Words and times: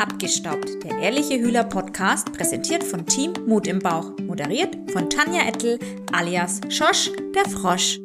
Abgestaubt, 0.00 0.82
der 0.82 0.98
ehrliche 0.98 1.38
Hühler 1.38 1.62
Podcast, 1.62 2.32
präsentiert 2.32 2.82
von 2.82 3.04
Team 3.04 3.34
Mut 3.46 3.66
im 3.66 3.80
Bauch, 3.80 4.16
moderiert 4.20 4.74
von 4.92 5.10
Tanja 5.10 5.46
Ettel 5.46 5.78
alias 6.10 6.62
Schosch, 6.70 7.10
der 7.34 7.44
Frosch. 7.44 7.98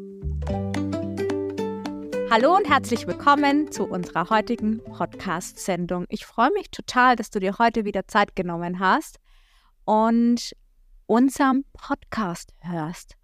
Hallo 2.30 2.54
und 2.58 2.70
herzlich 2.70 3.08
willkommen 3.08 3.72
zu 3.72 3.86
unserer 3.86 4.30
heutigen 4.30 4.84
Podcast-Sendung. 4.84 6.06
Ich 6.10 6.26
freue 6.26 6.52
mich 6.52 6.70
total, 6.70 7.16
dass 7.16 7.30
du 7.30 7.40
dir 7.40 7.60
heute 7.60 7.86
wieder 7.86 8.06
Zeit 8.10 8.36
genommen 8.36 8.80
hast 8.82 9.22
und 9.86 10.54
unserem 11.06 11.64
Podcast 11.72 12.54
hörst. 12.60 13.16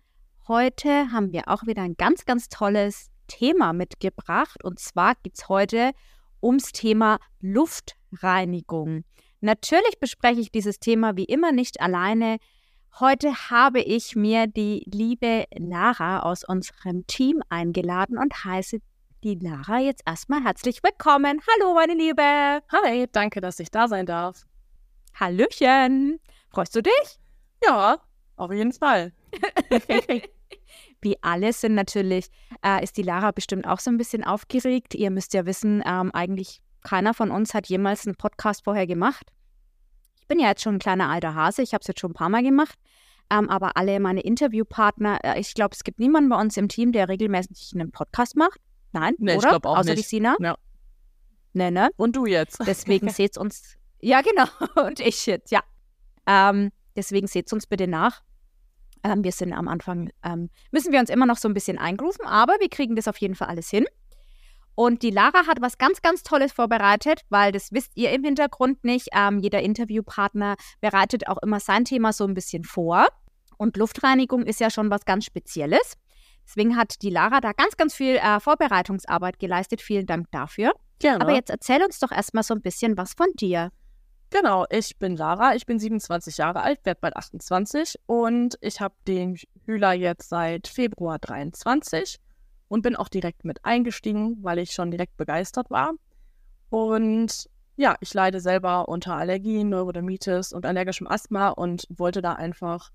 Heute 0.48 1.12
haben 1.12 1.34
wir 1.34 1.50
auch 1.50 1.68
wieder 1.68 1.82
ein 1.82 1.96
ganz, 1.98 2.24
ganz 2.24 2.48
tolles 2.48 3.08
Thema 3.28 3.74
mitgebracht. 3.74 4.64
Und 4.64 4.80
zwar 4.80 5.16
geht 5.16 5.38
es 5.38 5.50
heute 5.50 5.92
ums 6.42 6.72
Thema 6.72 7.20
Luftreinigung. 8.12 9.04
Natürlich 9.40 10.00
bespreche 10.00 10.42
ich 10.42 10.52
dieses 10.52 10.80
Thema 10.80 11.16
wie 11.16 11.26
immer 11.26 11.52
nicht 11.52 11.82
alleine. 11.82 12.38
Heute 13.00 13.50
habe 13.50 13.82
ich 13.82 14.16
mir 14.16 14.48
die 14.48 14.84
liebe 14.86 15.46
Lara 15.58 16.20
aus 16.22 16.44
unserem 16.44 17.08
Team 17.08 17.42
eingeladen 17.50 18.18
und 18.18 18.44
heiße 18.44 18.80
die 19.24 19.36
Lara 19.36 19.80
jetzt 19.80 20.04
erstmal 20.06 20.44
herzlich 20.44 20.84
willkommen. 20.84 21.42
Hallo, 21.48 21.74
meine 21.74 21.94
Liebe. 21.94 22.22
Hi, 22.22 23.08
danke, 23.12 23.40
dass 23.40 23.60
ich 23.60 23.72
da 23.72 23.88
sein 23.88 24.06
darf. 24.06 24.44
Hallöchen. 25.14 26.20
Freust 26.50 26.76
du 26.76 26.82
dich? 26.82 27.20
Ja, 27.64 28.00
auf 28.36 28.52
jeden 28.52 28.74
Fall. 28.74 29.14
Wie 31.02 31.18
alle 31.22 31.54
sind 31.54 31.76
natürlich, 31.76 32.28
äh, 32.64 32.84
ist 32.84 32.98
die 32.98 33.04
Lara 33.04 33.32
bestimmt 33.32 33.66
auch 33.66 33.80
so 33.80 33.90
ein 33.90 33.98
bisschen 33.98 34.24
aufgeregt. 34.24 34.96
Ihr 34.96 35.12
müsst 35.12 35.34
ja 35.34 35.46
wissen, 35.46 35.82
ähm, 35.86 36.12
eigentlich 36.14 36.62
keiner 36.84 37.14
von 37.14 37.32
uns 37.32 37.54
hat 37.54 37.68
jemals 37.68 38.06
einen 38.06 38.16
Podcast 38.16 38.64
vorher 38.64 38.88
gemacht. 38.88 39.28
Ich 40.20 40.28
bin 40.28 40.40
ja 40.40 40.48
jetzt 40.50 40.62
schon 40.64 40.76
ein 40.76 40.80
kleiner 40.80 41.10
alter 41.10 41.36
Hase, 41.36 41.62
ich 41.62 41.74
habe 41.74 41.82
es 41.82 41.88
jetzt 41.88 42.00
schon 42.00 42.12
ein 42.12 42.16
paar 42.16 42.30
Mal 42.30 42.44
gemacht. 42.44 42.78
Ähm, 43.30 43.50
aber 43.50 43.78
alle 43.78 44.00
meine 44.00 44.22
Interviewpartner, 44.22 45.20
äh, 45.24 45.40
ich 45.40 45.54
glaube, 45.54 45.74
es 45.74 45.84
gibt 45.84 46.00
niemanden 46.00 46.30
bei 46.30 46.40
uns 46.40 46.58
im 46.58 46.68
Team, 46.68 46.92
der 46.92 47.08
regelmäßig 47.08 47.72
einen 47.74 47.92
Podcast 47.92 48.36
macht. 48.36 48.60
Nein, 48.92 49.14
Nee, 49.20 49.34
ich 49.34 49.38
oder? 49.38 49.50
glaub 49.50 49.66
auch 49.66 49.78
Außer 49.78 49.92
nicht. 49.92 50.04
die 50.04 50.08
Sina. 50.18 50.36
Ja. 50.42 50.56
Ne, 51.54 51.72
ne? 51.72 51.92
Und 51.96 52.16
du 52.16 52.26
jetzt? 52.26 52.60
Deswegen 52.66 53.10
seht 53.10 53.38
uns. 53.38 53.76
Ja, 54.02 54.22
genau. 54.22 54.46
Und 54.88 55.00
ich 55.00 55.26
jetzt, 55.26 55.52
ja. 55.52 55.62
Ähm, 56.28 56.72
deswegen 56.96 57.28
seht 57.28 57.52
uns 57.54 57.68
bitte 57.68 57.88
nach. 57.88 58.22
Ähm, 59.04 59.24
wir 59.24 59.32
sind 59.32 59.54
am 59.54 59.68
Anfang, 59.68 60.10
ähm, 60.24 60.50
müssen 60.72 60.92
wir 60.92 61.00
uns 61.00 61.10
immer 61.10 61.26
noch 61.26 61.38
so 61.38 61.48
ein 61.48 61.54
bisschen 61.54 61.78
eingrooven, 61.78 62.26
aber 62.26 62.54
wir 62.60 62.70
kriegen 62.70 62.96
das 62.96 63.08
auf 63.08 63.18
jeden 63.18 63.36
Fall 63.36 63.48
alles 63.48 63.70
hin. 63.70 63.86
Und 64.76 65.04
die 65.04 65.12
Lara 65.12 65.48
hat 65.48 65.62
was 65.62 65.78
ganz, 65.78 66.02
ganz 66.02 66.24
Tolles 66.24 66.54
vorbereitet, 66.54 67.22
weil 67.30 67.52
das 67.52 67.72
wisst 67.72 67.92
ihr 67.96 68.12
im 68.12 68.24
Hintergrund 68.24 68.84
nicht. 68.84 69.10
Ähm, 69.14 69.40
jeder 69.40 69.62
Interviewpartner 69.62 70.56
bereitet 70.80 71.28
auch 71.28 71.38
immer 71.42 71.60
sein 71.60 71.86
Thema 71.86 72.14
so 72.14 72.26
ein 72.26 72.34
bisschen 72.34 72.64
vor. 72.64 73.08
Und 73.58 73.78
Luftreinigung 73.78 74.44
ist 74.44 74.60
ja 74.60 74.70
schon 74.70 74.90
was 74.90 75.06
ganz 75.06 75.26
Spezielles. 75.26 75.96
Deswegen 76.48 76.76
hat 76.76 77.02
die 77.02 77.10
Lara 77.10 77.42
da 77.42 77.52
ganz, 77.52 77.78
ganz 77.78 77.94
viel 77.94 78.16
äh, 78.16 78.40
Vorbereitungsarbeit 78.40 79.40
geleistet. 79.40 79.82
Vielen 79.82 80.06
Dank 80.06 80.28
dafür. 80.32 80.74
Gerne. 81.00 81.22
Aber 81.22 81.34
jetzt 81.34 81.50
erzähl 81.50 81.84
uns 81.84 82.00
doch 82.00 82.12
erstmal 82.12 82.44
so 82.44 82.54
ein 82.54 82.62
bisschen 82.62 82.98
was 82.98 83.14
von 83.14 83.28
dir. 83.36 83.72
Genau, 84.32 84.66
ich 84.70 84.98
bin 84.98 85.18
Lara, 85.18 85.56
ich 85.56 85.66
bin 85.66 85.78
27 85.78 86.38
Jahre 86.38 86.62
alt, 86.62 86.80
werde 86.86 87.02
bald 87.02 87.18
28 87.18 87.96
und 88.06 88.58
ich 88.62 88.80
habe 88.80 88.96
den 89.06 89.38
Hühler 89.66 89.92
jetzt 89.92 90.30
seit 90.30 90.70
Februar 90.70 91.20
23 91.20 92.18
und 92.72 92.84
bin 92.84 92.96
auch 92.96 93.10
direkt 93.10 93.44
mit 93.44 93.66
eingestiegen, 93.66 94.38
weil 94.44 94.58
ich 94.58 94.72
schon 94.72 94.92
direkt 94.92 95.18
begeistert 95.18 95.70
war. 95.70 95.92
Und 96.70 97.50
ja, 97.76 97.98
ich 98.00 98.14
leide 98.14 98.40
selber 98.40 98.88
unter 98.88 99.18
Allergien, 99.18 99.68
Neurodermitis 99.68 100.54
und 100.54 100.66
allergischem 100.66 101.06
Asthma 101.06 101.50
und 101.50 101.86
wollte 101.90 102.22
da 102.22 102.32
einfach 102.32 102.92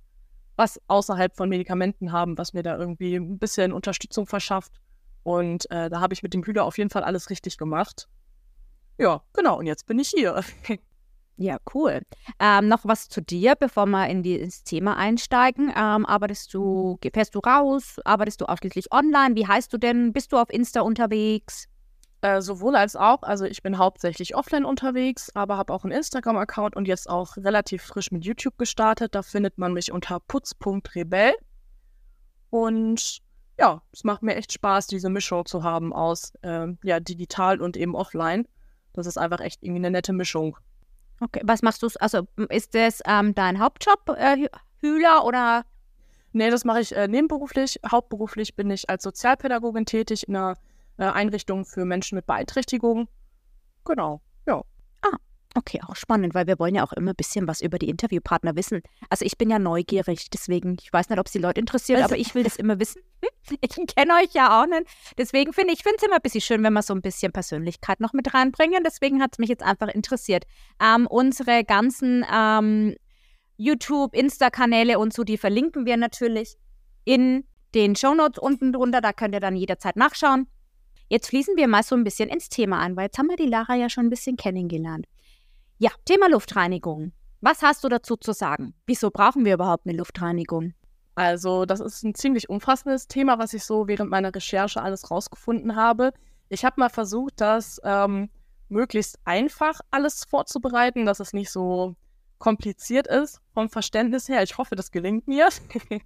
was 0.57 0.81
außerhalb 0.87 1.37
von 1.37 1.51
Medikamenten 1.51 2.11
haben, 2.11 2.39
was 2.39 2.55
mir 2.55 2.63
da 2.63 2.79
irgendwie 2.79 3.17
ein 3.17 3.39
bisschen 3.39 3.75
Unterstützung 3.75 4.27
verschafft. 4.27 4.81
Und 5.25 5.71
äh, 5.71 5.91
da 5.91 6.01
habe 6.01 6.15
ich 6.15 6.23
mit 6.23 6.33
dem 6.33 6.43
Hühler 6.43 6.65
auf 6.65 6.79
jeden 6.79 6.89
Fall 6.89 7.05
alles 7.05 7.29
richtig 7.29 7.59
gemacht. 7.59 8.09
Ja, 8.97 9.25
genau, 9.35 9.59
und 9.59 9.67
jetzt 9.67 9.85
bin 9.85 9.99
ich 9.99 10.09
hier. 10.09 10.43
Ja, 11.39 11.59
cool. 11.75 12.01
Ähm, 12.41 12.69
noch 12.69 12.85
was 12.85 13.09
zu 13.09 13.21
dir, 13.21 13.57
bevor 13.57 13.87
wir 13.87 14.09
in 14.09 14.23
die, 14.23 14.37
ins 14.37 14.65
Thema 14.65 14.97
einsteigen. 14.97 15.69
Ähm, 15.69 16.07
arbeitest 16.07 16.55
du, 16.55 16.99
fährst 17.13 17.35
du 17.35 17.41
raus? 17.41 17.97
Arbeitest 18.05 18.41
du 18.41 18.47
ausschließlich 18.47 18.91
online? 18.91 19.35
Wie 19.35 19.47
heißt 19.47 19.71
du 19.73 19.77
denn? 19.77 20.15
Bist 20.15 20.33
du 20.33 20.39
auf 20.39 20.49
Insta 20.51 20.81
unterwegs? 20.81 21.69
Äh, 22.23 22.41
sowohl 22.41 22.75
als 22.75 22.97
auch. 22.97 23.23
Also 23.23 23.45
ich 23.45 23.63
bin 23.63 23.77
hauptsächlich 23.77 24.35
offline 24.35 24.65
unterwegs, 24.65 25.31
aber 25.35 25.59
habe 25.59 25.75
auch 25.75 25.85
einen 25.85 25.93
Instagram-Account 25.93 26.75
und 26.75 26.89
jetzt 26.89 27.09
auch 27.11 27.37
relativ 27.37 27.83
frisch 27.83 28.11
mit 28.11 28.25
YouTube 28.25 28.57
gestartet. 28.57 29.15
Da 29.15 29.23
findet 29.23 29.59
man 29.59 29.75
mich 29.75 29.93
unter 29.93 30.21
putz.rebell. 30.21 31.35
Und 32.49 33.19
ja, 33.59 33.83
es 33.93 34.05
macht 34.05 34.23
mir 34.23 34.37
echt 34.37 34.53
Spaß, 34.53 34.87
diese 34.87 35.11
Mischung 35.11 35.45
zu 35.45 35.63
haben 35.63 35.93
aus 35.93 36.33
ähm, 36.43 36.79
ja, 36.83 36.99
digital 36.99 37.61
und 37.61 37.77
eben 37.77 37.95
offline. 37.95 38.49
Das 38.95 39.07
ist 39.07 39.19
einfach 39.19 39.41
echt 39.41 39.63
irgendwie 39.63 39.81
eine 39.81 39.91
nette 39.91 40.15
Mischung. 40.15 40.57
Okay, 41.21 41.41
was 41.45 41.63
machst 41.63 41.83
du? 41.83 41.89
Also 42.01 42.27
ist 42.51 42.75
das 42.75 43.01
ähm, 43.07 43.35
dein 43.35 43.59
Hauptjob, 43.59 44.09
äh, 44.11 44.35
Hü- 44.35 44.51
Hühler 44.81 45.25
oder? 45.25 45.65
Nee, 46.33 46.51
das 46.51 46.65
mache 46.65 46.81
ich 46.81 46.95
äh, 46.95 47.09
nebenberuflich. 47.09 47.81
Hauptberuflich 47.91 48.55
bin 48.57 48.71
ich 48.71 48.91
als 48.91 49.03
Sozialpädagogin 49.03 49.87
tätig 49.87 50.29
in 50.29 50.37
einer 50.37 50.57
äh, 50.99 51.05
Einrichtung 51.05 51.65
für 51.65 51.87
Menschen 51.87 52.17
mit 52.17 52.27
Beeinträchtigung. 52.27 53.09
Genau, 53.87 54.21
ja. 54.47 54.63
Okay, 55.57 55.81
auch 55.89 55.97
spannend, 55.97 56.35
weil 56.35 56.47
wir 56.47 56.59
wollen 56.59 56.75
ja 56.75 56.85
auch 56.85 56.93
immer 56.93 57.13
ein 57.13 57.17
bisschen 57.17 57.49
was 57.49 57.63
über 57.63 57.79
die 57.79 57.89
Interviewpartner 57.89 58.57
wissen. 58.57 58.83
Also 59.09 59.25
ich 59.25 59.39
bin 59.39 59.49
ja 59.49 59.59
neugierig, 59.59 60.29
deswegen, 60.29 60.77
ich 60.83 60.93
weiß 60.93 61.09
nicht, 61.09 61.19
ob 61.19 61.27
es 61.27 61.33
die 61.33 61.39
Leute 61.39 61.61
interessiert, 61.61 61.97
Also- 62.03 62.13
aber 62.13 62.21
ich 62.21 62.35
will 62.35 62.43
das 62.45 62.57
immer 62.57 62.79
wissen. 62.79 63.01
Ich 63.63 63.71
kenne 63.71 64.13
euch 64.23 64.35
ja 64.35 64.61
auch 64.61 64.67
nicht. 64.67 64.85
Deswegen 65.17 65.53
finde 65.53 65.73
ich, 65.73 65.83
finde 65.83 65.97
es 65.99 66.03
immer 66.03 66.17
ein 66.17 66.23
bisschen 66.23 66.41
schön, 66.41 66.63
wenn 66.65 66.73
wir 66.73 66.83
so 66.83 66.93
ein 66.93 67.01
bisschen 67.01 67.33
Persönlichkeit 67.33 68.01
noch 68.01 68.13
mit 68.13 68.35
reinbringen. 68.35 68.83
Deswegen 68.85 69.23
hat 69.23 69.31
es 69.35 69.39
mich 69.39 69.49
jetzt 69.49 69.63
einfach 69.63 69.87
interessiert. 69.89 70.45
Ähm, 70.83 71.07
unsere 71.07 71.63
ganzen 71.65 72.27
ähm, 72.31 72.97
YouTube, 73.57 74.15
Insta-Kanäle 74.15 74.99
und 74.99 75.13
so, 75.15 75.23
die 75.25 75.39
verlinken 75.39 75.87
wir 75.87 75.97
natürlich 75.97 76.57
in 77.05 77.45
den 77.75 77.95
Shownotes 77.97 78.39
unten 78.43 78.73
drunter. 78.73 79.01
Da 79.01 79.13
könnt 79.13 79.33
ihr 79.33 79.41
dann 79.41 79.55
jederzeit 79.57 79.97
nachschauen. 79.97 80.49
Jetzt 81.09 81.29
fließen 81.29 81.57
wir 81.57 81.69
mal 81.69 81.85
so 81.85 81.95
ein 81.95 82.03
bisschen 82.05 82.29
ins 82.29 82.49
Thema 82.49 82.81
ein, 82.81 82.97
weil 82.97 83.05
jetzt 83.05 83.19
haben 83.19 83.29
wir 83.29 83.37
die 83.37 83.47
Lara 83.47 83.77
ja 83.77 83.89
schon 83.89 84.07
ein 84.07 84.11
bisschen 84.11 84.37
kennengelernt. 84.37 85.07
Ja, 85.79 85.91
Thema 86.07 86.31
Luftreinigung. 86.31 87.13
Was 87.43 87.63
hast 87.63 87.85
du 87.85 87.89
dazu 87.89 88.17
zu 88.17 88.33
sagen? 88.33 88.75
Wieso 88.87 89.11
brauchen 89.11 89.45
wir 89.45 89.55
überhaupt 89.55 89.87
eine 89.87 89.97
Luftreinigung? 89.97 90.73
Also, 91.17 91.67
das 91.67 91.81
ist 91.81 92.03
ein 92.03 92.15
ziemlich 92.15 92.49
umfassendes 92.49 93.09
Thema, 93.09 93.39
was 93.39 93.53
ich 93.53 93.63
so 93.63 93.87
während 93.87 94.11
meiner 94.11 94.35
Recherche 94.35 94.81
alles 94.81 95.11
rausgefunden 95.11 95.77
habe. 95.77 96.13
Ich 96.49 96.65
habe 96.65 96.81
mal 96.81 96.89
versucht, 96.89 97.35
das 97.43 97.79
ähm, 97.85 98.31
möglichst 98.69 99.19
einfach 99.25 99.81
alles 99.91 100.25
vorzubereiten, 100.25 101.05
dass 101.05 101.21
es 101.21 101.35
nicht 101.35 101.51
so 101.51 101.95
kompliziert 102.39 103.07
ist 103.07 103.41
vom 103.53 103.69
Verständnis 103.69 104.29
her. 104.29 104.43
Ich 104.43 104.57
hoffe, 104.57 104.77
das 104.77 104.91
gelingt 104.91 105.29
mir. 105.29 105.49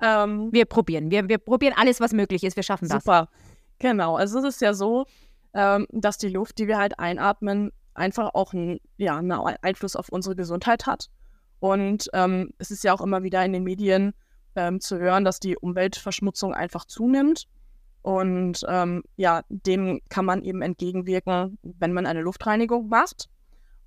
ähm, 0.00 0.48
Wir 0.52 0.64
probieren. 0.64 1.10
Wir, 1.10 1.28
wir 1.28 1.38
probieren 1.38 1.74
alles, 1.76 2.00
was 2.00 2.12
möglich 2.12 2.44
ist. 2.44 2.54
Wir 2.54 2.62
schaffen 2.62 2.88
das. 2.88 3.02
Super. 3.02 3.28
Genau. 3.80 4.16
Also 4.16 4.38
es 4.38 4.44
ist 4.44 4.60
ja 4.60 4.74
so, 4.74 5.06
ähm, 5.54 5.86
dass 5.90 6.18
die 6.18 6.28
Luft, 6.28 6.58
die 6.58 6.68
wir 6.68 6.78
halt 6.78 6.98
einatmen, 7.00 7.72
einfach 7.94 8.34
auch 8.34 8.52
einen, 8.52 8.80
ja, 8.96 9.16
einen 9.16 9.32
Einfluss 9.32 9.96
auf 9.96 10.08
unsere 10.08 10.36
Gesundheit 10.36 10.86
hat. 10.86 11.08
Und 11.60 12.08
ähm, 12.12 12.50
es 12.58 12.70
ist 12.70 12.84
ja 12.84 12.92
auch 12.92 13.00
immer 13.00 13.22
wieder 13.22 13.44
in 13.44 13.52
den 13.52 13.64
Medien 13.64 14.14
ähm, 14.56 14.80
zu 14.80 14.98
hören, 14.98 15.24
dass 15.24 15.40
die 15.40 15.56
Umweltverschmutzung 15.56 16.54
einfach 16.54 16.84
zunimmt. 16.84 17.46
Und 18.02 18.64
ähm, 18.68 19.04
ja, 19.16 19.42
dem 19.48 20.00
kann 20.08 20.24
man 20.24 20.42
eben 20.42 20.60
entgegenwirken, 20.60 21.58
wenn 21.62 21.92
man 21.92 22.06
eine 22.06 22.22
Luftreinigung 22.22 22.88
macht. 22.88 23.28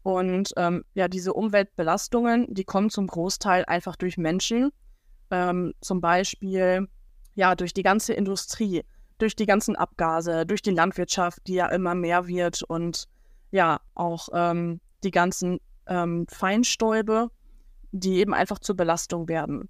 Und 0.03 0.53
ähm, 0.55 0.85
ja, 0.93 1.07
diese 1.07 1.33
Umweltbelastungen, 1.33 2.53
die 2.53 2.63
kommen 2.63 2.89
zum 2.89 3.07
Großteil 3.07 3.65
einfach 3.65 3.95
durch 3.95 4.17
Menschen. 4.17 4.71
Ähm, 5.31 5.73
zum 5.81 5.99
Beispiel 5.99 6.87
ja 7.33 7.55
durch 7.55 7.73
die 7.73 7.83
ganze 7.83 8.13
Industrie, 8.13 8.83
durch 9.17 9.35
die 9.35 9.45
ganzen 9.45 9.75
Abgase, 9.75 10.45
durch 10.45 10.61
die 10.61 10.71
Landwirtschaft, 10.71 11.39
die 11.47 11.55
ja 11.55 11.67
immer 11.67 11.95
mehr 11.95 12.27
wird 12.27 12.63
und 12.63 13.07
ja 13.51 13.79
auch 13.93 14.29
ähm, 14.33 14.79
die 15.03 15.11
ganzen 15.11 15.59
ähm, 15.87 16.25
Feinstäube, 16.29 17.29
die 17.91 18.17
eben 18.17 18.33
einfach 18.33 18.59
zur 18.59 18.75
Belastung 18.75 19.27
werden. 19.27 19.69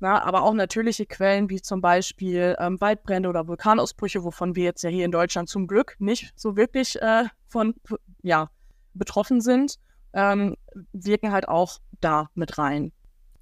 Na, 0.00 0.20
aber 0.22 0.42
auch 0.42 0.52
natürliche 0.52 1.06
Quellen 1.06 1.48
wie 1.48 1.62
zum 1.62 1.80
Beispiel 1.80 2.56
ähm, 2.58 2.80
Waldbrände 2.80 3.28
oder 3.28 3.46
Vulkanausbrüche, 3.46 4.24
wovon 4.24 4.56
wir 4.56 4.64
jetzt 4.64 4.82
ja 4.82 4.90
hier 4.90 5.04
in 5.04 5.12
Deutschland 5.12 5.48
zum 5.48 5.68
Glück 5.68 5.94
nicht 6.00 6.32
so 6.34 6.56
wirklich 6.56 7.00
äh, 7.00 7.26
von 7.46 7.74
ja, 8.22 8.50
betroffen 8.94 9.40
sind, 9.40 9.78
ähm, 10.12 10.56
wirken 10.92 11.30
halt 11.30 11.46
auch 11.46 11.78
da 12.00 12.28
mit 12.34 12.58
rein. 12.58 12.92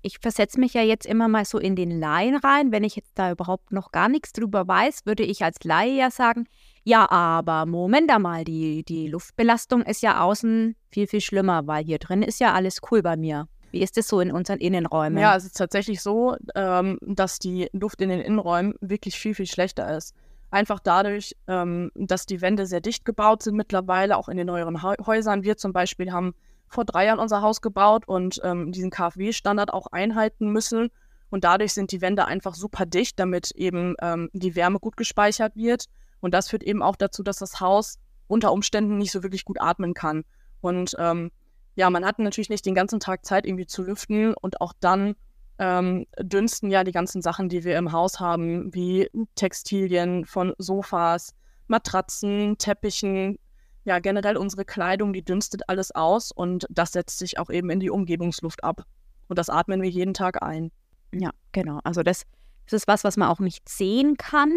Ich 0.02 0.18
versetze 0.18 0.58
mich 0.58 0.74
ja 0.74 0.82
jetzt 0.82 1.06
immer 1.06 1.28
mal 1.28 1.44
so 1.44 1.58
in 1.58 1.76
den 1.76 2.00
Laien 2.00 2.36
rein. 2.36 2.72
Wenn 2.72 2.84
ich 2.84 2.96
jetzt 2.96 3.12
da 3.14 3.30
überhaupt 3.30 3.72
noch 3.72 3.92
gar 3.92 4.08
nichts 4.08 4.32
drüber 4.32 4.66
weiß, 4.66 5.00
würde 5.04 5.22
ich 5.22 5.44
als 5.44 5.62
Laie 5.64 5.96
ja 5.96 6.10
sagen, 6.10 6.46
ja, 6.84 7.10
aber 7.10 7.66
Moment 7.66 8.10
einmal, 8.10 8.44
die, 8.44 8.82
die 8.84 9.08
Luftbelastung 9.08 9.82
ist 9.82 10.02
ja 10.02 10.20
außen 10.22 10.74
viel, 10.90 11.06
viel 11.06 11.20
schlimmer, 11.20 11.66
weil 11.66 11.84
hier 11.84 11.98
drin 11.98 12.22
ist 12.22 12.40
ja 12.40 12.54
alles 12.54 12.80
cool 12.90 13.02
bei 13.02 13.16
mir. 13.16 13.48
Wie 13.70 13.82
ist 13.82 13.96
es 13.98 14.08
so 14.08 14.20
in 14.20 14.32
unseren 14.32 14.58
Innenräumen? 14.58 15.18
Ja, 15.18 15.36
es 15.36 15.44
ist 15.44 15.56
tatsächlich 15.56 16.00
so, 16.00 16.36
ähm, 16.54 16.98
dass 17.02 17.38
die 17.38 17.68
Luft 17.72 18.00
in 18.00 18.08
den 18.08 18.20
Innenräumen 18.20 18.74
wirklich 18.80 19.18
viel, 19.18 19.34
viel 19.34 19.46
schlechter 19.46 19.96
ist. 19.96 20.14
Einfach 20.50 20.80
dadurch, 20.80 21.36
ähm, 21.46 21.92
dass 21.94 22.26
die 22.26 22.40
Wände 22.40 22.66
sehr 22.66 22.80
dicht 22.80 23.04
gebaut 23.04 23.44
sind 23.44 23.54
mittlerweile, 23.56 24.16
auch 24.16 24.28
in 24.28 24.36
den 24.36 24.48
neueren 24.48 24.82
Häusern. 24.82 25.44
Wir 25.44 25.56
zum 25.56 25.72
Beispiel 25.72 26.10
haben 26.10 26.34
vor 26.70 26.84
drei 26.84 27.06
Jahren 27.06 27.18
unser 27.18 27.42
Haus 27.42 27.60
gebaut 27.60 28.06
und 28.06 28.40
ähm, 28.44 28.72
diesen 28.72 28.90
KfW-Standard 28.90 29.72
auch 29.72 29.88
einhalten 29.88 30.50
müssen. 30.50 30.90
Und 31.28 31.44
dadurch 31.44 31.74
sind 31.74 31.92
die 31.92 32.00
Wände 32.00 32.26
einfach 32.26 32.54
super 32.54 32.86
dicht, 32.86 33.18
damit 33.18 33.50
eben 33.52 33.96
ähm, 34.00 34.30
die 34.32 34.54
Wärme 34.54 34.78
gut 34.78 34.96
gespeichert 34.96 35.56
wird. 35.56 35.86
Und 36.20 36.32
das 36.32 36.48
führt 36.48 36.62
eben 36.62 36.82
auch 36.82 36.96
dazu, 36.96 37.22
dass 37.22 37.38
das 37.38 37.60
Haus 37.60 37.98
unter 38.28 38.52
Umständen 38.52 38.98
nicht 38.98 39.10
so 39.10 39.22
wirklich 39.22 39.44
gut 39.44 39.60
atmen 39.60 39.94
kann. 39.94 40.24
Und 40.60 40.94
ähm, 40.98 41.32
ja, 41.74 41.90
man 41.90 42.04
hat 42.04 42.18
natürlich 42.18 42.50
nicht 42.50 42.66
den 42.66 42.74
ganzen 42.74 43.00
Tag 43.00 43.24
Zeit, 43.24 43.46
irgendwie 43.46 43.66
zu 43.66 43.82
lüften. 43.82 44.34
Und 44.34 44.60
auch 44.60 44.72
dann 44.78 45.16
ähm, 45.58 46.06
dünsten 46.20 46.70
ja 46.70 46.84
die 46.84 46.92
ganzen 46.92 47.20
Sachen, 47.20 47.48
die 47.48 47.64
wir 47.64 47.76
im 47.76 47.90
Haus 47.90 48.20
haben, 48.20 48.72
wie 48.74 49.10
Textilien 49.34 50.24
von 50.24 50.54
Sofas, 50.58 51.34
Matratzen, 51.66 52.58
Teppichen, 52.58 53.38
ja, 53.84 53.98
generell 53.98 54.36
unsere 54.36 54.64
Kleidung, 54.64 55.12
die 55.12 55.24
dünstet 55.24 55.68
alles 55.68 55.90
aus 55.94 56.32
und 56.32 56.66
das 56.70 56.92
setzt 56.92 57.18
sich 57.18 57.38
auch 57.38 57.50
eben 57.50 57.70
in 57.70 57.80
die 57.80 57.90
Umgebungsluft 57.90 58.62
ab. 58.62 58.84
Und 59.28 59.38
das 59.38 59.48
atmen 59.48 59.80
wir 59.80 59.88
jeden 59.88 60.14
Tag 60.14 60.42
ein. 60.42 60.70
Ja, 61.12 61.30
genau. 61.52 61.80
Also 61.84 62.02
das, 62.02 62.24
das 62.66 62.82
ist 62.82 62.88
was, 62.88 63.04
was 63.04 63.16
man 63.16 63.28
auch 63.28 63.40
nicht 63.40 63.68
sehen 63.68 64.16
kann. 64.16 64.52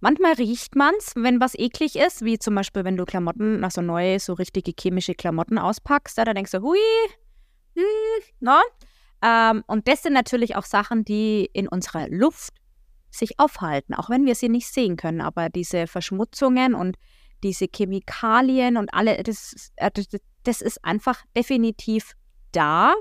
Manchmal 0.00 0.32
riecht 0.34 0.76
man 0.76 0.94
es, 0.98 1.14
wenn 1.14 1.40
was 1.40 1.54
eklig 1.54 1.96
ist, 1.96 2.24
wie 2.24 2.38
zum 2.38 2.54
Beispiel, 2.54 2.84
wenn 2.84 2.96
du 2.96 3.04
Klamotten, 3.04 3.62
also 3.64 3.82
neue, 3.82 4.18
so 4.18 4.32
richtige 4.32 4.72
chemische 4.78 5.14
Klamotten 5.14 5.58
auspackst, 5.58 6.16
da, 6.16 6.24
denkst 6.24 6.52
du, 6.52 6.62
hui, 6.62 6.78
hm, 7.74 7.84
no? 8.40 8.58
Ähm, 9.22 9.62
und 9.66 9.86
das 9.88 10.02
sind 10.02 10.14
natürlich 10.14 10.56
auch 10.56 10.64
Sachen, 10.64 11.04
die 11.04 11.48
in 11.52 11.68
unserer 11.68 12.08
Luft 12.08 12.54
sich 13.10 13.38
aufhalten, 13.38 13.94
auch 13.94 14.08
wenn 14.08 14.24
wir 14.24 14.34
sie 14.34 14.48
nicht 14.48 14.68
sehen 14.68 14.96
können. 14.96 15.20
Aber 15.20 15.50
diese 15.50 15.86
Verschmutzungen 15.86 16.74
und 16.74 16.96
diese 17.42 17.66
Chemikalien 17.66 18.76
und 18.76 18.92
alle, 18.94 19.22
das, 19.22 19.72
äh, 19.76 19.90
das 20.44 20.60
ist 20.60 20.84
einfach 20.84 21.22
definitiv 21.36 22.14
da 22.52 22.94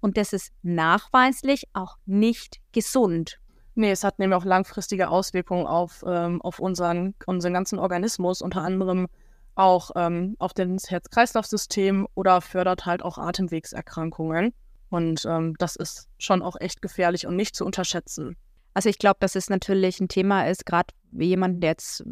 und 0.00 0.16
das 0.16 0.32
ist 0.32 0.52
nachweislich 0.62 1.64
auch 1.72 1.96
nicht 2.06 2.60
gesund. 2.72 3.38
Nee, 3.74 3.90
es 3.90 4.04
hat 4.04 4.18
nämlich 4.18 4.36
auch 4.38 4.44
langfristige 4.44 5.10
Auswirkungen 5.10 5.66
auf, 5.66 6.02
ähm, 6.06 6.40
auf 6.40 6.60
unseren, 6.60 7.14
unseren 7.26 7.52
ganzen 7.52 7.78
Organismus, 7.78 8.40
unter 8.40 8.62
anderem 8.62 9.06
auch 9.54 9.90
ähm, 9.96 10.36
auf 10.38 10.54
das 10.54 10.90
Herz-Kreislauf-System 10.90 12.06
oder 12.14 12.40
fördert 12.40 12.86
halt 12.86 13.02
auch 13.02 13.18
Atemwegserkrankungen. 13.18 14.54
Und 14.88 15.26
ähm, 15.26 15.54
das 15.58 15.76
ist 15.76 16.08
schon 16.18 16.42
auch 16.42 16.56
echt 16.60 16.80
gefährlich 16.80 17.26
und 17.26 17.36
nicht 17.36 17.56
zu 17.56 17.64
unterschätzen. 17.64 18.36
Also 18.74 18.88
ich 18.88 18.98
glaube, 18.98 19.16
dass 19.20 19.34
es 19.34 19.50
natürlich 19.50 20.00
ein 20.00 20.08
Thema 20.08 20.48
ist, 20.48 20.66
gerade 20.66 20.94
jemand, 21.12 21.62
der 21.62 21.70
jetzt 21.70 22.04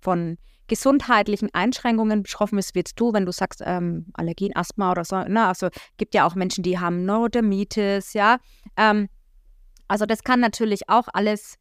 von 0.00 0.38
gesundheitlichen 0.72 1.50
Einschränkungen 1.52 2.22
betroffen 2.22 2.56
ist, 2.56 2.74
wie 2.74 2.78
jetzt 2.78 2.98
du, 2.98 3.12
wenn 3.12 3.26
du 3.26 3.32
sagst 3.32 3.62
ähm, 3.62 4.06
Allergien, 4.14 4.56
Asthma 4.56 4.90
oder 4.90 5.04
so. 5.04 5.22
Ne? 5.22 5.46
Also 5.46 5.68
gibt 5.98 6.14
ja 6.14 6.26
auch 6.26 6.34
Menschen, 6.34 6.62
die 6.62 6.78
haben 6.78 7.04
Neurodermitis, 7.04 8.14
ja. 8.14 8.38
Ähm, 8.78 9.10
also 9.86 10.06
das 10.06 10.24
kann 10.24 10.40
natürlich 10.40 10.88
auch 10.88 11.08
alles 11.12 11.56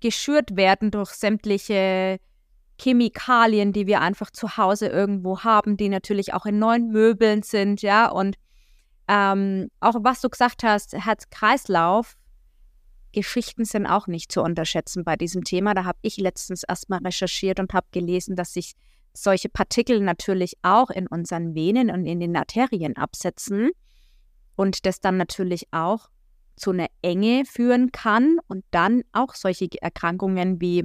geschürt 0.00 0.54
werden 0.54 0.90
durch 0.90 1.12
sämtliche 1.12 2.18
Chemikalien, 2.78 3.72
die 3.72 3.86
wir 3.86 4.02
einfach 4.02 4.30
zu 4.30 4.58
Hause 4.58 4.88
irgendwo 4.88 5.40
haben, 5.40 5.78
die 5.78 5.88
natürlich 5.88 6.34
auch 6.34 6.44
in 6.44 6.58
neuen 6.58 6.90
Möbeln 6.90 7.42
sind, 7.42 7.80
ja. 7.80 8.10
Und 8.10 8.36
ähm, 9.08 9.70
auch 9.80 9.94
was 10.00 10.20
du 10.20 10.28
gesagt 10.28 10.62
hast, 10.62 10.92
Herz-Kreislauf, 10.92 12.16
Geschichten 13.12 13.64
sind 13.64 13.86
auch 13.86 14.06
nicht 14.06 14.32
zu 14.32 14.42
unterschätzen 14.42 15.04
bei 15.04 15.16
diesem 15.16 15.44
Thema. 15.44 15.74
Da 15.74 15.84
habe 15.84 15.98
ich 16.02 16.16
letztens 16.16 16.62
erstmal 16.62 17.00
recherchiert 17.00 17.60
und 17.60 17.72
habe 17.72 17.86
gelesen, 17.92 18.36
dass 18.36 18.54
sich 18.54 18.72
solche 19.14 19.48
Partikel 19.48 20.00
natürlich 20.00 20.56
auch 20.62 20.90
in 20.90 21.06
unseren 21.06 21.54
Venen 21.54 21.90
und 21.90 22.06
in 22.06 22.20
den 22.20 22.36
Arterien 22.36 22.96
absetzen 22.96 23.70
und 24.56 24.86
das 24.86 25.00
dann 25.00 25.16
natürlich 25.16 25.72
auch 25.72 26.08
zu 26.56 26.70
einer 26.70 26.88
Enge 27.02 27.44
führen 27.44 27.92
kann 27.92 28.38
und 28.48 28.64
dann 28.70 29.02
auch 29.12 29.34
solche 29.34 29.68
Erkrankungen 29.80 30.60
wie 30.60 30.84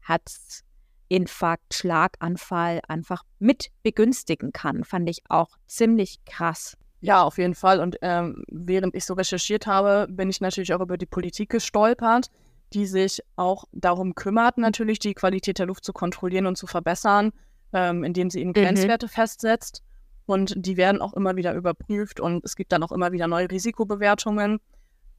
Herzinfarkt, 0.00 1.74
Schlaganfall 1.74 2.80
einfach 2.88 3.22
mit 3.38 3.68
begünstigen 3.82 4.52
kann. 4.52 4.84
Fand 4.84 5.08
ich 5.08 5.22
auch 5.28 5.50
ziemlich 5.66 6.24
krass. 6.24 6.76
Ja, 7.02 7.24
auf 7.24 7.36
jeden 7.36 7.56
Fall. 7.56 7.80
Und 7.80 7.98
ähm, 8.00 8.44
während 8.48 8.94
ich 8.94 9.04
so 9.04 9.14
recherchiert 9.14 9.66
habe, 9.66 10.06
bin 10.08 10.30
ich 10.30 10.40
natürlich 10.40 10.72
auch 10.72 10.80
über 10.80 10.96
die 10.96 11.06
Politik 11.06 11.50
gestolpert, 11.50 12.30
die 12.72 12.86
sich 12.86 13.20
auch 13.34 13.64
darum 13.72 14.14
kümmert, 14.14 14.56
natürlich 14.56 15.00
die 15.00 15.12
Qualität 15.12 15.58
der 15.58 15.66
Luft 15.66 15.84
zu 15.84 15.92
kontrollieren 15.92 16.46
und 16.46 16.56
zu 16.56 16.68
verbessern, 16.68 17.32
ähm, 17.72 18.04
indem 18.04 18.30
sie 18.30 18.40
eben 18.40 18.50
mhm. 18.50 18.54
Grenzwerte 18.54 19.08
festsetzt. 19.08 19.82
Und 20.26 20.54
die 20.56 20.76
werden 20.76 21.02
auch 21.02 21.12
immer 21.14 21.34
wieder 21.34 21.52
überprüft 21.54 22.20
und 22.20 22.44
es 22.44 22.54
gibt 22.54 22.70
dann 22.70 22.84
auch 22.84 22.92
immer 22.92 23.10
wieder 23.10 23.26
neue 23.26 23.50
Risikobewertungen. 23.50 24.60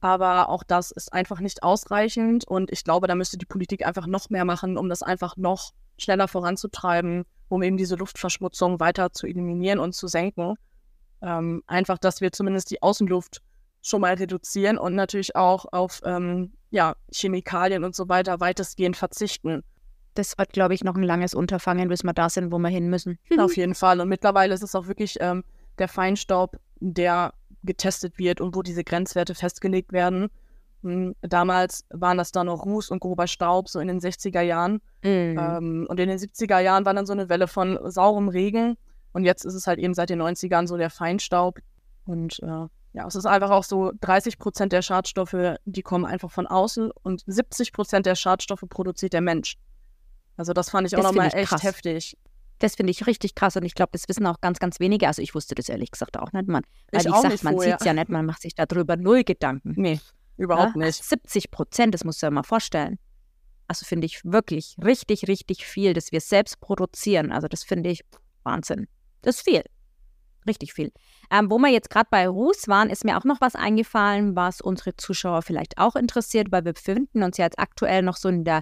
Aber 0.00 0.48
auch 0.48 0.62
das 0.62 0.90
ist 0.90 1.12
einfach 1.12 1.40
nicht 1.40 1.62
ausreichend 1.62 2.48
und 2.48 2.72
ich 2.72 2.82
glaube, 2.84 3.08
da 3.08 3.14
müsste 3.14 3.36
die 3.36 3.46
Politik 3.46 3.86
einfach 3.86 4.06
noch 4.06 4.30
mehr 4.30 4.46
machen, 4.46 4.78
um 4.78 4.88
das 4.88 5.02
einfach 5.02 5.36
noch 5.36 5.72
schneller 5.98 6.28
voranzutreiben, 6.28 7.24
um 7.48 7.62
eben 7.62 7.76
diese 7.76 7.96
Luftverschmutzung 7.96 8.80
weiter 8.80 9.12
zu 9.12 9.26
eliminieren 9.26 9.78
und 9.78 9.94
zu 9.94 10.08
senken. 10.08 10.54
Ähm, 11.22 11.62
einfach, 11.66 11.98
dass 11.98 12.20
wir 12.20 12.32
zumindest 12.32 12.70
die 12.70 12.82
Außenluft 12.82 13.42
schon 13.82 14.00
mal 14.00 14.14
reduzieren 14.14 14.78
und 14.78 14.94
natürlich 14.94 15.36
auch 15.36 15.66
auf 15.72 16.00
ähm, 16.04 16.52
ja, 16.70 16.96
Chemikalien 17.12 17.84
und 17.84 17.94
so 17.94 18.08
weiter 18.08 18.40
weitestgehend 18.40 18.96
verzichten. 18.96 19.62
Das 20.14 20.38
wird, 20.38 20.52
glaube 20.52 20.74
ich, 20.74 20.84
noch 20.84 20.94
ein 20.94 21.02
langes 21.02 21.34
Unterfangen, 21.34 21.88
bis 21.88 22.02
wir 22.02 22.12
da 22.12 22.30
sind, 22.30 22.50
wo 22.50 22.58
wir 22.58 22.68
hin 22.68 22.88
müssen. 22.88 23.18
Auf 23.38 23.56
jeden 23.56 23.74
Fall. 23.74 24.00
Und 24.00 24.08
mittlerweile 24.08 24.54
ist 24.54 24.62
es 24.62 24.74
auch 24.74 24.86
wirklich 24.86 25.16
ähm, 25.20 25.44
der 25.78 25.88
Feinstaub, 25.88 26.58
der 26.80 27.34
getestet 27.62 28.18
wird 28.18 28.40
und 28.40 28.54
wo 28.54 28.62
diese 28.62 28.84
Grenzwerte 28.84 29.34
festgelegt 29.34 29.92
werden. 29.92 30.30
Hm, 30.82 31.14
damals 31.22 31.84
waren 31.90 32.18
das 32.18 32.30
dann 32.30 32.46
noch 32.46 32.64
Ruß 32.64 32.90
und 32.90 33.00
grober 33.00 33.26
Staub, 33.26 33.68
so 33.68 33.80
in 33.80 33.88
den 33.88 34.00
60er 34.00 34.42
Jahren. 34.42 34.82
Mm. 35.02 35.38
Ähm, 35.38 35.86
und 35.88 35.98
in 35.98 36.08
den 36.08 36.18
70er 36.18 36.60
Jahren 36.60 36.84
war 36.84 36.94
dann 36.94 37.06
so 37.06 37.12
eine 37.12 37.28
Welle 37.28 37.48
von 37.48 37.78
saurem 37.90 38.28
Regen. 38.28 38.76
Und 39.14 39.24
jetzt 39.24 39.44
ist 39.46 39.54
es 39.54 39.66
halt 39.66 39.78
eben 39.78 39.94
seit 39.94 40.10
den 40.10 40.20
90ern 40.20 40.66
so 40.66 40.76
der 40.76 40.90
Feinstaub. 40.90 41.60
Und 42.04 42.40
äh, 42.42 42.66
ja, 42.94 43.06
es 43.06 43.14
ist 43.14 43.26
einfach 43.26 43.50
auch 43.50 43.64
so, 43.64 43.92
30 44.00 44.38
Prozent 44.38 44.72
der 44.72 44.82
Schadstoffe, 44.82 45.56
die 45.64 45.82
kommen 45.82 46.04
einfach 46.04 46.30
von 46.30 46.46
außen 46.46 46.90
und 47.02 47.22
70 47.26 47.72
Prozent 47.72 48.06
der 48.06 48.16
Schadstoffe 48.16 48.64
produziert 48.68 49.12
der 49.12 49.20
Mensch. 49.20 49.56
Also 50.36 50.52
das 50.52 50.70
fand 50.70 50.88
ich 50.88 50.96
auch 50.96 51.02
nochmal 51.02 51.30
echt 51.32 51.48
krass. 51.48 51.62
heftig. 51.62 52.18
Das 52.58 52.74
finde 52.74 52.90
ich 52.90 53.06
richtig 53.06 53.34
krass 53.34 53.56
und 53.56 53.64
ich 53.64 53.74
glaube, 53.74 53.90
das 53.92 54.08
wissen 54.08 54.26
auch 54.26 54.40
ganz, 54.40 54.58
ganz 54.58 54.80
wenige. 54.80 55.06
Also 55.06 55.22
ich 55.22 55.34
wusste 55.34 55.54
das 55.54 55.68
ehrlich 55.68 55.92
gesagt 55.92 56.18
auch 56.18 56.32
nicht. 56.32 56.48
Man, 56.48 56.62
weil 56.90 57.00
ich, 57.00 57.06
ich 57.06 57.14
sage, 57.14 57.38
man 57.42 57.58
sieht 57.58 57.76
es 57.80 57.86
ja 57.86 57.92
nicht, 57.92 58.08
man 58.08 58.26
macht 58.26 58.42
sich 58.42 58.54
darüber 58.54 58.96
null 58.96 59.22
Gedanken. 59.22 59.74
Nee, 59.76 60.00
überhaupt 60.36 60.76
ja? 60.76 60.86
nicht. 60.86 61.04
70 61.04 61.50
Prozent, 61.50 61.94
das 61.94 62.04
musst 62.04 62.22
du 62.22 62.26
dir 62.26 62.32
mal 62.32 62.42
vorstellen. 62.42 62.98
Also 63.68 63.86
finde 63.86 64.06
ich 64.06 64.24
wirklich 64.24 64.76
richtig, 64.82 65.26
richtig 65.28 65.66
viel, 65.66 65.94
dass 65.94 66.12
wir 66.12 66.20
selbst 66.20 66.60
produzieren. 66.60 67.32
Also 67.32 67.48
das 67.48 67.64
finde 67.64 67.90
ich 67.90 68.04
Wahnsinn. 68.44 68.86
Das 69.24 69.36
ist 69.36 69.42
viel. 69.42 69.62
Richtig 70.46 70.74
viel. 70.74 70.92
Ähm, 71.30 71.50
wo 71.50 71.58
wir 71.58 71.70
jetzt 71.70 71.88
gerade 71.88 72.08
bei 72.10 72.28
Ruß 72.28 72.68
waren, 72.68 72.90
ist 72.90 73.04
mir 73.04 73.16
auch 73.16 73.24
noch 73.24 73.40
was 73.40 73.54
eingefallen, 73.54 74.36
was 74.36 74.60
unsere 74.60 74.94
Zuschauer 74.94 75.40
vielleicht 75.40 75.78
auch 75.78 75.96
interessiert, 75.96 76.52
weil 76.52 76.66
wir 76.66 76.74
befinden 76.74 77.22
uns 77.22 77.38
ja 77.38 77.46
jetzt 77.46 77.58
aktuell 77.58 78.02
noch 78.02 78.16
so 78.16 78.28
in 78.28 78.44
der 78.44 78.60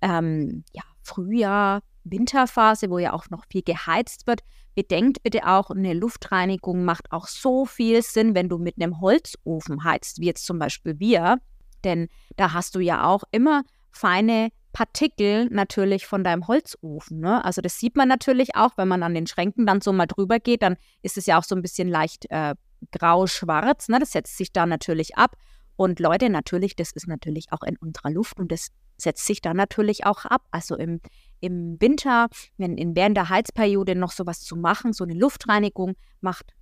ähm, 0.00 0.64
ja, 0.72 0.82
Frühjahr, 1.02 1.82
Winterphase, 2.04 2.88
wo 2.88 2.98
ja 2.98 3.12
auch 3.12 3.30
noch 3.30 3.44
viel 3.50 3.62
geheizt 3.62 4.28
wird. 4.28 4.42
Bedenkt 4.76 5.22
bitte 5.24 5.46
auch, 5.48 5.70
eine 5.70 5.94
Luftreinigung 5.94 6.84
macht 6.84 7.10
auch 7.10 7.26
so 7.26 7.64
viel 7.64 8.02
Sinn, 8.02 8.36
wenn 8.36 8.48
du 8.48 8.58
mit 8.58 8.76
einem 8.80 9.00
Holzofen 9.00 9.82
heizt, 9.82 10.20
wie 10.20 10.26
jetzt 10.26 10.46
zum 10.46 10.60
Beispiel 10.60 11.00
wir. 11.00 11.38
Denn 11.82 12.08
da 12.36 12.52
hast 12.52 12.76
du 12.76 12.80
ja 12.80 13.06
auch 13.06 13.24
immer 13.32 13.64
feine 13.90 14.50
Partikel 14.74 15.46
natürlich 15.50 16.06
von 16.06 16.22
deinem 16.22 16.46
Holzofen. 16.46 17.20
Ne? 17.20 17.42
Also 17.42 17.62
das 17.62 17.78
sieht 17.78 17.96
man 17.96 18.08
natürlich 18.08 18.56
auch, 18.56 18.72
wenn 18.76 18.88
man 18.88 19.02
an 19.02 19.14
den 19.14 19.26
Schränken 19.26 19.64
dann 19.64 19.80
so 19.80 19.92
mal 19.92 20.06
drüber 20.06 20.38
geht, 20.38 20.62
dann 20.62 20.76
ist 21.00 21.16
es 21.16 21.24
ja 21.24 21.38
auch 21.38 21.44
so 21.44 21.54
ein 21.54 21.62
bisschen 21.62 21.88
leicht 21.88 22.26
äh, 22.28 22.54
grau-schwarz. 22.92 23.88
Ne? 23.88 23.98
Das 24.00 24.12
setzt 24.12 24.36
sich 24.36 24.52
da 24.52 24.66
natürlich 24.66 25.16
ab. 25.16 25.36
Und 25.76 26.00
Leute, 26.00 26.28
natürlich, 26.28 26.76
das 26.76 26.92
ist 26.92 27.08
natürlich 27.08 27.52
auch 27.52 27.62
in 27.62 27.76
unserer 27.78 28.10
Luft 28.10 28.38
und 28.38 28.52
das 28.52 28.68
setzt 28.96 29.24
sich 29.26 29.40
da 29.40 29.54
natürlich 29.54 30.04
auch 30.04 30.24
ab. 30.24 30.42
Also 30.50 30.76
im, 30.76 31.00
im 31.40 31.80
Winter, 31.80 32.28
wenn 32.58 32.76
in, 32.76 32.94
während 32.94 33.16
der 33.16 33.28
Heizperiode 33.28 33.94
noch 33.94 34.12
sowas 34.12 34.40
zu 34.40 34.56
machen, 34.56 34.92
so 34.92 35.04
eine 35.04 35.14
Luftreinigung 35.14 35.94
macht 36.20 36.52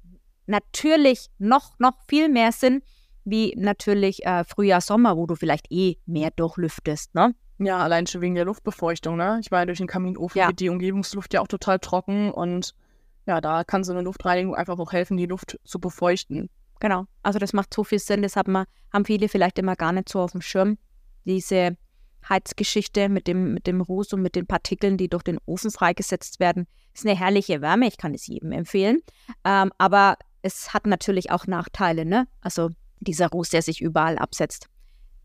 natürlich 0.47 1.29
noch, 1.39 1.79
noch 1.79 1.95
viel 2.09 2.29
mehr 2.29 2.53
Sinn, 2.53 2.83
wie 3.25 3.55
natürlich 3.57 4.25
äh, 4.25 4.45
Frühjahr, 4.45 4.81
Sommer, 4.81 5.17
wo 5.17 5.27
du 5.27 5.35
vielleicht 5.35 5.67
eh 5.71 5.99
mehr 6.07 6.31
durchlüftest, 6.31 7.15
ne? 7.15 7.35
Ja, 7.59 7.79
allein 7.79 8.07
schon 8.07 8.21
wegen 8.21 8.35
der 8.35 8.45
Luftbefeuchtung, 8.45 9.17
ne? 9.17 9.39
Ich 9.41 9.51
meine, 9.51 9.67
durch 9.67 9.79
den 9.79 9.87
Kaminofen 9.87 10.39
Ja. 10.39 10.49
wird 10.49 10.61
die 10.61 10.69
Umgebungsluft 10.69 11.33
ja 11.35 11.41
auch 11.41 11.49
total 11.49 11.79
trocken 11.79 12.31
und 12.33 12.75
ja, 13.27 13.41
da 13.41 13.63
kann 13.63 13.85
so 13.85 13.93
eine 13.93 14.03
Luftreinigung 14.03 14.55
einfach 14.55 14.79
auch 14.79 14.93
helfen, 14.93 15.17
die 15.17 15.27
Luft 15.27 15.59
zu 15.65 15.79
befeuchten. 15.79 16.51
Genau. 16.81 17.05
Also 17.23 17.39
das 17.39 17.53
macht 17.53 17.73
so 17.73 17.85
viel 17.85 18.01
Sinn. 18.01 18.23
Das 18.23 18.35
haben, 18.35 18.53
wir, 18.53 18.67
haben 18.93 19.05
viele 19.05 19.29
vielleicht 19.29 19.59
immer 19.61 19.77
gar 19.77 19.93
nicht 19.93 20.09
so 20.09 20.21
auf 20.21 20.33
dem 20.33 20.41
Schirm. 20.41 20.79
Diese 21.25 21.77
Heizgeschichte 22.29 23.09
mit 23.09 23.29
dem, 23.29 23.55
mit 23.55 23.69
dem 23.69 23.81
Ruß 23.81 24.15
und 24.15 24.23
mit 24.23 24.35
den 24.35 24.47
Partikeln, 24.47 24.97
die 24.97 25.09
durch 25.09 25.23
den 25.23 25.39
Ofen 25.47 25.71
freigesetzt 25.71 26.41
werden, 26.41 26.67
ist 26.93 27.07
eine 27.07 27.17
herrliche 27.17 27.61
Wärme. 27.61 27.87
Ich 27.87 27.99
kann 27.99 28.15
es 28.15 28.27
jedem 28.27 28.51
empfehlen. 28.51 28.99
Ähm, 29.45 29.71
aber 29.79 30.17
es 30.43 30.75
hat 30.75 30.87
natürlich 30.87 31.31
auch 31.31 31.47
Nachteile. 31.47 32.05
Ne? 32.05 32.27
Also 32.41 32.71
dieser 32.99 33.29
Ruß, 33.29 33.51
der 33.51 33.63
sich 33.63 33.81
überall 33.81 34.19
absetzt, 34.19 34.67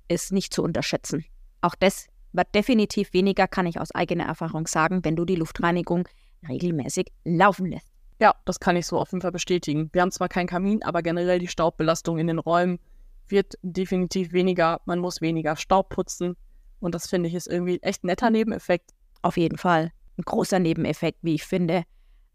ist 0.08 0.32
nicht 0.32 0.54
zu 0.54 0.62
unterschätzen. 0.62 1.26
Auch 1.62 1.74
das 1.74 2.06
wird 2.38 2.56
definitiv 2.56 3.14
weniger, 3.14 3.48
kann 3.48 3.66
ich 3.66 3.80
aus 3.80 3.92
eigener 3.94 4.26
Erfahrung 4.26 4.68
sagen, 4.68 5.04
wenn 5.04 5.16
du 5.16 5.26
die 5.26 5.36
Luftreinigung 5.36 6.08
regelmäßig 6.48 7.12
laufen 7.26 7.66
lässt. 7.66 7.92
Ja, 8.20 8.34
das 8.46 8.60
kann 8.60 8.76
ich 8.76 8.88
so 8.88 8.98
auf 8.98 9.12
jeden 9.12 9.22
Fall 9.22 9.32
bestätigen. 9.32 9.90
Wir 9.94 10.02
haben 10.02 10.12
zwar 10.12 10.30
keinen 10.30 10.48
Kamin, 10.48 10.82
aber 10.84 11.02
generell 11.02 11.40
die 11.40 11.48
Staubbelastung 11.48 12.18
in 12.18 12.28
den 12.28 12.40
Räumen 12.40 12.80
wird 13.28 13.56
definitiv 13.62 14.34
weniger. 14.34 14.82
Man 14.86 15.00
muss 15.00 15.22
weniger 15.22 15.56
Staub 15.56 15.90
putzen. 15.90 16.36
Und 16.80 16.96
das 16.96 17.08
finde 17.08 17.30
ich 17.30 17.36
ist 17.36 17.48
irgendwie 17.48 17.80
echt 17.82 18.04
ein 18.04 18.08
netter 18.08 18.30
Nebeneffekt. 18.30 18.92
Auf 19.22 19.38
jeden 19.38 19.58
Fall. 19.58 19.92
Ein 20.18 20.24
großer 20.24 20.60
Nebeneffekt, 20.60 21.20
wie 21.22 21.36
ich 21.36 21.44
finde. 21.44 21.84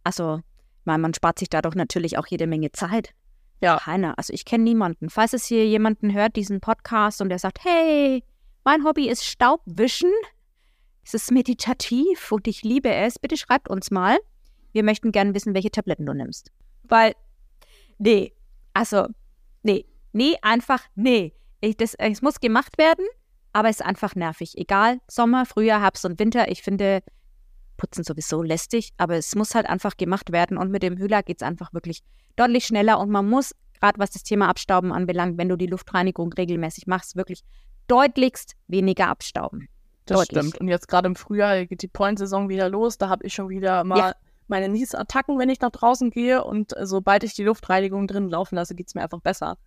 Also, 0.04 0.40
meine, 0.84 0.98
man 1.00 1.14
spart 1.14 1.38
sich 1.38 1.48
dadurch 1.48 1.74
natürlich 1.74 2.18
auch 2.18 2.26
jede 2.26 2.46
Menge 2.46 2.70
Zeit. 2.72 3.10
Ja. 3.60 3.78
Keiner. 3.78 4.18
Also 4.18 4.32
ich 4.32 4.44
kenne 4.44 4.64
niemanden. 4.64 5.08
Falls 5.08 5.32
es 5.32 5.46
hier 5.46 5.66
jemanden 5.66 6.12
hört, 6.12 6.34
diesen 6.34 6.60
Podcast, 6.60 7.20
und 7.22 7.28
der 7.28 7.38
sagt, 7.38 7.64
hey, 7.64 8.24
mein 8.64 8.84
Hobby 8.84 9.08
ist 9.08 9.24
Staubwischen. 9.24 10.10
Es 11.04 11.14
ist 11.14 11.32
meditativ 11.32 12.30
und 12.30 12.46
ich 12.46 12.62
liebe 12.62 12.92
es. 12.92 13.18
Bitte 13.18 13.36
schreibt 13.36 13.68
uns 13.68 13.90
mal. 13.90 14.18
Wir 14.72 14.84
möchten 14.84 15.12
gerne 15.12 15.34
wissen, 15.34 15.54
welche 15.54 15.70
Tabletten 15.70 16.06
du 16.06 16.14
nimmst. 16.14 16.50
Weil, 16.84 17.14
nee, 17.98 18.32
also, 18.72 19.08
nee, 19.62 19.84
nee, 20.12 20.36
einfach, 20.42 20.84
nee. 20.94 21.34
Ich, 21.60 21.76
das, 21.76 21.94
es 21.94 22.22
muss 22.22 22.40
gemacht 22.40 22.78
werden, 22.78 23.04
aber 23.52 23.68
es 23.68 23.80
ist 23.80 23.86
einfach 23.86 24.14
nervig. 24.14 24.56
Egal, 24.56 25.00
Sommer, 25.08 25.46
Frühjahr, 25.46 25.80
Herbst 25.80 26.04
und 26.04 26.18
Winter. 26.18 26.50
Ich 26.50 26.62
finde 26.62 27.02
Putzen 27.76 28.04
sowieso 28.04 28.42
lästig, 28.42 28.92
aber 28.96 29.16
es 29.16 29.34
muss 29.34 29.54
halt 29.54 29.66
einfach 29.66 29.96
gemacht 29.96 30.32
werden. 30.32 30.56
Und 30.56 30.70
mit 30.70 30.82
dem 30.82 30.96
Hühler 30.96 31.22
geht 31.22 31.42
es 31.42 31.46
einfach 31.46 31.72
wirklich 31.72 32.02
deutlich 32.36 32.66
schneller. 32.66 32.98
Und 32.98 33.10
man 33.10 33.28
muss, 33.28 33.52
gerade 33.80 33.98
was 33.98 34.10
das 34.10 34.22
Thema 34.22 34.48
Abstauben 34.48 34.92
anbelangt, 34.92 35.36
wenn 35.36 35.48
du 35.48 35.56
die 35.56 35.66
Luftreinigung 35.66 36.32
regelmäßig 36.32 36.86
machst, 36.86 37.16
wirklich 37.16 37.42
deutlichst 37.92 38.54
weniger 38.68 39.08
abstauben. 39.08 39.68
Das 40.06 40.18
Deutlich. 40.18 40.38
stimmt. 40.46 40.60
Und 40.60 40.68
jetzt 40.68 40.88
gerade 40.88 41.06
im 41.06 41.14
Frühjahr 41.14 41.66
geht 41.66 41.82
die 41.82 41.88
Pollensaison 41.88 42.48
wieder 42.48 42.68
los. 42.68 42.98
Da 42.98 43.08
habe 43.08 43.24
ich 43.26 43.34
schon 43.34 43.48
wieder 43.50 43.84
mal 43.84 43.98
Ja. 43.98 44.14
meine 44.48 44.68
Niesattacken, 44.68 45.38
wenn 45.38 45.48
ich 45.48 45.60
nach 45.60 45.70
draußen 45.70 46.10
gehe. 46.10 46.42
Und 46.42 46.76
äh, 46.76 46.86
sobald 46.86 47.22
ich 47.22 47.34
die 47.34 47.44
Luftreinigung 47.44 48.06
drin 48.08 48.28
laufen 48.28 48.56
lasse, 48.56 48.74
geht 48.74 48.88
es 48.88 48.94
mir 48.94 49.02
einfach 49.02 49.20
besser. 49.20 49.58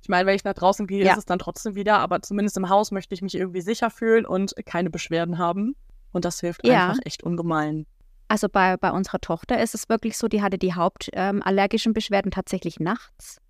Ich 0.00 0.08
meine, 0.08 0.26
wenn 0.26 0.34
ich 0.36 0.44
nach 0.44 0.54
draußen 0.54 0.86
gehe, 0.86 1.04
Ja. 1.04 1.12
ist 1.12 1.18
es 1.18 1.24
dann 1.26 1.38
trotzdem 1.38 1.74
wieder. 1.74 1.98
Aber 1.98 2.22
zumindest 2.22 2.56
im 2.56 2.68
Haus 2.68 2.90
möchte 2.90 3.14
ich 3.14 3.20
mich 3.22 3.34
irgendwie 3.34 3.60
sicher 3.60 3.90
fühlen 3.90 4.24
und 4.24 4.54
keine 4.64 4.88
Beschwerden 4.90 5.36
haben. 5.38 5.74
Und 6.12 6.24
das 6.24 6.40
hilft 6.40 6.66
Ja. 6.66 6.88
einfach 6.90 7.00
echt 7.04 7.22
ungemein. 7.22 7.86
Also 8.28 8.48
bei, 8.48 8.76
bei 8.78 8.90
unserer 8.92 9.20
Tochter 9.20 9.60
ist 9.60 9.74
es 9.74 9.88
wirklich 9.90 10.16
so, 10.16 10.26
die 10.28 10.40
hatte 10.40 10.56
die 10.56 10.72
hauptallergischen 10.72 11.90
ähm, 11.90 11.94
Beschwerden 11.94 12.30
tatsächlich 12.30 12.80
nachts. 12.80 13.41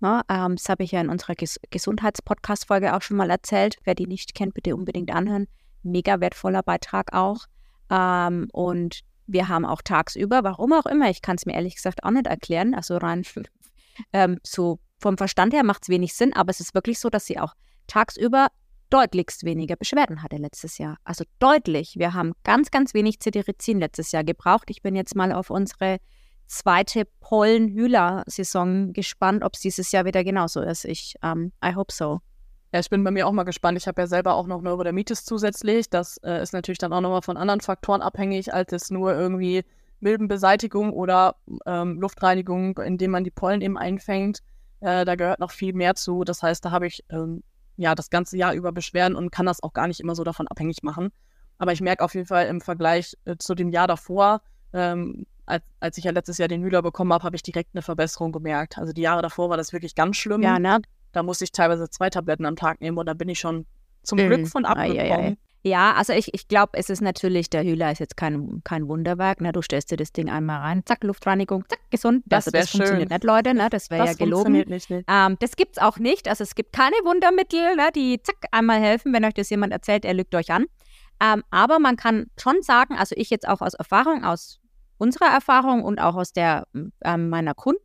Na, 0.00 0.22
ähm, 0.28 0.56
das 0.56 0.68
habe 0.68 0.82
ich 0.82 0.92
ja 0.92 1.00
in 1.00 1.10
unserer 1.10 1.34
Ges 1.34 1.60
Gesundheitspodcast-Folge 1.70 2.94
auch 2.94 3.02
schon 3.02 3.18
mal 3.18 3.30
erzählt. 3.30 3.76
Wer 3.84 3.94
die 3.94 4.06
nicht 4.06 4.34
kennt, 4.34 4.54
bitte 4.54 4.74
unbedingt 4.74 5.12
anhören. 5.12 5.46
Mega 5.82 6.20
wertvoller 6.20 6.62
Beitrag 6.62 7.12
auch. 7.12 7.46
Ähm, 7.90 8.48
und 8.52 9.00
wir 9.26 9.48
haben 9.48 9.64
auch 9.64 9.82
tagsüber, 9.82 10.42
warum 10.42 10.72
auch 10.72 10.86
immer, 10.86 11.10
ich 11.10 11.22
kann 11.22 11.36
es 11.36 11.46
mir 11.46 11.54
ehrlich 11.54 11.76
gesagt 11.76 12.02
auch 12.02 12.10
nicht 12.10 12.26
erklären, 12.26 12.74
also 12.74 12.96
rein 12.96 13.24
ähm, 14.12 14.38
so 14.42 14.80
vom 14.98 15.16
Verstand 15.16 15.52
her 15.54 15.64
macht 15.64 15.82
es 15.82 15.88
wenig 15.88 16.14
Sinn, 16.14 16.34
aber 16.34 16.50
es 16.50 16.60
ist 16.60 16.74
wirklich 16.74 16.98
so, 16.98 17.10
dass 17.10 17.26
sie 17.26 17.38
auch 17.38 17.54
tagsüber 17.86 18.48
deutlichst 18.90 19.44
weniger 19.44 19.76
Beschwerden 19.76 20.22
hatte 20.22 20.36
letztes 20.36 20.78
Jahr. 20.78 20.96
Also 21.04 21.24
deutlich. 21.38 21.94
Wir 21.96 22.12
haben 22.12 22.32
ganz, 22.42 22.70
ganz 22.70 22.92
wenig 22.92 23.20
Cetirizin 23.20 23.78
letztes 23.78 24.12
Jahr 24.12 24.24
gebraucht. 24.24 24.68
Ich 24.68 24.82
bin 24.82 24.96
jetzt 24.96 25.14
mal 25.14 25.32
auf 25.32 25.50
unsere 25.50 25.98
zweite 26.50 27.04
Pollen-Hühler-Saison 27.20 28.92
gespannt, 28.92 29.44
ob 29.44 29.54
es 29.54 29.60
dieses 29.60 29.92
Jahr 29.92 30.04
wieder 30.04 30.24
genauso 30.24 30.60
ist. 30.60 30.84
Ich, 30.84 31.14
ähm, 31.22 31.52
I 31.64 31.74
hope 31.74 31.92
so. 31.92 32.20
Ja, 32.72 32.80
ich 32.80 32.90
bin 32.90 33.02
bei 33.04 33.10
mir 33.10 33.26
auch 33.26 33.32
mal 33.32 33.44
gespannt. 33.44 33.78
Ich 33.78 33.86
habe 33.86 34.02
ja 34.02 34.06
selber 34.06 34.34
auch 34.34 34.46
noch 34.46 34.60
Neurodermitis 34.60 35.24
zusätzlich. 35.24 35.90
Das 35.90 36.18
äh, 36.18 36.42
ist 36.42 36.52
natürlich 36.52 36.78
dann 36.78 36.92
auch 36.92 37.00
nochmal 37.00 37.22
von 37.22 37.36
anderen 37.36 37.60
Faktoren 37.60 38.02
abhängig, 38.02 38.52
als 38.52 38.72
es 38.72 38.90
nur 38.90 39.14
irgendwie 39.14 39.64
Milbenbeseitigung 40.00 40.92
oder 40.92 41.36
ähm, 41.66 42.00
Luftreinigung, 42.00 42.78
indem 42.78 43.12
man 43.12 43.24
die 43.24 43.30
Pollen 43.30 43.60
eben 43.60 43.78
einfängt. 43.78 44.40
Äh, 44.80 45.04
da 45.04 45.14
gehört 45.14 45.40
noch 45.40 45.50
viel 45.52 45.72
mehr 45.72 45.94
zu. 45.94 46.24
Das 46.24 46.42
heißt, 46.42 46.64
da 46.64 46.70
habe 46.70 46.86
ich 46.86 47.04
ähm, 47.10 47.42
ja 47.76 47.94
das 47.94 48.10
ganze 48.10 48.36
Jahr 48.36 48.54
über 48.54 48.72
Beschwerden 48.72 49.16
und 49.16 49.30
kann 49.30 49.46
das 49.46 49.62
auch 49.62 49.72
gar 49.72 49.86
nicht 49.86 50.00
immer 50.00 50.14
so 50.14 50.24
davon 50.24 50.48
abhängig 50.48 50.82
machen. 50.82 51.12
Aber 51.58 51.72
ich 51.72 51.80
merke 51.80 52.04
auf 52.04 52.14
jeden 52.14 52.26
Fall 52.26 52.46
im 52.46 52.60
Vergleich 52.60 53.16
äh, 53.24 53.36
zu 53.36 53.54
dem 53.54 53.68
Jahr 53.68 53.86
davor, 53.86 54.42
ähm, 54.72 55.26
als, 55.50 55.64
als 55.80 55.98
ich 55.98 56.04
ja 56.04 56.12
letztes 56.12 56.38
Jahr 56.38 56.48
den 56.48 56.62
Hühler 56.62 56.82
bekommen 56.82 57.12
habe, 57.12 57.24
habe 57.24 57.36
ich 57.36 57.42
direkt 57.42 57.70
eine 57.74 57.82
Verbesserung 57.82 58.32
gemerkt. 58.32 58.78
Also 58.78 58.92
die 58.92 59.02
Jahre 59.02 59.22
davor 59.22 59.50
war 59.50 59.56
das 59.56 59.72
wirklich 59.72 59.94
ganz 59.94 60.16
schlimm. 60.16 60.42
Ja, 60.42 60.58
ne? 60.58 60.80
Da 61.12 61.22
musste 61.22 61.44
ich 61.44 61.52
teilweise 61.52 61.90
zwei 61.90 62.08
Tabletten 62.10 62.46
am 62.46 62.56
Tag 62.56 62.80
nehmen 62.80 62.96
und 62.96 63.06
da 63.06 63.14
bin 63.14 63.28
ich 63.28 63.38
schon 63.40 63.66
zum 64.02 64.18
Mhm. 64.18 64.26
Glück 64.28 64.48
von 64.48 64.64
abgekommen. 64.64 65.36
Ja, 65.62 65.92
also 65.92 66.14
ich, 66.14 66.32
ich 66.32 66.48
glaube, 66.48 66.70
es 66.78 66.88
ist 66.88 67.02
natürlich, 67.02 67.50
der 67.50 67.62
Hühler 67.64 67.92
ist 67.92 67.98
jetzt 67.98 68.16
kein, 68.16 68.62
kein 68.64 68.88
Wunderwerk. 68.88 69.42
Ne? 69.42 69.52
Du 69.52 69.60
stellst 69.60 69.90
dir 69.90 69.98
das 69.98 70.10
Ding 70.10 70.30
einmal 70.30 70.60
rein, 70.60 70.82
zack, 70.86 71.04
Luftreinigung, 71.04 71.64
zack, 71.68 71.80
gesund. 71.90 72.22
Das 72.24 72.46
also 72.46 72.54
wär 72.54 72.60
das 72.62 72.70
funktioniert 72.70 73.10
nicht, 73.10 73.24
Leute, 73.24 73.52
ne? 73.52 73.68
das 73.68 73.90
wäre 73.90 74.00
ja 74.04 74.06
Das 74.06 74.16
gelogen. 74.16 74.54
funktioniert 74.54 74.70
nicht. 74.70 74.88
nicht. 74.88 75.04
Ähm, 75.06 75.36
das 75.38 75.56
gibt's 75.56 75.76
auch 75.76 75.98
nicht. 75.98 76.28
Also 76.28 76.44
es 76.44 76.54
gibt 76.54 76.72
keine 76.72 76.96
Wundermittel, 77.04 77.76
ne, 77.76 77.90
die 77.94 78.22
zack 78.22 78.36
einmal 78.52 78.80
helfen. 78.80 79.12
Wenn 79.12 79.22
euch 79.26 79.34
das 79.34 79.50
jemand 79.50 79.74
erzählt, 79.74 80.06
er 80.06 80.14
lügt 80.14 80.34
euch 80.34 80.50
an. 80.50 80.64
Ähm, 81.22 81.42
aber 81.50 81.78
man 81.78 81.96
kann 81.96 82.30
schon 82.38 82.62
sagen, 82.62 82.96
also 82.96 83.14
ich 83.18 83.28
jetzt 83.28 83.46
auch 83.46 83.60
aus 83.60 83.74
Erfahrung, 83.74 84.24
aus 84.24 84.60
unserer 85.00 85.32
Erfahrung 85.32 85.82
und 85.82 86.00
auch 86.00 86.14
aus 86.14 86.32
der 86.32 86.66
ähm, 86.72 87.28
meiner 87.28 87.54
Kunden, 87.54 87.82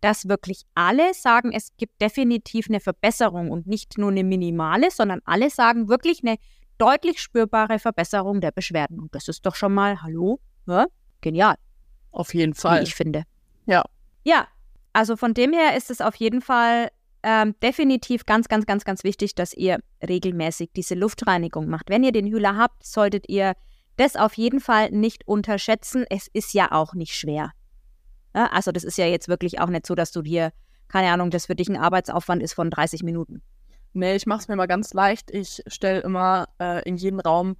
dass 0.00 0.28
wirklich 0.28 0.62
alle 0.74 1.14
sagen, 1.14 1.52
es 1.52 1.70
gibt 1.76 2.00
definitiv 2.00 2.66
eine 2.68 2.80
Verbesserung 2.80 3.50
und 3.50 3.66
nicht 3.66 3.98
nur 3.98 4.10
eine 4.10 4.22
minimale, 4.22 4.90
sondern 4.90 5.20
alle 5.24 5.50
sagen 5.50 5.88
wirklich 5.88 6.22
eine 6.22 6.36
deutlich 6.76 7.20
spürbare 7.20 7.78
Verbesserung 7.78 8.40
der 8.40 8.52
Beschwerden. 8.52 9.00
Und 9.00 9.14
das 9.14 9.28
ist 9.28 9.44
doch 9.44 9.56
schon 9.56 9.74
mal, 9.74 10.02
hallo, 10.02 10.38
ja? 10.66 10.86
genial 11.20 11.56
Auf 12.12 12.34
jeden 12.34 12.54
wie 12.54 12.60
Fall. 12.60 12.82
ich 12.82 12.94
finde. 12.94 13.24
Ja. 13.66 13.82
Ja, 14.24 14.46
also 14.92 15.16
von 15.16 15.34
dem 15.34 15.52
her 15.52 15.76
ist 15.76 15.90
es 15.90 16.00
auf 16.00 16.14
jeden 16.16 16.40
Fall 16.40 16.90
ähm, 17.22 17.54
definitiv 17.62 18.26
ganz, 18.26 18.48
ganz, 18.48 18.66
ganz, 18.66 18.84
ganz 18.84 19.02
wichtig, 19.04 19.34
dass 19.34 19.52
ihr 19.52 19.78
regelmäßig 20.06 20.70
diese 20.76 20.94
Luftreinigung 20.94 21.68
macht. 21.68 21.90
Wenn 21.90 22.04
ihr 22.04 22.12
den 22.12 22.26
Hühler 22.26 22.56
habt, 22.56 22.84
solltet 22.86 23.28
ihr 23.28 23.54
das 23.98 24.16
auf 24.16 24.34
jeden 24.34 24.60
Fall 24.60 24.90
nicht 24.90 25.26
unterschätzen. 25.26 26.06
Es 26.08 26.28
ist 26.32 26.54
ja 26.54 26.72
auch 26.72 26.94
nicht 26.94 27.14
schwer. 27.14 27.52
Ja, 28.34 28.46
also 28.46 28.72
das 28.72 28.84
ist 28.84 28.96
ja 28.96 29.06
jetzt 29.06 29.28
wirklich 29.28 29.60
auch 29.60 29.68
nicht 29.68 29.86
so, 29.86 29.94
dass 29.94 30.12
du 30.12 30.22
dir, 30.22 30.52
keine 30.88 31.10
Ahnung, 31.12 31.30
das 31.30 31.46
für 31.46 31.54
dich 31.54 31.68
ein 31.68 31.76
Arbeitsaufwand 31.76 32.42
ist 32.42 32.54
von 32.54 32.70
30 32.70 33.02
Minuten. 33.02 33.42
Nee, 33.94 34.14
ich 34.14 34.26
mache 34.26 34.40
es 34.40 34.48
mir 34.48 34.56
mal 34.56 34.66
ganz 34.66 34.94
leicht. 34.94 35.30
Ich 35.30 35.62
stelle 35.66 36.00
immer 36.00 36.48
äh, 36.60 36.82
in 36.88 36.96
jeden 36.96 37.20
Raum 37.20 37.56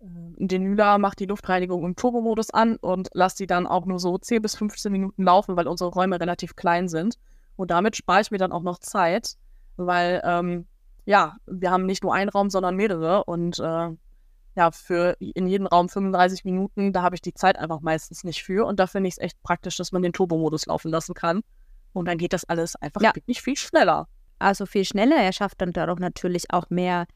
äh, 0.00 0.06
den 0.38 0.64
Hühler, 0.64 0.98
mache 0.98 1.16
die 1.16 1.26
Luftreinigung 1.26 1.84
im 1.84 1.94
Turbomodus 1.94 2.50
an 2.50 2.76
und 2.76 3.08
lasse 3.12 3.36
die 3.36 3.46
dann 3.46 3.66
auch 3.66 3.86
nur 3.86 4.00
so 4.00 4.18
10 4.18 4.42
bis 4.42 4.56
15 4.56 4.90
Minuten 4.90 5.22
laufen, 5.22 5.56
weil 5.56 5.68
unsere 5.68 5.90
Räume 5.90 6.18
relativ 6.18 6.56
klein 6.56 6.88
sind. 6.88 7.18
Und 7.54 7.70
damit 7.70 7.96
spare 7.96 8.22
ich 8.22 8.30
mir 8.30 8.38
dann 8.38 8.52
auch 8.52 8.62
noch 8.62 8.78
Zeit, 8.78 9.36
weil 9.76 10.20
ähm, 10.24 10.66
ja, 11.04 11.36
wir 11.46 11.70
haben 11.70 11.86
nicht 11.86 12.02
nur 12.02 12.14
einen 12.14 12.30
Raum, 12.30 12.50
sondern 12.50 12.74
mehrere. 12.74 13.24
Und 13.24 13.58
äh, 13.60 13.90
ja, 14.56 14.70
für 14.70 15.16
in 15.20 15.46
jedem 15.46 15.66
Raum 15.66 15.88
35 15.88 16.44
Minuten, 16.44 16.92
da 16.92 17.02
habe 17.02 17.14
ich 17.14 17.20
die 17.22 17.34
Zeit 17.34 17.58
einfach 17.58 17.80
meistens 17.80 18.24
nicht 18.24 18.42
für. 18.42 18.64
Und 18.66 18.80
da 18.80 18.86
finde 18.86 19.08
ich 19.08 19.14
es 19.14 19.18
echt 19.18 19.42
praktisch, 19.42 19.76
dass 19.76 19.92
man 19.92 20.02
den 20.02 20.12
Turbomodus 20.12 20.66
laufen 20.66 20.90
lassen 20.90 21.14
kann. 21.14 21.42
Und 21.92 22.06
dann 22.08 22.18
geht 22.18 22.32
das 22.32 22.44
alles 22.44 22.74
einfach 22.76 23.02
Ja. 23.02 23.14
wirklich 23.14 23.40
viel 23.42 23.56
schneller. 23.56 24.08
also 24.38 24.66
viel 24.66 24.84
schneller. 24.84 25.16
Er 25.16 25.32
schafft 25.32 25.62
dann 25.62 25.72
dadurch 25.72 25.98
natürlich 25.98 26.50
auch 26.50 26.68
mehr, 26.68 27.06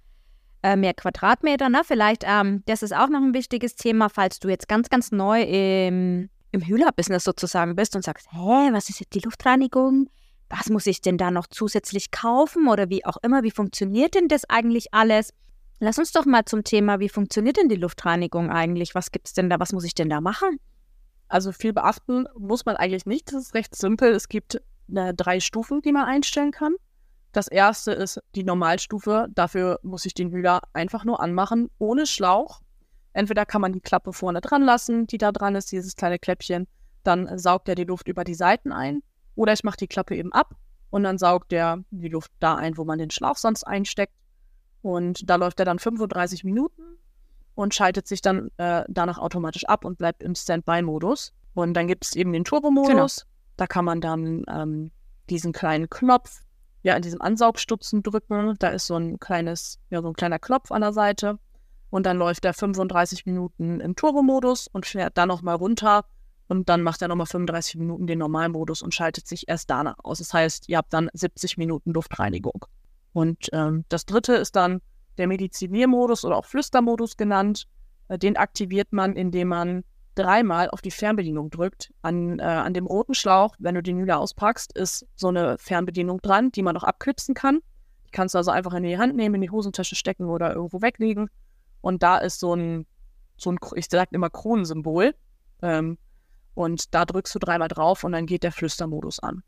äh, 0.63 0.75
mehr 0.77 0.95
Quadratmeter. 0.95 1.69
Ne? 1.69 1.83
Vielleicht, 1.85 2.25
ähm, 2.27 2.63
das 2.67 2.83
ist 2.83 2.95
auch 2.95 3.09
noch 3.09 3.21
ein 3.21 3.35
wichtiges 3.35 3.75
Thema, 3.77 4.09
falls 4.09 4.39
du 4.41 4.49
jetzt 4.49 4.69
ganz, 4.69 4.89
ganz 4.89 5.13
neu 5.13 5.43
im, 5.43 6.31
im 6.53 6.61
Hühler-Business 6.63 7.25
sozusagen 7.25 7.77
bist 7.77 7.95
und 7.95 8.05
sagst, 8.05 8.27
hä, 8.33 8.71
was 8.73 8.89
ist 8.89 9.01
jetzt 9.01 9.15
die 9.15 9.21
Luftreinigung? 9.21 10.09
Was 10.49 10.71
muss 10.71 10.87
ich 10.87 11.03
denn 11.03 11.19
da 11.19 11.31
noch 11.31 11.47
zusätzlich 11.47 12.11
kaufen 12.11 12.69
oder 12.69 12.89
wie 12.89 13.05
auch 13.05 13.19
immer? 13.23 13.43
Wie 13.43 13.51
funktioniert 13.51 14.15
denn 14.15 14.29
das 14.29 14.49
eigentlich 14.49 14.93
alles? 14.95 15.35
Lass 15.83 15.99
uns 15.99 16.13
doch 16.13 16.27
mal 16.27 16.45
zum 16.45 16.63
Thema, 16.63 17.01
wie 17.01 17.09
funktioniert 17.09 17.57
denn 17.57 17.71
die 17.71 17.77
Luftreinigung 17.77 18.51
eigentlich? 18.51 18.95
Was 18.95 19.11
gibt's 19.11 19.33
denn 19.33 19.49
da? 19.49 19.59
Was 19.59 19.73
muss 19.73 19.85
ich 19.85 19.95
denn 19.95 20.11
da 20.11 20.21
machen? 20.21 20.61
Also 21.27 21.53
viel 21.53 21.73
beachten 21.73 22.27
muss 22.39 22.67
man 22.67 22.77
eigentlich 22.77 23.07
nicht. 23.07 23.33
Das 23.33 23.45
ist 23.45 23.55
recht 23.55 23.75
simpel. 23.75 24.13
Es 24.13 24.29
gibt 24.29 24.61
äh, 24.95 25.15
drei 25.15 25.41
Stufen, 25.41 25.81
die 25.81 25.93
man 25.93 26.05
einstellen 26.05 26.51
kann. 26.51 26.75
Das 27.33 27.49
erste 27.49 27.93
ist 27.93 28.21
die 28.35 28.45
Normalstufe. 28.45 29.29
Dafür 29.31 29.81
muss 29.83 30.05
ich 30.05 30.13
den 30.13 30.31
Hühler 30.31 30.61
einfach 30.75 31.07
nur 31.07 31.21
anmachen, 31.21 31.71
ohne 31.79 32.05
Schlauch. 32.05 32.61
Entweder 33.15 33.47
kann 33.47 33.63
man 33.63 33.73
die 33.73 33.81
Klappe 33.81 34.13
vorne 34.13 34.43
dran 34.43 34.63
lassen, 34.63 35.07
die 35.07 35.19
da 35.19 35.33
dran 35.33 35.55
ist, 35.55 35.73
dieses 35.73 35.97
kleine 35.97 36.19
Kläppchen. 36.19 36.67
Dann 37.05 37.39
saugt 37.39 37.71
er 37.71 37.75
die 37.75 37.85
Luft 37.85 38.07
über 38.07 38.25
die 38.25 38.35
Seiten 38.35 38.71
ein. 38.71 39.03
Oder 39.35 39.55
ich 39.55 39.65
mache 39.65 39.79
die 39.79 39.89
Klappe 39.89 40.15
eben 40.15 40.33
ab 40.33 40.57
und 40.91 41.05
dann 41.05 41.17
saugt 41.17 41.55
er 41.55 41.83
die 41.91 42.09
Luft 42.09 42.33
da 42.39 42.57
ein, 42.57 42.77
wo 42.77 42.85
man 42.85 42.99
den 42.99 43.11
Schlauch 43.11 43.39
sonst 43.39 43.65
einsteckt. 43.65 44.13
Und 44.83 45.29
da 45.29 45.37
läuft 45.37 45.59
er 45.61 45.67
dann 45.67 45.79
35 45.79 46.45
Minuten 46.45 46.83
und 47.55 47.75
schaltet 47.75 48.07
sich 48.07 48.23
dann 48.23 48.51
äh, 48.57 48.85
danach 48.89 49.19
automatisch 49.19 49.65
ab 49.67 49.85
und 49.85 49.99
bleibt 49.99 50.23
im 50.23 50.35
Standby-Modus. 50.35 51.33
Und 51.55 51.75
dann 51.75 51.89
gibt 51.89 52.05
es 52.05 52.17
eben 52.17 52.33
den 52.33 52.45
Turbo-Modus. 52.45 53.17
Genau. 53.17 53.31
Da 53.57 53.67
kann 53.67 53.85
man 53.85 54.01
dann 54.01 54.45
ähm, 54.49 54.91
diesen 55.29 55.53
kleinen 55.53 55.91
Knopf 55.91 56.41
ja 56.83 56.97
in 56.97 57.03
diesem 57.03 57.21
Ansaugstutzen 57.21 58.03
drücken. 58.03 58.57
Da 58.59 58.69
ist 58.69 58.87
so 58.87 58.97
ein 58.97 59.19
kleines, 59.19 59.79
ja, 59.91 60.01
so 60.01 60.09
ein 60.09 60.15
kleiner 60.15 60.39
Knopf 60.39 60.73
an 60.73 60.81
der 60.81 60.93
Seite. 60.93 61.39
Und 61.91 62.07
dann 62.07 62.17
läuft 62.17 62.45
er 62.45 62.55
35 62.55 63.27
Minuten 63.27 63.81
im 63.81 63.97
Turbo-Modus 63.97 64.69
und 64.69 64.87
fährt 64.87 65.19
dann 65.19 65.29
nochmal 65.29 65.57
runter. 65.57 66.05
Und 66.49 66.69
dann 66.69 66.83
macht 66.83 67.03
er 67.03 67.09
nochmal 67.09 67.27
35 67.27 67.77
Minuten 67.77 68.07
den 68.07 68.19
Normalmodus 68.19 68.83
und 68.83 68.95
schaltet 68.95 69.27
sich 69.27 69.49
erst 69.49 69.71
danach 69.71 69.97
aus. 70.03 70.19
Das 70.19 70.33
heißt, 70.33 70.69
ihr 70.69 70.79
habt 70.79 70.93
dann 70.93 71.11
70 71.13 71.59
Minuten 71.59 71.93
Luftreinigung. 71.93 72.65
Und 73.13 73.49
ähm, 73.53 73.85
das 73.89 74.07
dritte 74.07 74.35
ist 74.35 74.57
dann 74.57 74.81
der 75.19 75.27
Mediziniermodus 75.27 76.25
oder 76.25 76.37
auch 76.37 76.45
Flüstermodus 76.45 77.17
genannt. 77.17 77.67
Äh, 78.09 78.19
den 78.19 78.37
aktiviert 78.37 78.93
man, 78.93 79.15
indem 79.15 79.49
man 79.49 79.85
dreimal 80.15 80.71
auf 80.71 80.83
die 80.83 80.91
Fernbedienung 80.91 81.51
drückt. 81.51 81.93
An, 82.03 82.39
äh, 82.39 82.43
an 82.43 82.75
dem 82.75 82.87
roten 82.87 83.15
Schlauch, 83.15 83.55
wenn 83.59 83.75
du 83.75 83.83
den 83.83 84.03
wieder 84.03 84.19
auspackst, 84.19 84.77
ist 84.77 85.07
so 85.17 85.29
eine 85.29 85.57
Fernbedienung 85.59 86.21
dran, 86.21 86.51
die 86.53 86.63
man 86.63 86.75
noch 86.75 86.85
abknipsen 86.85 87.35
kann. 87.35 87.61
Die 88.07 88.11
kannst 88.11 88.35
du 88.35 88.39
also 88.39 88.51
einfach 88.51 88.75
in 88.75 88.83
die 88.83 88.99
Hand 88.99 89.17
nehmen, 89.17 89.37
in 89.37 89.41
die 89.41 89.51
Hosentasche 89.51 89.95
stecken 89.95 90.27
oder 90.27 90.55
irgendwo 90.55 90.83
weglegen. 90.83 91.31
Und 91.81 92.03
da 92.03 92.19
ist 92.19 92.41
so 92.41 92.55
ein, 92.55 92.87
so 93.37 93.51
ein 93.53 93.59
ich 93.75 93.87
sage 93.89 94.11
immer 94.13 94.31
Kronensymbol. 94.31 95.15
Ähm, 95.63 95.99
und 96.55 96.95
da 96.95 97.05
drückst 97.05 97.35
du 97.35 97.39
dreimal 97.39 97.69
drauf 97.69 98.05
und 98.05 98.13
dann 98.13 98.27
geht 98.27 98.43
der 98.43 98.53
Flüstermodus 98.53 99.21
an. 99.21 99.43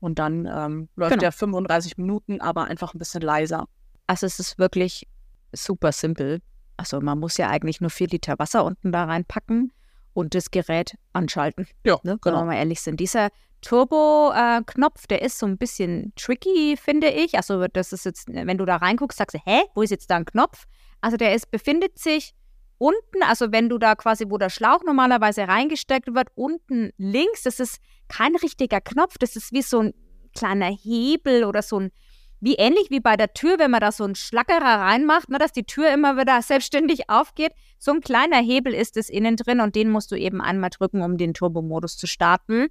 Und 0.00 0.18
dann 0.18 0.46
ähm, 0.46 0.88
läuft 0.96 1.12
genau. 1.12 1.20
der 1.20 1.32
35 1.32 1.98
Minuten, 1.98 2.40
aber 2.40 2.64
einfach 2.64 2.94
ein 2.94 2.98
bisschen 2.98 3.20
leiser. 3.20 3.66
Also 4.06 4.26
es 4.26 4.40
ist 4.40 4.58
wirklich 4.58 5.06
super 5.52 5.92
simpel. 5.92 6.40
Also 6.76 7.00
man 7.00 7.18
muss 7.18 7.36
ja 7.36 7.48
eigentlich 7.48 7.80
nur 7.80 7.90
vier 7.90 8.08
Liter 8.08 8.38
Wasser 8.38 8.64
unten 8.64 8.92
da 8.92 9.04
reinpacken 9.04 9.72
und 10.14 10.34
das 10.34 10.50
Gerät 10.50 10.96
anschalten. 11.12 11.66
Ja, 11.84 11.98
ne? 12.02 12.18
genau. 12.20 12.38
Wenn 12.38 12.42
wir 12.42 12.52
mal 12.52 12.56
ehrlich 12.56 12.80
sind. 12.80 12.98
Dieser 12.98 13.28
Turbo-Knopf, 13.60 15.04
äh, 15.04 15.08
der 15.08 15.22
ist 15.22 15.38
so 15.38 15.46
ein 15.46 15.58
bisschen 15.58 16.12
tricky, 16.16 16.76
finde 16.76 17.08
ich. 17.08 17.36
Also 17.36 17.66
das 17.68 17.92
ist 17.92 18.04
jetzt, 18.06 18.28
wenn 18.28 18.58
du 18.58 18.64
da 18.64 18.76
reinguckst, 18.76 19.18
sagst 19.18 19.34
du, 19.34 19.40
hä, 19.44 19.60
wo 19.74 19.82
ist 19.82 19.90
jetzt 19.90 20.10
da 20.10 20.16
ein 20.16 20.24
Knopf? 20.24 20.64
Also 21.00 21.16
der 21.16 21.34
ist, 21.34 21.50
befindet 21.50 21.98
sich 21.98 22.34
unten, 22.80 23.22
also 23.22 23.52
wenn 23.52 23.68
du 23.68 23.78
da 23.78 23.94
quasi, 23.94 24.24
wo 24.28 24.38
der 24.38 24.48
Schlauch 24.48 24.82
normalerweise 24.84 25.46
reingesteckt 25.46 26.14
wird, 26.14 26.28
unten 26.34 26.90
links, 26.96 27.42
das 27.42 27.60
ist 27.60 27.78
kein 28.08 28.34
richtiger 28.36 28.80
Knopf, 28.80 29.18
das 29.18 29.36
ist 29.36 29.52
wie 29.52 29.60
so 29.60 29.80
ein 29.80 29.94
kleiner 30.34 30.70
Hebel 30.70 31.44
oder 31.44 31.60
so 31.60 31.78
ein, 31.78 31.90
wie 32.40 32.54
ähnlich 32.54 32.86
wie 32.88 33.00
bei 33.00 33.18
der 33.18 33.34
Tür, 33.34 33.58
wenn 33.58 33.70
man 33.70 33.80
da 33.80 33.92
so 33.92 34.04
einen 34.04 34.14
Schlackerer 34.14 34.80
reinmacht, 34.80 35.28
ne, 35.28 35.36
dass 35.36 35.52
die 35.52 35.64
Tür 35.64 35.92
immer 35.92 36.16
wieder 36.16 36.40
selbstständig 36.42 37.10
aufgeht. 37.10 37.52
So 37.78 37.92
ein 37.92 38.00
kleiner 38.00 38.38
Hebel 38.38 38.72
ist 38.72 38.96
es 38.96 39.10
innen 39.10 39.36
drin 39.36 39.60
und 39.60 39.76
den 39.76 39.90
musst 39.90 40.10
du 40.10 40.16
eben 40.16 40.40
einmal 40.40 40.70
drücken, 40.70 41.02
um 41.02 41.18
den 41.18 41.34
Turbomodus 41.34 41.98
zu 41.98 42.06
starten. 42.06 42.68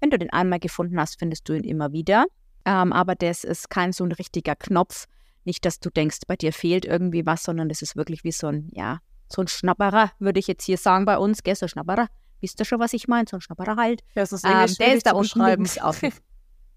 Wenn 0.00 0.08
du 0.08 0.18
den 0.18 0.30
einmal 0.30 0.58
gefunden 0.58 0.98
hast, 0.98 1.18
findest 1.18 1.46
du 1.50 1.52
ihn 1.52 1.64
immer 1.64 1.92
wieder. 1.92 2.24
Ähm, 2.64 2.94
aber 2.94 3.14
das 3.14 3.44
ist 3.44 3.68
kein 3.68 3.92
so 3.92 4.04
ein 4.04 4.12
richtiger 4.12 4.56
Knopf. 4.56 5.04
Nicht, 5.44 5.66
dass 5.66 5.80
du 5.80 5.90
denkst, 5.90 6.20
bei 6.26 6.36
dir 6.36 6.54
fehlt 6.54 6.86
irgendwie 6.86 7.26
was, 7.26 7.42
sondern 7.42 7.68
das 7.68 7.82
ist 7.82 7.96
wirklich 7.96 8.24
wie 8.24 8.32
so 8.32 8.46
ein, 8.46 8.70
ja, 8.72 9.00
so 9.32 9.42
ein 9.42 9.48
Schnapperer, 9.48 10.12
würde 10.18 10.40
ich 10.40 10.46
jetzt 10.46 10.64
hier 10.64 10.76
sagen 10.76 11.04
bei 11.04 11.18
uns, 11.18 11.42
gell, 11.42 11.54
so 11.54 11.66
ein 11.66 11.68
Schnapperer. 11.68 12.08
Wisst 12.40 12.58
ihr 12.60 12.64
schon, 12.64 12.80
was 12.80 12.92
ich 12.92 13.06
meine? 13.06 13.26
So 13.28 13.36
ein 13.36 13.40
Schnapperer 13.40 13.76
halt. 13.76 14.02
Ja, 14.14 14.22
es 14.22 14.32
ist 14.32 14.44
ähm, 14.44 14.66
der 14.78 14.94
ist 14.94 15.06
da 15.06 15.12
unten 15.12 15.44
links 15.44 15.78
auf. 15.78 16.00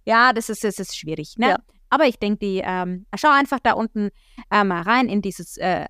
ja, 0.05 0.33
das 0.33 0.49
ist, 0.49 0.63
das 0.63 0.77
ist 0.77 0.97
schwierig, 0.97 1.37
ne? 1.37 1.49
Ja. 1.49 1.57
Aber 1.89 2.05
ich 2.05 2.17
denke, 2.17 2.39
die, 2.39 2.61
ähm, 2.63 3.05
schau 3.15 3.29
einfach 3.29 3.59
da 3.59 3.73
unten 3.73 4.09
äh, 4.51 4.63
mal 4.63 4.81
rein 4.81 5.07
in 5.07 5.21
dieses 5.21 5.57
äh, 5.57 5.85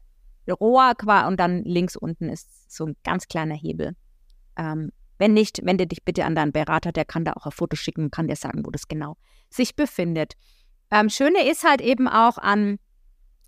Rohr 0.49 0.93
und 1.27 1.39
dann 1.39 1.63
links 1.63 1.95
unten 1.95 2.29
ist 2.29 2.71
so 2.71 2.85
ein 2.85 2.95
ganz 3.03 3.27
kleiner 3.27 3.55
Hebel. 3.55 3.95
Ähm, 4.57 4.91
wenn 5.17 5.33
nicht, 5.33 5.65
wende 5.65 5.87
dich 5.87 6.03
bitte 6.03 6.25
an 6.25 6.35
deinen 6.35 6.51
Berater, 6.51 6.91
der 6.91 7.05
kann 7.05 7.23
da 7.23 7.33
auch 7.33 7.45
ein 7.45 7.51
Foto 7.51 7.75
schicken, 7.75 8.11
kann 8.11 8.27
dir 8.27 8.35
sagen, 8.35 8.65
wo 8.65 8.71
das 8.71 8.87
genau 8.87 9.15
sich 9.49 9.75
befindet. 9.75 10.33
Ähm, 10.91 11.09
Schöne 11.09 11.49
ist 11.49 11.63
halt 11.63 11.81
eben 11.81 12.07
auch 12.07 12.37
an 12.37 12.79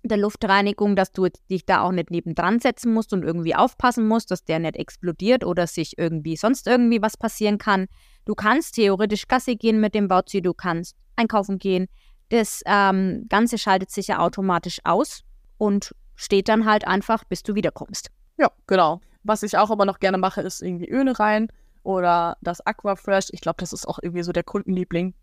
der 0.08 0.18
Luftreinigung, 0.18 0.96
dass 0.96 1.12
du 1.12 1.28
dich 1.50 1.66
da 1.66 1.82
auch 1.82 1.92
nicht 1.92 2.10
nebendran 2.10 2.60
setzen 2.60 2.92
musst 2.92 3.12
und 3.12 3.24
irgendwie 3.24 3.54
aufpassen 3.54 4.06
musst, 4.06 4.30
dass 4.30 4.44
der 4.44 4.58
nicht 4.58 4.76
explodiert 4.76 5.44
oder 5.44 5.66
sich 5.66 5.98
irgendwie 5.98 6.36
sonst 6.36 6.66
irgendwie 6.66 7.02
was 7.02 7.16
passieren 7.16 7.58
kann. 7.58 7.86
Du 8.24 8.34
kannst 8.34 8.74
theoretisch 8.74 9.28
Gasse 9.28 9.56
gehen 9.56 9.80
mit 9.80 9.94
dem 9.94 10.08
Bauzi, 10.08 10.42
du 10.42 10.54
kannst 10.54 10.96
einkaufen 11.16 11.58
gehen. 11.58 11.86
Das 12.28 12.62
ähm, 12.66 13.26
Ganze 13.28 13.58
schaltet 13.58 13.90
sich 13.90 14.08
ja 14.08 14.18
automatisch 14.18 14.80
aus 14.84 15.22
und 15.58 15.94
steht 16.16 16.48
dann 16.48 16.64
halt 16.64 16.86
einfach, 16.86 17.24
bis 17.24 17.42
du 17.42 17.54
wiederkommst. 17.54 18.10
Ja, 18.38 18.50
genau. 18.66 19.00
Was 19.22 19.42
ich 19.42 19.56
auch 19.56 19.70
aber 19.70 19.84
noch 19.84 19.98
gerne 19.98 20.18
mache, 20.18 20.40
ist 20.40 20.62
irgendwie 20.62 20.88
Öle 20.88 21.18
rein 21.18 21.48
oder 21.82 22.36
das 22.40 22.60
Aquafresh. 22.66 23.28
Ich 23.30 23.40
glaube, 23.40 23.56
das 23.58 23.72
ist 23.72 23.86
auch 23.86 23.98
irgendwie 24.02 24.22
so 24.22 24.32
der 24.32 24.44
Kundenliebling 24.44 25.14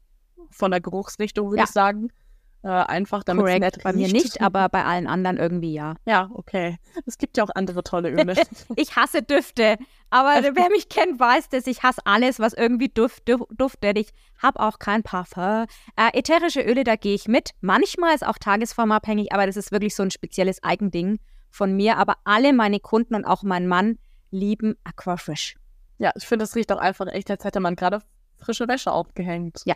von 0.50 0.72
der 0.72 0.82
Geruchsrichtung, 0.82 1.50
würde 1.50 1.60
ja. 1.60 1.64
ich 1.66 1.72
sagen. 1.72 2.10
Äh, 2.64 2.70
einfach 2.70 3.26
damit 3.26 3.46
es 3.46 3.60
nett 3.60 3.84
Bei 3.84 3.92
mir 3.92 4.08
nicht, 4.08 4.40
aber 4.42 4.70
bei 4.70 4.86
allen 4.86 5.06
anderen 5.06 5.36
irgendwie 5.36 5.74
ja. 5.74 5.96
Ja, 6.06 6.30
okay. 6.34 6.78
Es 7.06 7.18
gibt 7.18 7.36
ja 7.36 7.44
auch 7.44 7.50
andere 7.54 7.84
tolle 7.84 8.10
Öle. 8.10 8.36
ich 8.78 8.96
hasse 8.96 9.22
Düfte. 9.22 9.78
Aber 10.10 10.34
wer 10.56 10.70
mich 10.70 10.88
kennt, 10.88 11.20
weiß 11.20 11.50
dass 11.50 11.68
Ich 11.68 11.84
hasse 11.84 12.02
alles, 12.06 12.40
was 12.40 12.54
irgendwie 12.54 12.88
duft, 12.88 13.24
duftet. 13.28 13.98
Ich 13.98 14.12
habe 14.42 14.62
auch 14.62 14.80
kein 14.80 15.04
Parfum. 15.04 15.66
Äh, 15.98 16.18
ätherische 16.18 16.62
Öle, 16.62 16.86
da 16.86 16.96
gehe 16.96 17.16
ich 17.16 17.28
mit. 17.28 17.52
Manchmal 17.60 18.16
ist 18.16 18.26
auch 18.26 18.38
tagesformabhängig, 18.38 19.34
aber 19.34 19.46
das 19.46 19.58
ist 19.58 19.74
wirklich 19.74 19.94
so 19.94 20.04
ein 20.04 20.12
spezielles 20.12 20.64
Eigending 20.64 21.20
von 21.50 21.76
mir. 21.76 21.98
Aber 21.98 22.16
alle 22.24 22.54
meine 22.54 22.80
Kunden 22.80 23.16
und 23.16 23.26
auch 23.26 23.44
mein 23.44 23.68
Mann 23.68 24.00
lieben 24.32 24.78
Aquafresh. 24.86 25.56
Ja, 25.98 26.12
ich 26.16 26.26
finde, 26.26 26.46
es 26.46 26.56
riecht 26.56 26.72
auch 26.72 26.80
einfach 26.80 27.08
echt, 27.08 27.30
als 27.30 27.44
hätte 27.44 27.60
man 27.60 27.76
gerade 27.76 28.02
frische 28.38 28.70
Wäsche 28.70 28.94
aufgehängt. 28.94 29.62
Ja. 29.66 29.76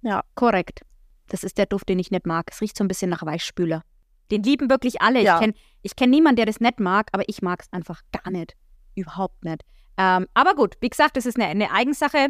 Ja, 0.00 0.22
korrekt. 0.34 0.80
Das 1.28 1.44
ist 1.44 1.58
der 1.58 1.66
Duft, 1.66 1.88
den 1.88 1.98
ich 1.98 2.10
nicht 2.10 2.26
mag. 2.26 2.46
Es 2.50 2.60
riecht 2.60 2.76
so 2.76 2.84
ein 2.84 2.88
bisschen 2.88 3.10
nach 3.10 3.24
Weichspüler. 3.24 3.82
Den 4.30 4.42
lieben 4.42 4.70
wirklich 4.70 5.02
alle. 5.02 5.22
Ja. 5.22 5.34
Ich 5.34 5.40
kenne 5.40 5.54
ich 5.82 5.96
kenn 5.96 6.10
niemanden, 6.10 6.36
der 6.36 6.46
das 6.46 6.60
nicht 6.60 6.80
mag, 6.80 7.08
aber 7.12 7.28
ich 7.28 7.42
mag 7.42 7.62
es 7.62 7.72
einfach 7.72 8.00
gar 8.12 8.30
nicht. 8.30 8.54
Überhaupt 8.94 9.44
nicht. 9.44 9.62
Ähm, 9.96 10.26
aber 10.34 10.54
gut, 10.54 10.76
wie 10.80 10.88
gesagt, 10.88 11.16
das 11.16 11.26
ist 11.26 11.36
eine, 11.36 11.46
eine 11.46 11.70
Eigensache. 11.70 12.28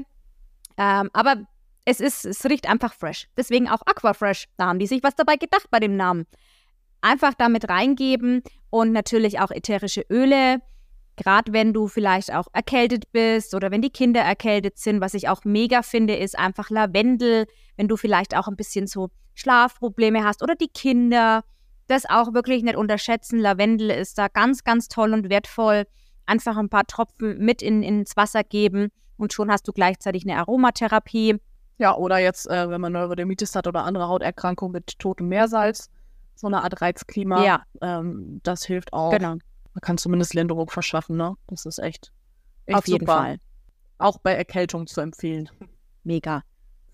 Ähm, 0.76 1.10
aber 1.12 1.46
es, 1.84 2.00
ist, 2.00 2.24
es 2.24 2.44
riecht 2.44 2.68
einfach 2.68 2.92
fresh. 2.92 3.28
Deswegen 3.36 3.68
auch 3.68 3.80
Aquafresh. 3.86 4.46
Da 4.56 4.66
haben 4.66 4.78
die 4.78 4.86
sich 4.86 5.02
was 5.02 5.14
dabei 5.14 5.36
gedacht 5.36 5.66
bei 5.70 5.80
dem 5.80 5.96
Namen. 5.96 6.26
Einfach 7.00 7.34
damit 7.34 7.68
reingeben 7.68 8.42
und 8.70 8.92
natürlich 8.92 9.40
auch 9.40 9.50
ätherische 9.50 10.04
Öle. 10.10 10.60
Gerade 11.16 11.52
wenn 11.52 11.72
du 11.72 11.86
vielleicht 11.86 12.32
auch 12.32 12.48
erkältet 12.52 13.12
bist 13.12 13.54
oder 13.54 13.70
wenn 13.70 13.82
die 13.82 13.90
Kinder 13.90 14.20
erkältet 14.20 14.78
sind, 14.78 15.00
was 15.00 15.14
ich 15.14 15.28
auch 15.28 15.44
mega 15.44 15.82
finde, 15.82 16.16
ist 16.16 16.38
einfach 16.38 16.70
Lavendel, 16.70 17.46
wenn 17.76 17.88
du 17.88 17.96
vielleicht 17.96 18.36
auch 18.36 18.48
ein 18.48 18.56
bisschen 18.56 18.86
so 18.86 19.10
Schlafprobleme 19.34 20.24
hast 20.24 20.42
oder 20.42 20.56
die 20.56 20.68
Kinder. 20.68 21.44
Das 21.86 22.08
auch 22.08 22.34
wirklich 22.34 22.62
nicht 22.62 22.76
unterschätzen. 22.76 23.38
Lavendel 23.38 23.90
ist 23.90 24.18
da 24.18 24.28
ganz, 24.28 24.64
ganz 24.64 24.88
toll 24.88 25.12
und 25.12 25.28
wertvoll. 25.28 25.84
Einfach 26.26 26.56
ein 26.56 26.68
paar 26.68 26.86
Tropfen 26.86 27.38
mit 27.38 27.62
in, 27.62 27.82
ins 27.82 28.16
Wasser 28.16 28.42
geben 28.42 28.90
und 29.16 29.32
schon 29.32 29.50
hast 29.50 29.68
du 29.68 29.72
gleichzeitig 29.72 30.24
eine 30.24 30.38
Aromatherapie. 30.38 31.36
Ja, 31.78 31.94
oder 31.96 32.18
jetzt, 32.18 32.48
äh, 32.48 32.70
wenn 32.70 32.80
man 32.80 32.92
Neurodermitis 32.92 33.54
hat 33.54 33.66
oder 33.66 33.84
andere 33.84 34.08
Hauterkrankungen 34.08 34.72
mit 34.72 34.98
totem 34.98 35.28
Meersalz, 35.28 35.90
so 36.34 36.46
eine 36.46 36.62
Art 36.62 36.80
Reizklima. 36.80 37.44
Ja. 37.44 37.62
Ähm, 37.82 38.40
das 38.42 38.64
hilft 38.64 38.92
auch. 38.92 39.12
Genau 39.12 39.36
man 39.74 39.80
kann 39.80 39.98
zumindest 39.98 40.34
Linderung 40.34 40.70
verschaffen, 40.70 41.16
ne? 41.16 41.36
Das 41.48 41.66
ist 41.66 41.78
echt, 41.78 42.12
echt 42.66 42.78
Auf 42.78 42.86
jeden 42.86 43.06
Fall. 43.06 43.38
Auch 43.98 44.18
bei 44.18 44.32
Erkältung 44.32 44.86
zu 44.86 45.00
empfehlen. 45.00 45.50
Mega. 46.04 46.42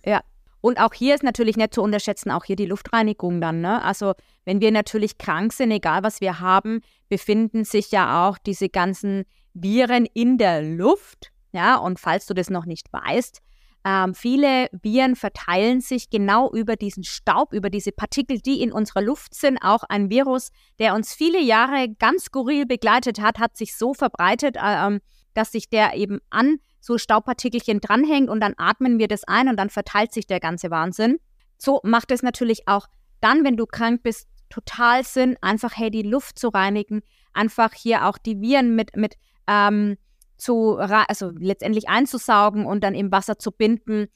Ja. 0.04 0.22
Und 0.62 0.78
auch 0.78 0.92
hier 0.92 1.14
ist 1.14 1.22
natürlich 1.22 1.56
nicht 1.56 1.72
zu 1.72 1.82
unterschätzen, 1.82 2.30
auch 2.30 2.44
hier 2.44 2.56
die 2.56 2.66
Luftreinigung 2.66 3.40
dann. 3.40 3.62
Ne? 3.62 3.82
Also 3.82 4.12
wenn 4.44 4.60
wir 4.60 4.70
natürlich 4.72 5.16
krank 5.16 5.54
sind, 5.54 5.70
egal 5.70 6.02
was 6.02 6.20
wir 6.20 6.40
haben, 6.40 6.82
befinden 7.08 7.64
sich 7.64 7.90
ja 7.92 8.28
auch 8.28 8.36
diese 8.36 8.68
ganzen 8.68 9.24
Viren 9.54 10.04
in 10.04 10.36
der 10.36 10.62
Luft. 10.62 11.32
Ja, 11.52 11.76
und 11.76 11.98
falls 11.98 12.26
du 12.26 12.34
das 12.34 12.50
noch 12.50 12.66
nicht 12.66 12.92
weißt, 12.92 13.40
ähm, 13.84 14.14
viele 14.14 14.68
Viren 14.82 15.16
verteilen 15.16 15.80
sich 15.80 16.10
genau 16.10 16.50
über 16.52 16.76
diesen 16.76 17.02
Staub, 17.02 17.52
über 17.52 17.70
diese 17.70 17.92
Partikel, 17.92 18.38
die 18.38 18.60
in 18.60 18.72
unserer 18.72 19.00
Luft 19.00 19.34
sind. 19.34 19.58
Auch 19.62 19.84
ein 19.88 20.10
Virus, 20.10 20.50
der 20.78 20.94
uns 20.94 21.14
viele 21.14 21.40
Jahre 21.40 21.88
ganz 21.98 22.24
skurril 22.24 22.66
begleitet 22.66 23.20
hat, 23.20 23.38
hat 23.38 23.56
sich 23.56 23.76
so 23.76 23.94
verbreitet, 23.94 24.56
äh, 24.56 24.86
ähm, 24.86 25.00
dass 25.32 25.52
sich 25.52 25.70
der 25.70 25.94
eben 25.94 26.18
an 26.28 26.58
so 26.80 26.98
Staubpartikelchen 26.98 27.80
dranhängt 27.80 28.28
und 28.28 28.40
dann 28.40 28.54
atmen 28.56 28.98
wir 28.98 29.08
das 29.08 29.24
ein 29.24 29.48
und 29.48 29.56
dann 29.56 29.70
verteilt 29.70 30.12
sich 30.12 30.26
der 30.26 30.40
ganze 30.40 30.70
Wahnsinn. 30.70 31.18
so 31.58 31.80
macht 31.84 32.10
es 32.10 32.22
natürlich 32.22 32.66
auch 32.68 32.86
dann, 33.20 33.44
wenn 33.44 33.56
du 33.58 33.66
krank 33.66 34.02
bist, 34.02 34.28
total 34.48 35.04
Sinn, 35.04 35.36
einfach 35.42 35.76
hey, 35.76 35.90
die 35.90 36.02
Luft 36.02 36.38
zu 36.38 36.48
reinigen, 36.48 37.02
einfach 37.32 37.72
hier 37.74 38.06
auch 38.06 38.18
die 38.18 38.40
Viren 38.40 38.74
mit, 38.74 38.96
mit 38.96 39.16
ähm, 39.46 39.96
zu, 40.40 40.78
also 40.78 41.30
letztendlich 41.38 41.88
einzusaugen 41.88 42.66
und 42.66 42.82
dann 42.82 42.94
im 42.94 43.12
Wasser 43.12 43.38
zu 43.38 43.52
binden. 43.52 44.08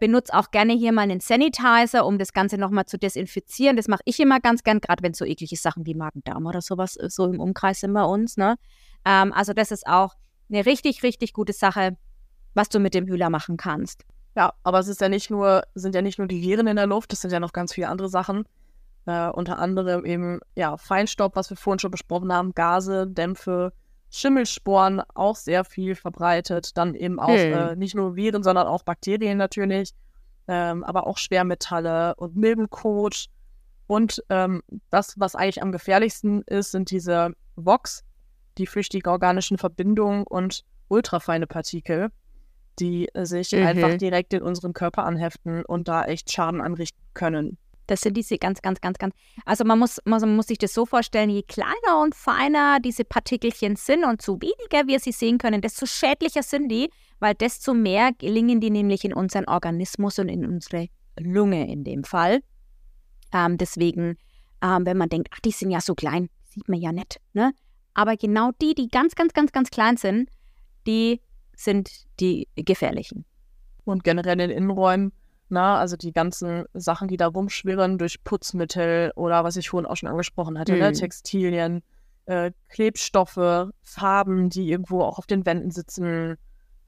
Benutzt 0.00 0.34
auch 0.34 0.50
gerne 0.50 0.74
hier 0.74 0.92
mal 0.92 1.02
einen 1.02 1.20
Sanitizer, 1.20 2.04
um 2.04 2.18
das 2.18 2.34
Ganze 2.34 2.58
nochmal 2.58 2.84
zu 2.84 2.98
desinfizieren. 2.98 3.74
Das 3.76 3.88
mache 3.88 4.02
ich 4.04 4.20
immer 4.20 4.38
ganz 4.38 4.62
gern, 4.62 4.80
gerade 4.80 5.02
wenn 5.02 5.14
so 5.14 5.24
eklige 5.24 5.56
Sachen 5.56 5.86
wie 5.86 5.94
Magen-Darm 5.94 6.44
oder 6.44 6.60
sowas 6.60 6.96
äh, 6.96 7.08
so 7.08 7.24
im 7.24 7.40
Umkreis 7.40 7.80
sind 7.80 7.94
bei 7.94 8.02
uns. 8.02 8.36
Ne? 8.36 8.56
Ähm, 9.06 9.32
also 9.32 9.54
das 9.54 9.70
ist 9.70 9.86
auch 9.86 10.14
eine 10.50 10.66
richtig, 10.66 11.02
richtig 11.02 11.32
gute 11.32 11.54
Sache, 11.54 11.96
was 12.52 12.68
du 12.68 12.80
mit 12.80 12.92
dem 12.92 13.06
Hühler 13.06 13.30
machen 13.30 13.56
kannst. 13.56 14.04
Ja, 14.36 14.52
aber 14.62 14.78
es 14.78 14.88
ist 14.88 15.00
ja 15.00 15.08
nicht 15.08 15.30
nur, 15.30 15.62
sind 15.74 15.94
ja 15.94 16.02
nicht 16.02 16.18
nur 16.18 16.28
die 16.28 16.42
Viren 16.42 16.66
in 16.66 16.76
der 16.76 16.86
Luft, 16.86 17.12
es 17.14 17.22
sind 17.22 17.32
ja 17.32 17.40
noch 17.40 17.52
ganz 17.52 17.72
viele 17.72 17.88
andere 17.88 18.10
Sachen. 18.10 18.44
Äh, 19.06 19.30
unter 19.30 19.58
anderem 19.58 20.04
eben 20.04 20.40
ja, 20.54 20.76
Feinstaub, 20.76 21.34
was 21.34 21.48
wir 21.48 21.56
vorhin 21.56 21.78
schon 21.78 21.90
besprochen 21.90 22.32
haben, 22.32 22.52
Gase, 22.54 23.06
Dämpfe, 23.06 23.72
Schimmelsporen 24.10 25.02
auch 25.14 25.36
sehr 25.36 25.64
viel 25.64 25.94
verbreitet. 25.94 26.76
Dann 26.76 26.94
eben 26.94 27.20
auch 27.20 27.28
hm. 27.28 27.52
äh, 27.52 27.76
nicht 27.76 27.94
nur 27.94 28.16
Viren, 28.16 28.42
sondern 28.42 28.66
auch 28.66 28.82
Bakterien 28.82 29.38
natürlich, 29.38 29.92
ähm, 30.46 30.84
aber 30.84 31.06
auch 31.06 31.18
Schwermetalle 31.18 32.14
und 32.16 32.36
Milbenkot. 32.36 33.26
Und 33.86 34.22
ähm, 34.28 34.62
das, 34.90 35.18
was 35.18 35.34
eigentlich 35.34 35.62
am 35.62 35.72
gefährlichsten 35.72 36.42
ist, 36.42 36.72
sind 36.72 36.90
diese 36.90 37.32
VOX, 37.56 38.04
die 38.58 38.66
flüchtigen 38.66 39.10
organischen 39.10 39.58
Verbindungen 39.58 40.24
und 40.24 40.64
ultrafeine 40.88 41.46
Partikel, 41.46 42.10
die 42.78 43.08
sich 43.14 43.52
mhm. 43.52 43.66
einfach 43.66 43.96
direkt 43.96 44.32
in 44.32 44.42
unseren 44.42 44.72
Körper 44.72 45.04
anheften 45.04 45.64
und 45.64 45.88
da 45.88 46.04
echt 46.04 46.30
Schaden 46.32 46.60
anrichten 46.60 47.00
können. 47.14 47.58
Das 47.88 48.02
sind 48.02 48.16
diese 48.16 48.36
ganz, 48.38 48.60
ganz, 48.60 48.80
ganz, 48.80 48.98
ganz. 48.98 49.14
Also 49.46 49.64
man 49.64 49.78
muss, 49.78 49.98
man 50.04 50.36
muss 50.36 50.46
sich 50.46 50.58
das 50.58 50.74
so 50.74 50.84
vorstellen, 50.84 51.30
je 51.30 51.42
kleiner 51.42 52.02
und 52.02 52.14
feiner 52.14 52.80
diese 52.80 53.02
Partikelchen 53.04 53.76
sind 53.76 54.04
und 54.04 54.20
so 54.20 54.40
weniger 54.40 54.86
wir 54.86 55.00
sie 55.00 55.10
sehen 55.10 55.38
können, 55.38 55.62
desto 55.62 55.86
schädlicher 55.86 56.42
sind 56.42 56.68
die, 56.68 56.90
weil 57.18 57.34
desto 57.34 57.72
mehr 57.72 58.12
gelingen 58.12 58.60
die 58.60 58.70
nämlich 58.70 59.04
in 59.04 59.14
unseren 59.14 59.46
Organismus 59.46 60.18
und 60.18 60.28
in 60.28 60.44
unsere 60.44 60.88
Lunge 61.18 61.66
in 61.66 61.82
dem 61.82 62.04
Fall. 62.04 62.40
Ähm, 63.32 63.56
deswegen, 63.56 64.18
ähm, 64.62 64.84
wenn 64.84 64.98
man 64.98 65.08
denkt, 65.08 65.28
ach, 65.32 65.40
die 65.40 65.50
sind 65.50 65.70
ja 65.70 65.80
so 65.80 65.94
klein, 65.94 66.28
sieht 66.44 66.68
man 66.68 66.80
ja 66.80 66.92
nicht. 66.92 67.20
Ne? 67.32 67.52
Aber 67.94 68.18
genau 68.18 68.50
die, 68.60 68.74
die 68.74 68.88
ganz, 68.88 69.14
ganz, 69.14 69.32
ganz, 69.32 69.50
ganz 69.50 69.70
klein 69.70 69.96
sind, 69.96 70.28
die 70.86 71.22
sind 71.56 71.90
die 72.20 72.48
gefährlichen. 72.54 73.24
Und 73.84 74.04
generell 74.04 74.38
in 74.40 74.50
Innenräumen 74.50 75.12
na, 75.48 75.74
ne? 75.74 75.78
also 75.78 75.96
die 75.96 76.12
ganzen 76.12 76.64
Sachen, 76.74 77.08
die 77.08 77.16
da 77.16 77.26
rumschwirren 77.26 77.98
durch 77.98 78.22
Putzmittel 78.24 79.12
oder 79.16 79.44
was 79.44 79.56
ich 79.56 79.70
vorhin 79.70 79.86
auch 79.86 79.96
schon 79.96 80.08
angesprochen 80.08 80.58
hatte, 80.58 80.72
ne? 80.72 80.78
mhm. 80.78 80.84
ne? 80.84 80.92
Textilien, 80.92 81.82
äh, 82.26 82.52
Klebstoffe, 82.68 83.70
Farben, 83.82 84.50
die 84.50 84.68
irgendwo 84.68 85.02
auch 85.02 85.18
auf 85.18 85.26
den 85.26 85.46
Wänden 85.46 85.70
sitzen 85.70 86.36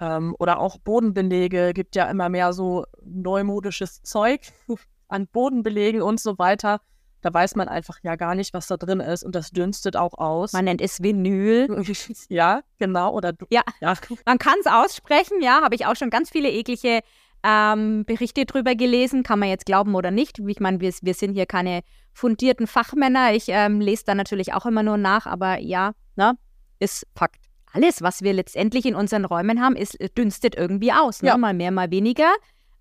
ähm, 0.01 0.35
oder 0.38 0.59
auch 0.61 0.79
Bodenbelege. 0.79 1.73
Gibt 1.75 1.96
ja 1.96 2.11
immer 2.11 2.29
mehr 2.29 2.53
so 2.53 2.85
neumodisches 3.03 4.03
Zeug 4.03 4.42
an 5.09 5.27
Bodenbelegen 5.27 6.03
und 6.03 6.20
so 6.20 6.38
weiter. 6.38 6.81
Da 7.23 7.35
weiß 7.35 7.55
man 7.55 7.68
einfach 7.68 7.99
ja 8.03 8.16
gar 8.16 8.35
nicht, 8.35 8.55
was 8.55 8.66
da 8.66 8.79
drin 8.79 9.01
ist 9.01 9.25
und 9.25 9.35
das 9.35 9.51
dünstet 9.51 9.94
auch 9.94 10.14
aus. 10.14 10.55
Man 10.55 10.64
nennt 10.64 10.81
es 10.81 11.03
Vinyl. 11.03 11.85
ja, 12.29 12.62
genau. 12.79 13.12
Oder 13.14 13.35
ja, 13.51 13.62
ja. 13.81 13.94
man 14.25 14.38
kann 14.38 14.57
es 14.61 14.66
aussprechen. 14.66 15.42
Ja, 15.42 15.61
habe 15.62 15.75
ich 15.75 15.85
auch 15.85 15.96
schon 15.96 16.09
ganz 16.09 16.31
viele 16.31 16.51
eklige 16.51 17.01
ähm, 17.42 18.05
Berichte 18.05 18.44
drüber 18.44 18.74
gelesen, 18.74 19.22
kann 19.22 19.38
man 19.38 19.48
jetzt 19.48 19.66
glauben 19.66 19.94
oder 19.94 20.11
nicht. 20.11 20.38
Ich 20.38 20.61
meine, 20.61 20.81
wir, 20.81 20.92
wir 21.03 21.14
sind 21.14 21.35
hier 21.35 21.46
keine 21.46 21.81
fundierten 22.12 22.66
Fachmänner. 22.66 23.35
Ich 23.35 23.46
ähm, 23.48 23.81
lese 23.81 24.05
da 24.07 24.14
natürlich 24.14 24.53
auch 24.53 24.66
immer 24.66 24.83
nur 24.83 24.96
nach, 24.96 25.26
aber 25.26 25.59
ja, 25.59 25.92
ne, 26.16 26.35
ist 26.79 27.07
Fakt. 27.14 27.40
Alles, 27.72 28.03
was 28.03 28.22
wir 28.22 28.33
letztendlich 28.33 28.85
in 28.85 28.96
unseren 28.96 29.24
Räumen 29.24 29.62
haben, 29.62 29.76
ist, 29.76 30.00
äh, 30.00 30.09
dünstet 30.09 30.57
irgendwie 30.57 30.92
aus. 30.92 31.22
Ne? 31.22 31.29
Ja. 31.29 31.37
Mal 31.37 31.55
mehr, 31.55 31.70
mal 31.70 31.90
weniger. 31.90 32.33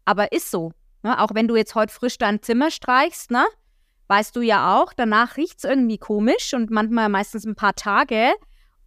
Aber 0.06 0.32
ist 0.32 0.50
so. 0.50 0.72
Ne? 1.04 1.22
Auch 1.22 1.30
wenn 1.34 1.48
du 1.48 1.56
jetzt 1.56 1.76
heute 1.76 1.94
frisch 1.94 2.18
dein 2.18 2.42
Zimmer 2.42 2.72
streichst, 2.72 3.30
ne? 3.30 3.46
weißt 4.10 4.36
du 4.36 4.42
ja 4.42 4.76
auch, 4.82 4.92
danach 4.94 5.38
riecht 5.38 5.60
es 5.60 5.64
irgendwie 5.64 6.00
komisch 6.00 6.54
und 6.54 6.72
manchmal 6.72 7.10
meistens 7.10 7.46
ein 7.46 7.56
paar 7.56 7.76
Tage. 7.76 8.34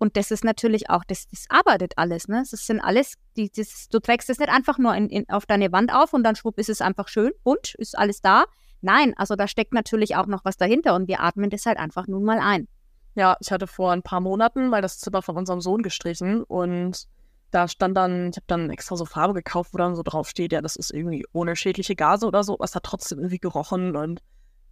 Und 0.02 0.16
das 0.16 0.32
ist 0.32 0.42
natürlich 0.42 0.90
auch, 0.90 1.04
das, 1.06 1.28
das 1.28 1.44
arbeitet 1.48 1.92
alles. 1.94 2.26
Ne? 2.26 2.42
Das 2.50 2.66
sind 2.66 2.80
alles, 2.80 3.14
die, 3.36 3.52
das, 3.52 3.88
du 3.88 4.00
trägst 4.00 4.28
es 4.30 4.40
nicht 4.40 4.50
einfach 4.50 4.76
nur 4.76 4.96
in, 4.96 5.08
in, 5.08 5.28
auf 5.28 5.46
deine 5.46 5.70
Wand 5.70 5.94
auf 5.94 6.12
und 6.12 6.24
dann 6.24 6.34
schwupp 6.34 6.58
ist 6.58 6.68
es 6.68 6.80
einfach 6.80 7.06
schön, 7.06 7.30
bunt, 7.44 7.76
ist 7.76 7.96
alles 7.96 8.20
da. 8.20 8.46
Nein, 8.80 9.14
also 9.16 9.36
da 9.36 9.46
steckt 9.46 9.72
natürlich 9.72 10.16
auch 10.16 10.26
noch 10.26 10.44
was 10.44 10.56
dahinter 10.56 10.96
und 10.96 11.06
wir 11.06 11.20
atmen 11.20 11.50
das 11.50 11.66
halt 11.66 11.78
einfach 11.78 12.08
nun 12.08 12.24
mal 12.24 12.40
ein. 12.40 12.66
Ja, 13.14 13.36
ich 13.38 13.52
hatte 13.52 13.68
vor 13.68 13.92
ein 13.92 14.02
paar 14.02 14.18
Monaten 14.18 14.70
mal 14.70 14.82
das 14.82 14.98
Zimmer 14.98 15.22
von 15.22 15.36
unserem 15.36 15.60
Sohn 15.60 15.84
gestrichen 15.84 16.42
und 16.42 17.06
da 17.52 17.68
stand 17.68 17.96
dann, 17.96 18.30
ich 18.30 18.36
habe 18.38 18.46
dann 18.48 18.70
extra 18.70 18.96
so 18.96 19.04
Farbe 19.04 19.34
gekauft, 19.34 19.72
wo 19.72 19.78
dann 19.78 19.94
so 19.94 20.02
drauf 20.02 20.28
steht, 20.28 20.50
ja, 20.52 20.62
das 20.62 20.74
ist 20.74 20.92
irgendwie 20.92 21.24
ohne 21.32 21.54
schädliche 21.54 21.94
Gase 21.94 22.26
oder 22.26 22.42
so, 22.42 22.56
was 22.58 22.74
hat 22.74 22.82
trotzdem 22.82 23.20
irgendwie 23.20 23.38
gerochen 23.38 23.94
und 23.94 24.20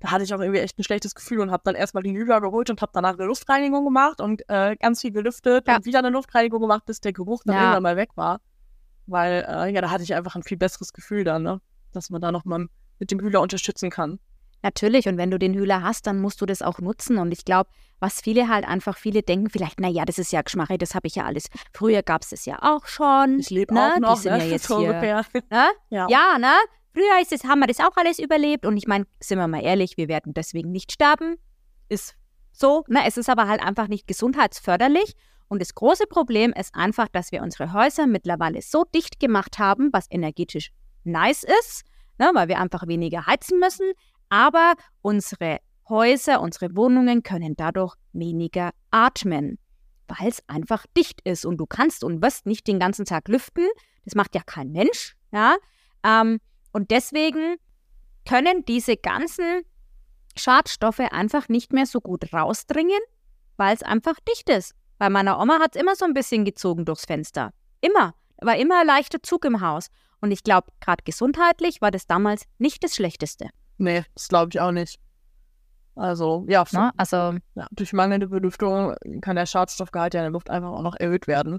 da 0.01 0.11
hatte 0.11 0.25
ich 0.25 0.35
auch 0.35 0.41
irgendwie 0.41 0.61
echt 0.61 0.79
ein 0.79 0.83
schlechtes 0.83 1.15
Gefühl 1.15 1.41
und 1.41 1.51
habe 1.51 1.63
dann 1.65 1.75
erstmal 1.75 2.03
die 2.03 2.13
Hühler 2.13 2.41
geholt 2.41 2.71
und 2.71 2.81
habe 2.81 2.91
danach 2.95 3.15
eine 3.15 3.27
Luftreinigung 3.27 3.85
gemacht 3.85 4.21
und 4.21 4.43
äh, 4.49 4.77
ganz 4.77 5.03
viel 5.03 5.13
gelüftet 5.13 5.69
ja. 5.69 5.77
und 5.77 5.85
wieder 5.85 5.99
eine 5.99 6.11
Luftreinigung 6.11 6.61
gemacht, 6.61 6.85
bis 6.87 7.01
der 7.01 7.13
Geruch 7.13 7.43
dann 7.45 7.55
ja. 7.55 7.63
irgendwann 7.63 7.83
mal 7.83 7.97
weg 7.97 8.11
war. 8.17 8.41
Weil, 9.07 9.45
äh, 9.47 9.73
ja, 9.73 9.81
da 9.81 9.91
hatte 9.91 10.03
ich 10.03 10.15
einfach 10.15 10.37
ein 10.37 10.43
viel 10.43 10.57
besseres 10.57 10.93
Gefühl 10.93 11.25
dann, 11.25 11.43
ne? 11.43 11.61
dass 11.93 12.11
man 12.11 12.21
da 12.21 12.33
nochmal 12.33 12.67
mit 12.99 13.11
dem 13.11 13.21
Hühler 13.21 13.41
unterstützen 13.41 13.91
kann. 13.91 14.19
Natürlich, 14.63 15.09
und 15.09 15.17
wenn 15.17 15.31
du 15.31 15.39
den 15.39 15.55
Hühler 15.55 15.83
hast, 15.83 16.07
dann 16.07 16.21
musst 16.21 16.41
du 16.41 16.47
das 16.47 16.61
auch 16.61 16.79
nutzen. 16.81 17.19
Und 17.19 17.33
ich 17.33 17.45
glaube, 17.45 17.71
was 17.99 18.21
viele 18.21 18.49
halt 18.49 18.67
einfach, 18.67 18.99
viele 18.99 19.23
denken 19.23 19.49
vielleicht, 19.49 19.81
naja, 19.81 20.05
das 20.05 20.19
ist 20.19 20.33
ja 20.33 20.43
Geschmack, 20.43 20.69
das 20.79 20.95
habe 20.95 21.07
ich 21.07 21.15
ja 21.15 21.25
alles. 21.25 21.47
Früher 21.73 22.03
gab 22.03 22.23
es 22.23 22.31
das 22.31 22.45
ja 22.45 22.59
auch 22.61 22.87
schon. 22.87 23.39
Ich 23.39 23.51
lebe 23.51 23.73
ne? 23.73 23.95
auch 23.95 23.99
noch, 23.99 24.15
Die 24.17 24.23
sind 24.23 24.33
ne? 24.33 24.45
ja 24.45 24.45
jetzt 24.51 24.67
so 24.67 24.81
hier. 24.81 24.93
Ne? 24.93 25.71
Ja. 25.91 26.07
ja, 26.09 26.39
ne? 26.39 26.53
Früher 26.93 27.21
ist 27.23 27.33
es, 27.33 27.45
haben 27.45 27.61
wir 27.61 27.67
das 27.67 27.81
auch 27.81 27.97
alles 27.97 28.19
überlebt 28.19 28.67
und 28.67 28.77
ich 28.77 28.87
meine, 28.87 29.07
sind 29.21 29.39
wir 29.39 29.47
mal 29.47 29.63
ehrlich, 29.63 29.97
wir 29.97 30.09
werden 30.09 30.35
deswegen 30.35 30.73
nicht 30.73 30.93
sterben. 30.93 31.37
Ist 31.89 32.17
so, 32.53 32.85
ne? 32.89 33.01
Es 33.07 33.17
ist 33.17 33.29
aber 33.29 33.49
halt 33.49 33.63
einfach 33.63 33.89
nicht 33.89 34.07
gesundheitsförderlich. 34.07 35.15
Und 35.49 35.61
das 35.61 35.75
große 35.75 36.07
Problem 36.07 36.53
ist 36.53 36.75
einfach, 36.75 37.09
dass 37.09 37.33
wir 37.33 37.43
unsere 37.43 37.73
Häuser 37.73 38.07
mittlerweile 38.07 38.63
so 38.63 38.85
dicht 38.85 39.19
gemacht 39.19 39.59
haben, 39.59 39.93
was 39.93 40.07
energetisch 40.09 40.71
nice 41.03 41.43
ist, 41.43 41.83
ne? 42.19 42.31
weil 42.35 42.47
wir 42.47 42.61
einfach 42.61 42.87
weniger 42.87 43.27
heizen 43.27 43.59
müssen. 43.59 43.91
Aber 44.29 44.75
unsere 45.03 45.59
Häuser, 45.89 46.41
unsere 46.41 46.77
Wohnungen 46.77 47.25
können 47.25 47.57
dadurch 47.57 47.97
weniger 48.13 48.71
atmen, 48.93 49.59
weil 50.07 50.29
es 50.29 50.41
einfach 50.47 50.87
dicht 50.97 51.21
ist. 51.23 51.45
Und 51.45 51.57
du 51.57 51.67
kannst 51.67 52.05
und 52.05 52.23
wirst 52.23 52.47
nicht 52.47 52.69
den 52.69 52.79
ganzen 52.79 53.05
Tag 53.05 53.27
lüften. 53.27 53.67
Das 54.05 54.15
macht 54.15 54.37
ja 54.37 54.43
kein 54.47 54.71
Mensch. 54.71 55.17
Ja? 55.33 55.57
Ähm, 56.05 56.39
und 56.73 56.91
deswegen 56.91 57.57
können 58.29 58.65
diese 58.65 58.97
ganzen 58.97 59.63
Schadstoffe 60.37 61.01
einfach 61.01 61.49
nicht 61.49 61.73
mehr 61.73 61.87
so 61.87 62.01
gut 62.01 62.33
rausdringen, 62.33 63.01
weil 63.57 63.75
es 63.75 63.83
einfach 63.83 64.15
dicht 64.29 64.49
ist. 64.49 64.75
Bei 64.99 65.11
meiner 65.11 65.41
Oma 65.41 65.59
hat 65.59 65.75
es 65.75 65.81
immer 65.81 65.97
so 65.97 66.05
ein 66.05 66.15
bisschen 66.15 66.45
gezogen 66.45 66.85
durchs 66.85 67.07
Fenster. 67.07 67.53
Immer. 67.81 68.15
War 68.43 68.57
immer 68.57 68.81
ein 68.81 68.87
leichter 68.87 69.23
Zug 69.23 69.45
im 69.45 69.61
Haus. 69.61 69.89
Und 70.21 70.31
ich 70.31 70.45
glaube, 70.45 70.69
gerade 70.81 71.03
gesundheitlich 71.05 71.81
war 71.81 71.91
das 71.91 72.07
damals 72.07 72.45
nicht 72.59 72.85
das 72.85 72.95
Schlechteste. 72.95 73.49
Nee, 73.79 74.05
das 74.15 74.29
glaube 74.29 74.51
ich 74.53 74.61
auch 74.61 74.73
nicht. 74.73 74.99
Also, 75.97 76.45
ja, 76.49 76.65
Na, 76.73 76.93
also 76.97 77.35
ja, 77.55 77.67
durch 77.73 77.93
mangelnde 77.93 78.29
Belüftung 78.29 78.95
kann 79.21 79.37
der 79.37 79.47
Schadstoffgehalt 79.47 80.15
ja 80.15 80.21
in 80.21 80.25
der 80.25 80.33
Luft 80.33 80.49
einfach 80.49 80.71
auch 80.71 80.83
noch 80.83 80.97
erhöht 80.97 81.27
werden. 81.27 81.59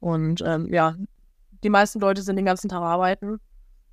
Und 0.00 0.42
ähm, 0.44 0.72
ja, 0.72 0.96
die 1.62 1.70
meisten 1.70 2.00
Leute 2.00 2.22
sind 2.22 2.36
den 2.36 2.44
ganzen 2.44 2.68
Tag 2.68 2.82
arbeiten 2.82 3.40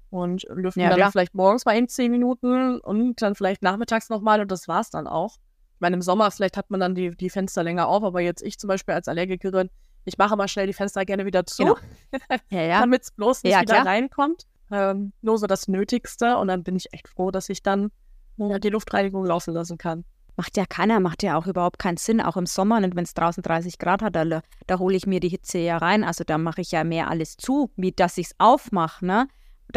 und 0.10 0.46
lüften 0.50 0.82
ja, 0.82 0.90
dann 0.90 0.98
klar. 0.98 1.12
vielleicht 1.12 1.36
morgens 1.36 1.66
mal 1.66 1.78
in 1.78 1.88
zehn 1.88 2.12
Minuten 2.12 2.80
und 2.80 3.22
dann 3.22 3.36
vielleicht 3.36 3.62
nachmittags 3.62 4.10
nochmal 4.10 4.42
und 4.42 4.52
das 4.52 4.68
war's 4.68 4.90
dann 4.90 5.08
auch. 5.08 5.36
Ich 5.76 5.82
meine, 5.82 5.96
im 5.96 6.02
Sommer 6.02 6.32
vielleicht 6.32 6.58
hat 6.58 6.70
man 6.72 6.80
dann 6.80 6.96
die, 6.96 7.16
die 7.16 7.30
Fenster 7.30 7.64
länger 7.64 7.88
auf, 7.88 8.04
aber 8.04 8.22
jetzt 8.22 8.42
ich 8.42 8.58
zum 8.58 8.68
Beispiel 8.68 8.96
als 8.96 9.08
Allergikerin, 9.08 9.70
ich 10.06 10.18
mache 10.18 10.36
mal 10.36 10.48
schnell 10.48 10.68
die 10.68 10.74
Fenster 10.74 11.06
gerne 11.06 11.26
wieder 11.26 11.46
zu, 11.46 11.64
genau. 11.64 11.78
ja, 12.50 12.62
ja. 12.62 12.80
damit 12.80 13.04
es 13.04 13.12
bloß 13.12 13.44
nicht 13.44 13.60
wieder 13.60 13.74
klar. 13.74 13.86
reinkommt. 13.86 14.44
Ähm, 14.70 15.14
nur 15.22 15.38
so 15.38 15.48
das 15.48 15.68
Nötigste 15.68 16.38
und 16.38 16.48
dann 16.50 16.64
bin 16.64 16.76
ich 16.76 16.92
echt 16.94 17.08
froh, 17.08 17.32
dass 17.32 17.48
ich 17.50 17.64
dann 17.64 17.90
ja, 18.38 18.60
die 18.60 18.70
Luftreinigung 18.70 19.26
laufen 19.26 19.54
lassen 19.54 19.78
kann. 19.78 20.04
Macht 20.36 20.56
ja 20.56 20.66
keiner, 20.68 21.00
macht 21.00 21.24
ja 21.24 21.36
auch 21.38 21.48
überhaupt 21.48 21.80
keinen 21.80 21.98
Sinn, 21.98 22.22
auch 22.22 22.38
im 22.38 22.46
Sommer. 22.46 22.78
Und 22.78 22.96
wenn 22.96 23.04
es 23.04 23.16
draußen 23.16 23.42
30 23.42 23.80
Grad 23.80 24.04
hat, 24.04 24.16
da, 24.16 24.42
da 24.68 24.80
hole 24.80 24.96
ich 24.96 25.08
mir 25.08 25.20
die 25.20 25.30
Hitze 25.30 25.58
ja 25.58 25.78
rein. 25.78 26.04
Also 26.04 26.24
da 26.24 26.38
mache 26.38 26.62
ich 26.62 26.72
ja 26.72 26.84
mehr 26.84 27.10
alles 27.10 27.38
zu, 27.38 27.72
wie 27.76 27.92
dass 27.92 28.20
ich 28.20 28.28
es 28.28 28.36
aufmache. 28.38 29.04
Ne? 29.04 29.28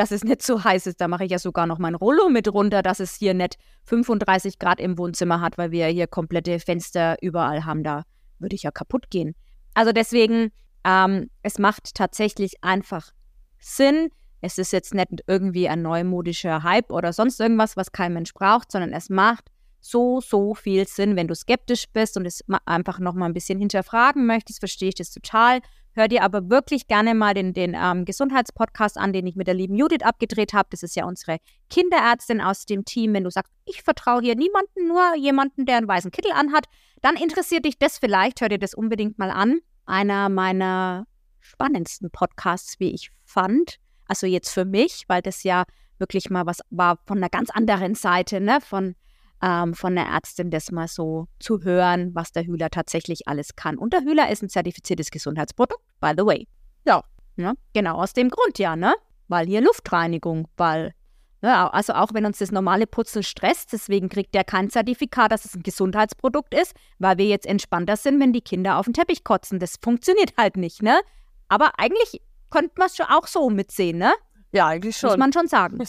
Dass 0.00 0.12
es 0.12 0.24
nicht 0.24 0.40
so 0.40 0.64
heiß 0.64 0.86
ist. 0.86 0.98
Da 1.02 1.08
mache 1.08 1.26
ich 1.26 1.30
ja 1.30 1.38
sogar 1.38 1.66
noch 1.66 1.78
mein 1.78 1.94
Rollo 1.94 2.30
mit 2.30 2.50
runter, 2.50 2.82
dass 2.82 3.00
es 3.00 3.16
hier 3.16 3.34
nicht 3.34 3.58
35 3.84 4.58
Grad 4.58 4.80
im 4.80 4.96
Wohnzimmer 4.96 5.42
hat, 5.42 5.58
weil 5.58 5.72
wir 5.72 5.88
hier 5.88 6.06
komplette 6.06 6.58
Fenster 6.58 7.18
überall 7.20 7.66
haben. 7.66 7.84
Da 7.84 8.04
würde 8.38 8.56
ich 8.56 8.62
ja 8.62 8.70
kaputt 8.70 9.10
gehen. 9.10 9.34
Also 9.74 9.92
deswegen, 9.92 10.52
ähm, 10.84 11.28
es 11.42 11.58
macht 11.58 11.94
tatsächlich 11.94 12.64
einfach 12.64 13.12
Sinn, 13.58 14.08
Es 14.40 14.56
ist 14.56 14.72
jetzt 14.72 14.94
nicht 14.94 15.20
irgendwie 15.26 15.68
ein 15.68 15.82
neumodischer 15.82 16.62
Hype 16.62 16.90
oder 16.90 17.12
sonst 17.12 17.38
irgendwas, 17.38 17.76
was 17.76 17.92
kein 17.92 18.14
Mensch 18.14 18.32
braucht, 18.32 18.72
sondern 18.72 18.94
es 18.94 19.10
macht 19.10 19.50
so, 19.82 20.22
so 20.22 20.54
viel 20.54 20.88
Sinn, 20.88 21.14
wenn 21.14 21.28
du 21.28 21.34
skeptisch 21.34 21.84
bist 21.92 22.16
und 22.16 22.24
es 22.24 22.42
einfach 22.64 23.00
nochmal 23.00 23.28
ein 23.28 23.34
bisschen 23.34 23.58
hinterfragen 23.58 24.24
möchtest, 24.24 24.60
verstehe 24.60 24.88
ich 24.88 24.94
das 24.94 25.10
total. 25.10 25.60
Hör 25.92 26.09
dir 26.09 26.22
aber 26.22 26.48
wirklich 26.48 26.87
gerne 26.87 27.14
mal 27.14 27.35
den, 27.35 27.53
den 27.53 27.76
ähm, 27.76 28.05
Gesundheitspodcast 28.05 28.96
an, 28.96 29.12
den 29.12 29.26
ich 29.26 29.35
mit 29.35 29.46
der 29.46 29.55
lieben 29.55 29.74
Judith 29.74 30.03
abgedreht 30.03 30.53
habe. 30.53 30.68
Das 30.70 30.83
ist 30.83 30.94
ja 30.94 31.05
unsere 31.05 31.38
Kinderärztin 31.68 32.40
aus 32.40 32.64
dem 32.64 32.85
Team. 32.85 33.14
Wenn 33.14 33.24
du 33.24 33.31
sagst, 33.31 33.53
ich 33.64 33.83
vertraue 33.83 34.22
hier 34.22 34.37
niemanden, 34.37 34.87
nur 34.87 35.16
jemanden, 35.16 35.66
der 35.66 35.79
einen 35.79 35.88
weißen 35.88 36.11
Kittel 36.11 36.33
anhat, 36.33 36.66
dann 37.03 37.16
interessiert 37.16 37.64
dich 37.64 37.79
das 37.79 37.98
vielleicht. 37.98 38.40
Hör 38.40 38.48
dir 38.48 38.59
das 38.59 38.74
unbedingt 38.74 39.18
mal 39.18 39.31
an. 39.31 39.61
Einer 39.85 40.29
meiner 40.29 41.07
spannendsten 41.40 42.11
Podcasts, 42.11 42.79
wie 42.79 42.92
ich 42.92 43.11
fand. 43.24 43.76
Also 44.07 44.26
jetzt 44.26 44.50
für 44.50 44.64
mich, 44.64 45.05
weil 45.09 45.22
das 45.22 45.42
ja 45.42 45.64
wirklich 45.98 46.31
mal 46.31 46.46
was 46.46 46.61
war 46.70 46.98
von 47.07 47.18
einer 47.18 47.29
ganz 47.29 47.50
anderen 47.50 47.94
Seite, 47.94 48.40
ne? 48.40 48.61
Von 48.61 48.94
ähm, 49.42 49.74
von 49.74 49.94
der 49.94 50.07
Ärztin 50.07 50.50
das 50.50 50.70
mal 50.70 50.88
so 50.88 51.26
zu 51.38 51.62
hören, 51.62 52.14
was 52.14 52.33
der 52.33 52.44
Hühler 52.44 52.70
tatsächlich 52.70 53.26
alles 53.26 53.57
kann. 53.57 53.79
Und 53.79 53.92
der 53.92 54.03
Hühler 54.03 54.31
ist 54.31 54.42
ein 54.42 54.48
zertifiziertes 54.48 55.11
Gesundheitsprodukt, 55.11 55.83
by 56.00 56.12
the 56.16 56.24
way. 56.24 56.48
Ja. 56.85 57.03
Ne? 57.37 57.55
Genau 57.72 57.96
aus 57.96 58.12
dem 58.12 58.29
Grund, 58.29 58.59
ja, 58.59 58.76
ne? 58.76 58.94
Weil 59.29 59.46
hier 59.46 59.61
Luftreinigung, 59.61 60.48
weil, 60.57 60.92
ne? 61.40 61.72
also 61.72 61.94
auch 61.94 62.12
wenn 62.12 62.26
uns 62.26 62.38
das 62.38 62.50
normale 62.50 62.87
Putzen 62.87 63.22
stresst, 63.22 63.72
deswegen 63.72 64.09
kriegt 64.09 64.35
der 64.35 64.44
kein 64.44 64.68
Zertifikat, 64.68 65.33
dass 65.33 65.44
es 65.44 65.55
ein 65.55 65.62
Gesundheitsprodukt 65.62 66.53
ist, 66.53 66.74
weil 66.98 67.16
wir 67.16 67.26
jetzt 67.26 67.46
entspannter 67.46 67.96
sind, 67.96 68.20
wenn 68.20 68.33
die 68.33 68.42
Kinder 68.42 68.76
auf 68.76 68.85
den 68.85 68.94
Teppich 68.94 69.24
kotzen. 69.24 69.59
Das 69.59 69.76
funktioniert 69.81 70.37
halt 70.37 70.57
nicht, 70.57 70.83
ne? 70.83 71.00
Aber 71.48 71.79
eigentlich 71.79 72.20
könnte 72.50 72.72
man 72.76 72.88
es 72.88 72.96
schon 72.96 73.07
auch 73.07 73.26
so 73.26 73.48
mitsehen, 73.48 73.98
ne? 73.98 74.12
Ja, 74.53 74.66
eigentlich 74.66 74.96
schon. 74.96 75.11
Muss 75.11 75.18
man 75.18 75.33
schon 75.33 75.46
sagen. 75.46 75.79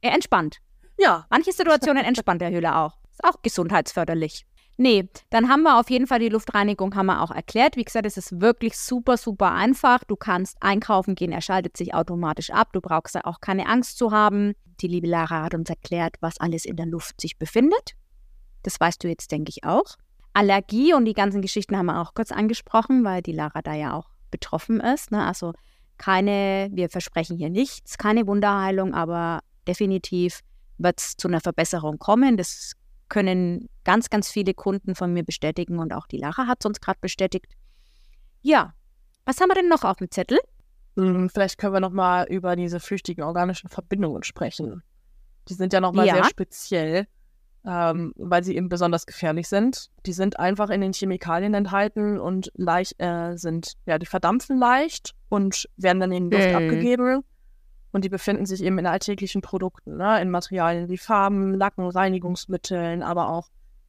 Er 0.00 0.12
entspannt. 0.12 0.58
Ja. 0.98 1.26
Manche 1.30 1.52
Situationen 1.52 2.04
entspannt 2.04 2.40
der 2.40 2.50
Höhle 2.50 2.76
auch. 2.76 2.98
Ist 3.12 3.24
auch 3.24 3.42
gesundheitsförderlich. 3.42 4.46
Nee, 4.76 5.08
dann 5.30 5.48
haben 5.48 5.62
wir 5.62 5.78
auf 5.78 5.88
jeden 5.88 6.08
Fall 6.08 6.18
die 6.18 6.28
Luftreinigung, 6.28 6.96
haben 6.96 7.06
wir 7.06 7.22
auch 7.22 7.30
erklärt. 7.30 7.76
Wie 7.76 7.84
gesagt, 7.84 8.06
es 8.06 8.16
ist 8.16 8.40
wirklich 8.40 8.76
super, 8.76 9.16
super 9.16 9.52
einfach. 9.52 10.02
Du 10.02 10.16
kannst 10.16 10.56
einkaufen 10.60 11.14
gehen, 11.14 11.30
er 11.30 11.42
schaltet 11.42 11.76
sich 11.76 11.94
automatisch 11.94 12.50
ab. 12.50 12.72
Du 12.72 12.80
brauchst 12.80 13.16
auch 13.24 13.40
keine 13.40 13.66
Angst 13.68 13.98
zu 13.98 14.10
haben. 14.10 14.54
Die 14.80 14.88
liebe 14.88 15.06
Lara 15.06 15.44
hat 15.44 15.54
uns 15.54 15.70
erklärt, 15.70 16.16
was 16.20 16.40
alles 16.40 16.64
in 16.64 16.74
der 16.74 16.86
Luft 16.86 17.20
sich 17.20 17.38
befindet. 17.38 17.92
Das 18.64 18.80
weißt 18.80 19.04
du 19.04 19.08
jetzt, 19.08 19.30
denke 19.30 19.50
ich, 19.50 19.62
auch. 19.62 19.96
Allergie 20.32 20.92
und 20.92 21.04
die 21.04 21.14
ganzen 21.14 21.40
Geschichten 21.40 21.76
haben 21.76 21.86
wir 21.86 22.00
auch 22.00 22.14
kurz 22.14 22.32
angesprochen, 22.32 23.04
weil 23.04 23.22
die 23.22 23.32
Lara 23.32 23.62
da 23.62 23.74
ja 23.74 23.92
auch 23.92 24.10
betroffen 24.32 24.80
ist. 24.80 25.12
Ne? 25.12 25.24
Also 25.24 25.52
keine, 25.98 26.68
wir 26.72 26.88
versprechen 26.88 27.36
hier 27.36 27.50
nichts, 27.50 27.96
keine 27.96 28.26
Wunderheilung, 28.26 28.94
aber 28.94 29.40
definitiv 29.68 30.40
wird 30.78 31.00
es 31.00 31.16
zu 31.16 31.28
einer 31.28 31.40
Verbesserung 31.40 31.98
kommen. 31.98 32.36
Das 32.36 32.72
können 33.08 33.68
ganz, 33.84 34.10
ganz 34.10 34.30
viele 34.30 34.54
Kunden 34.54 34.94
von 34.94 35.12
mir 35.12 35.24
bestätigen 35.24 35.78
und 35.78 35.92
auch 35.92 36.06
die 36.06 36.18
Lara 36.18 36.46
hat 36.46 36.58
es 36.60 36.66
uns 36.66 36.80
gerade 36.80 36.98
bestätigt. 37.00 37.52
Ja, 38.42 38.74
was 39.24 39.40
haben 39.40 39.48
wir 39.48 39.54
denn 39.54 39.68
noch 39.68 39.84
auf 39.84 39.98
dem 39.98 40.10
Zettel? 40.10 40.38
Hm, 40.96 41.28
vielleicht 41.28 41.58
können 41.58 41.72
wir 41.72 41.80
nochmal 41.80 42.26
über 42.28 42.56
diese 42.56 42.80
flüchtigen 42.80 43.24
organischen 43.24 43.68
Verbindungen 43.68 44.22
sprechen. 44.22 44.82
Die 45.48 45.54
sind 45.54 45.72
ja 45.72 45.80
nochmal 45.80 46.06
ja. 46.06 46.14
sehr 46.14 46.24
speziell, 46.24 47.06
ähm, 47.66 48.12
weil 48.16 48.44
sie 48.44 48.56
eben 48.56 48.68
besonders 48.68 49.06
gefährlich 49.06 49.48
sind. 49.48 49.90
Die 50.06 50.12
sind 50.12 50.38
einfach 50.38 50.70
in 50.70 50.80
den 50.80 50.92
Chemikalien 50.92 51.54
enthalten 51.54 52.18
und 52.18 52.50
leicht, 52.54 52.94
äh, 52.98 53.36
sind, 53.36 53.74
ja, 53.86 53.98
die 53.98 54.06
verdampfen 54.06 54.58
leicht 54.58 55.14
und 55.28 55.68
werden 55.76 56.00
dann 56.00 56.12
in 56.12 56.30
die 56.30 56.36
Luft 56.36 56.48
mhm. 56.48 56.56
abgegeben. 56.56 57.24
Und 57.94 58.04
die 58.04 58.08
befinden 58.08 58.44
sich 58.44 58.60
eben 58.64 58.76
in 58.78 58.86
alltäglichen 58.86 59.40
Produkten, 59.40 59.98
ne? 59.98 60.20
in 60.20 60.28
Materialien 60.28 60.88
wie 60.88 60.98
Farben, 60.98 61.54
Lacken, 61.54 61.88
Reinigungsmitteln, 61.88 63.04
aber 63.04 63.28
auch 63.28 63.46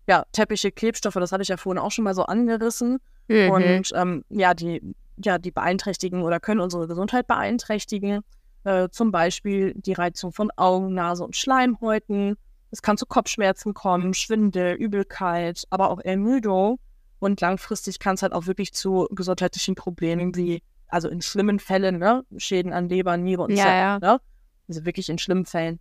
ja, 0.07 0.25
Teppiche, 0.31 0.71
Klebstoffe, 0.71 1.15
das 1.15 1.31
hatte 1.31 1.41
ich 1.41 1.47
ja 1.47 1.57
vorhin 1.57 1.81
auch 1.81 1.89
schon 1.89 2.03
mal 2.03 2.13
so 2.13 2.21
angerissen. 2.21 2.99
Mhm. 3.27 3.49
Und 3.49 3.91
ähm, 3.95 4.23
ja, 4.29 4.53
die, 4.53 4.83
ja, 5.17 5.39
die 5.39 5.49
beeinträchtigen 5.49 6.21
oder 6.21 6.39
können 6.39 6.59
unsere 6.59 6.87
Gesundheit 6.87 7.25
beeinträchtigen. 7.25 8.21
Äh, 8.63 8.89
zum 8.91 9.11
Beispiel 9.11 9.73
die 9.75 9.93
Reizung 9.93 10.31
von 10.31 10.51
Augen, 10.55 10.93
Nase 10.93 11.23
und 11.23 11.35
Schleimhäuten. 11.35 12.37
Es 12.69 12.83
kann 12.83 12.97
zu 12.97 13.07
Kopfschmerzen 13.07 13.73
kommen, 13.73 14.13
Schwindel, 14.13 14.75
Übelkeit, 14.75 15.63
aber 15.71 15.89
auch 15.89 15.99
Ermüdung. 15.99 16.77
Und 17.17 17.41
langfristig 17.41 17.97
kann 17.97 18.13
es 18.13 18.21
halt 18.21 18.33
auch 18.33 18.45
wirklich 18.45 18.71
zu 18.71 19.07
gesundheitlichen 19.09 19.73
Problemen 19.73 20.35
wie 20.35 20.61
also 20.87 21.09
in 21.09 21.21
schlimmen 21.21 21.59
Fällen, 21.59 21.99
ne? 21.99 22.23
Schäden 22.37 22.73
an 22.73 22.89
Leber, 22.89 23.17
Niere 23.17 23.43
und 23.43 23.51
ja, 23.51 23.63
so, 23.63 23.69
ja. 23.69 23.99
Ne? 23.99 24.21
Also 24.67 24.85
wirklich 24.85 25.09
in 25.09 25.17
schlimmen 25.17 25.45
Fällen. 25.45 25.79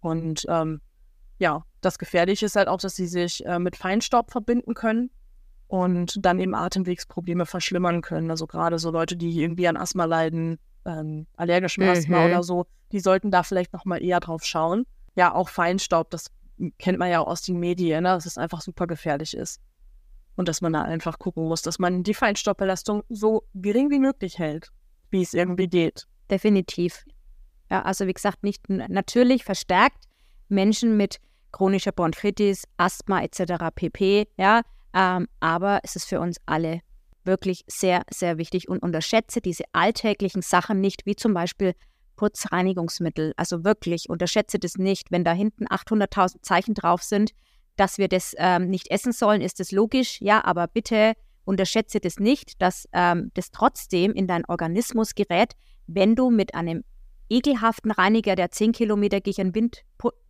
Und 0.00 0.44
ähm, 0.48 0.80
ja, 1.38 1.64
das 1.80 1.98
Gefährliche 1.98 2.46
ist 2.46 2.56
halt 2.56 2.68
auch, 2.68 2.80
dass 2.80 2.96
sie 2.96 3.06
sich 3.06 3.44
äh, 3.46 3.58
mit 3.58 3.76
Feinstaub 3.76 4.30
verbinden 4.30 4.74
können 4.74 5.10
und 5.68 6.24
dann 6.24 6.38
eben 6.38 6.54
Atemwegsprobleme 6.54 7.46
verschlimmern 7.46 8.02
können. 8.02 8.30
Also 8.30 8.46
gerade 8.46 8.78
so 8.78 8.90
Leute, 8.90 9.16
die 9.16 9.40
irgendwie 9.40 9.68
an 9.68 9.76
Asthma 9.76 10.04
leiden, 10.04 10.58
ähm, 10.84 11.26
allergischem 11.36 11.84
mhm. 11.84 11.90
Asthma 11.90 12.24
oder 12.24 12.42
so, 12.42 12.66
die 12.92 13.00
sollten 13.00 13.30
da 13.30 13.42
vielleicht 13.42 13.72
nochmal 13.72 14.02
eher 14.02 14.20
drauf 14.20 14.44
schauen. 14.44 14.86
Ja, 15.16 15.34
auch 15.34 15.48
Feinstaub, 15.48 16.10
das 16.10 16.26
kennt 16.78 16.98
man 16.98 17.10
ja 17.10 17.20
auch 17.20 17.26
aus 17.26 17.42
den 17.42 17.58
Medien, 17.58 18.04
ne? 18.04 18.10
dass 18.10 18.26
es 18.26 18.38
einfach 18.38 18.60
super 18.60 18.86
gefährlich 18.86 19.36
ist. 19.36 19.60
Und 20.36 20.48
dass 20.48 20.60
man 20.60 20.72
da 20.72 20.82
einfach 20.82 21.18
gucken 21.18 21.48
muss, 21.48 21.62
dass 21.62 21.78
man 21.78 22.02
die 22.02 22.14
Feinstaubbelastung 22.14 23.02
so 23.08 23.44
gering 23.54 23.90
wie 23.90 23.98
möglich 23.98 24.38
hält, 24.38 24.70
wie 25.10 25.22
es 25.22 25.34
irgendwie 25.34 25.66
geht. 25.68 26.06
Definitiv. 26.30 27.04
Ja, 27.70 27.82
also 27.82 28.06
wie 28.06 28.12
gesagt, 28.12 28.42
nicht 28.44 28.68
natürlich 28.68 29.44
verstärkt 29.44 30.04
Menschen 30.48 30.96
mit 30.96 31.18
chronischer 31.52 31.92
Bronchitis, 31.92 32.64
Asthma 32.76 33.22
etc. 33.22 33.74
pp. 33.74 34.28
Ja, 34.36 34.62
ähm, 34.94 35.26
aber 35.40 35.80
es 35.82 35.96
ist 35.96 36.04
für 36.04 36.20
uns 36.20 36.36
alle 36.46 36.80
wirklich 37.24 37.64
sehr, 37.66 38.02
sehr 38.10 38.38
wichtig 38.38 38.68
und 38.68 38.82
unterschätze 38.82 39.40
diese 39.40 39.64
alltäglichen 39.72 40.42
Sachen 40.42 40.80
nicht, 40.80 41.06
wie 41.06 41.16
zum 41.16 41.34
Beispiel 41.34 41.74
Putzreinigungsmittel. 42.16 43.32
Also 43.36 43.64
wirklich, 43.64 44.08
unterschätze 44.08 44.58
das 44.58 44.76
nicht. 44.76 45.10
Wenn 45.10 45.24
da 45.24 45.32
hinten 45.32 45.66
800.000 45.66 46.42
Zeichen 46.42 46.74
drauf 46.74 47.02
sind, 47.02 47.32
dass 47.76 47.98
wir 47.98 48.08
das 48.08 48.34
ähm, 48.38 48.68
nicht 48.68 48.90
essen 48.90 49.12
sollen, 49.12 49.40
ist 49.40 49.60
das 49.60 49.72
logisch, 49.72 50.20
ja, 50.20 50.44
aber 50.44 50.66
bitte 50.66 51.14
unterschätze 51.44 52.00
das 52.00 52.18
nicht, 52.18 52.60
dass 52.60 52.88
ähm, 52.92 53.30
das 53.34 53.50
trotzdem 53.50 54.12
in 54.12 54.26
deinen 54.26 54.44
Organismus 54.46 55.14
gerät, 55.14 55.52
wenn 55.86 56.16
du 56.16 56.30
mit 56.30 56.54
einem 56.54 56.82
ekelhaften 57.28 57.90
Reiniger, 57.90 58.36
der 58.36 58.50
10 58.50 58.72
Kilometer 58.72 59.20
gegen 59.20 59.52
den 59.52 59.54
Wind 59.54 59.82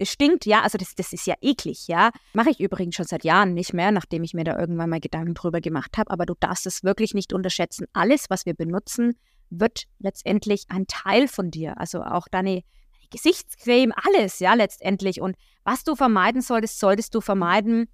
stinkt, 0.02 0.46
ja, 0.46 0.62
also 0.62 0.78
das, 0.78 0.94
das 0.94 1.12
ist 1.12 1.26
ja 1.26 1.34
eklig, 1.40 1.88
ja. 1.88 2.10
Mache 2.32 2.50
ich 2.50 2.60
übrigens 2.60 2.94
schon 2.94 3.06
seit 3.06 3.24
Jahren 3.24 3.54
nicht 3.54 3.74
mehr, 3.74 3.92
nachdem 3.92 4.24
ich 4.24 4.34
mir 4.34 4.44
da 4.44 4.58
irgendwann 4.58 4.90
mal 4.90 5.00
Gedanken 5.00 5.34
drüber 5.34 5.60
gemacht 5.60 5.98
habe, 5.98 6.10
aber 6.10 6.26
du 6.26 6.34
darfst 6.38 6.66
es 6.66 6.84
wirklich 6.84 7.14
nicht 7.14 7.32
unterschätzen. 7.32 7.86
Alles, 7.92 8.26
was 8.30 8.46
wir 8.46 8.54
benutzen, 8.54 9.14
wird 9.50 9.84
letztendlich 9.98 10.64
ein 10.68 10.86
Teil 10.86 11.28
von 11.28 11.50
dir, 11.50 11.78
also 11.78 12.02
auch 12.02 12.28
deine 12.30 12.62
Gesichtscreme, 13.10 13.92
alles, 14.04 14.38
ja, 14.38 14.54
letztendlich. 14.54 15.20
Und 15.20 15.36
was 15.64 15.84
du 15.84 15.96
vermeiden 15.96 16.42
solltest, 16.42 16.78
solltest 16.78 17.14
du 17.14 17.20
vermeiden, 17.20 17.88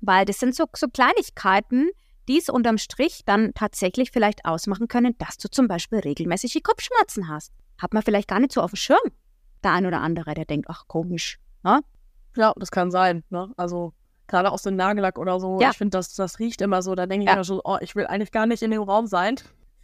weil 0.00 0.24
das 0.24 0.38
sind 0.38 0.54
so, 0.54 0.66
so 0.74 0.88
Kleinigkeiten, 0.88 1.90
die 2.28 2.38
es 2.38 2.48
unterm 2.48 2.78
Strich 2.78 3.22
dann 3.24 3.52
tatsächlich 3.54 4.10
vielleicht 4.12 4.44
ausmachen 4.44 4.88
können, 4.88 5.16
dass 5.18 5.38
du 5.38 5.48
zum 5.48 5.66
Beispiel 5.66 6.00
regelmäßig 6.00 6.62
Kopfschmerzen 6.62 7.28
hast. 7.28 7.52
Hat 7.78 7.94
man 7.94 8.02
vielleicht 8.02 8.28
gar 8.28 8.40
nicht 8.40 8.52
so 8.52 8.60
auf 8.60 8.72
dem 8.72 8.76
Schirm. 8.76 8.98
Der 9.64 9.72
ein 9.72 9.86
oder 9.86 10.00
andere, 10.00 10.34
der 10.34 10.44
denkt, 10.44 10.66
ach 10.68 10.84
komisch. 10.86 11.38
Ne? 11.62 11.80
Ja, 12.36 12.52
das 12.56 12.70
kann 12.70 12.90
sein. 12.90 13.24
Ne? 13.30 13.50
Also 13.56 13.92
gerade 14.26 14.52
aus 14.52 14.62
dem 14.62 14.76
Nagellack 14.76 15.18
oder 15.18 15.40
so. 15.40 15.58
Ja. 15.60 15.70
Ich 15.70 15.78
finde, 15.78 15.96
das, 15.96 16.14
das 16.14 16.38
riecht 16.38 16.60
immer 16.60 16.82
so. 16.82 16.94
Da 16.94 17.06
denke 17.06 17.24
ich 17.24 17.30
ja. 17.30 17.36
mir 17.36 17.44
so, 17.44 17.62
oh, 17.64 17.78
ich 17.80 17.96
will 17.96 18.06
eigentlich 18.06 18.30
gar 18.30 18.46
nicht 18.46 18.62
in 18.62 18.70
dem 18.70 18.82
Raum 18.82 19.06
sein. 19.06 19.36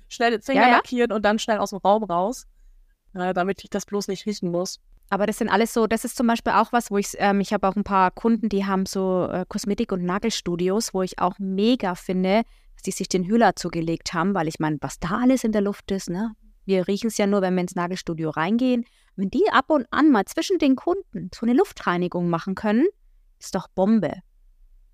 Schnell 0.08 0.32
die 0.32 0.40
Zähne 0.40 0.60
ja, 0.60 0.70
lackieren 0.70 1.12
und 1.12 1.24
dann 1.24 1.38
schnell 1.38 1.58
aus 1.58 1.70
dem 1.70 1.78
Raum 1.78 2.04
raus 2.04 2.46
damit 3.14 3.64
ich 3.64 3.70
das 3.70 3.86
bloß 3.86 4.08
nicht 4.08 4.26
riechen 4.26 4.50
muss. 4.50 4.80
Aber 5.10 5.26
das 5.26 5.38
sind 5.38 5.48
alles 5.48 5.72
so, 5.72 5.86
das 5.86 6.04
ist 6.04 6.16
zum 6.16 6.26
Beispiel 6.26 6.52
auch 6.54 6.72
was, 6.72 6.90
wo 6.90 6.98
ich, 6.98 7.08
ähm, 7.18 7.40
ich 7.40 7.52
habe 7.52 7.68
auch 7.68 7.76
ein 7.76 7.84
paar 7.84 8.10
Kunden, 8.10 8.48
die 8.48 8.64
haben 8.64 8.86
so 8.86 9.28
äh, 9.30 9.44
Kosmetik- 9.48 9.92
und 9.92 10.04
Nagelstudios, 10.04 10.94
wo 10.94 11.02
ich 11.02 11.18
auch 11.18 11.38
mega 11.38 11.94
finde, 11.94 12.42
dass 12.74 12.82
die 12.82 12.90
sich 12.90 13.08
den 13.08 13.24
Hühler 13.24 13.54
zugelegt 13.54 14.14
haben, 14.14 14.34
weil 14.34 14.48
ich 14.48 14.58
meine, 14.58 14.78
was 14.80 14.98
da 14.98 15.20
alles 15.22 15.44
in 15.44 15.52
der 15.52 15.60
Luft 15.60 15.90
ist, 15.90 16.10
ne? 16.10 16.32
Wir 16.66 16.88
riechen 16.88 17.08
es 17.08 17.18
ja 17.18 17.26
nur, 17.26 17.42
wenn 17.42 17.54
wir 17.54 17.60
ins 17.60 17.74
Nagelstudio 17.74 18.30
reingehen. 18.30 18.86
Wenn 19.16 19.30
die 19.30 19.44
ab 19.52 19.66
und 19.68 19.86
an 19.90 20.10
mal 20.10 20.24
zwischen 20.24 20.58
den 20.58 20.76
Kunden 20.76 21.30
so 21.34 21.44
eine 21.44 21.52
Luftreinigung 21.52 22.30
machen 22.30 22.54
können, 22.54 22.86
ist 23.38 23.54
doch 23.54 23.68
Bombe. 23.68 24.22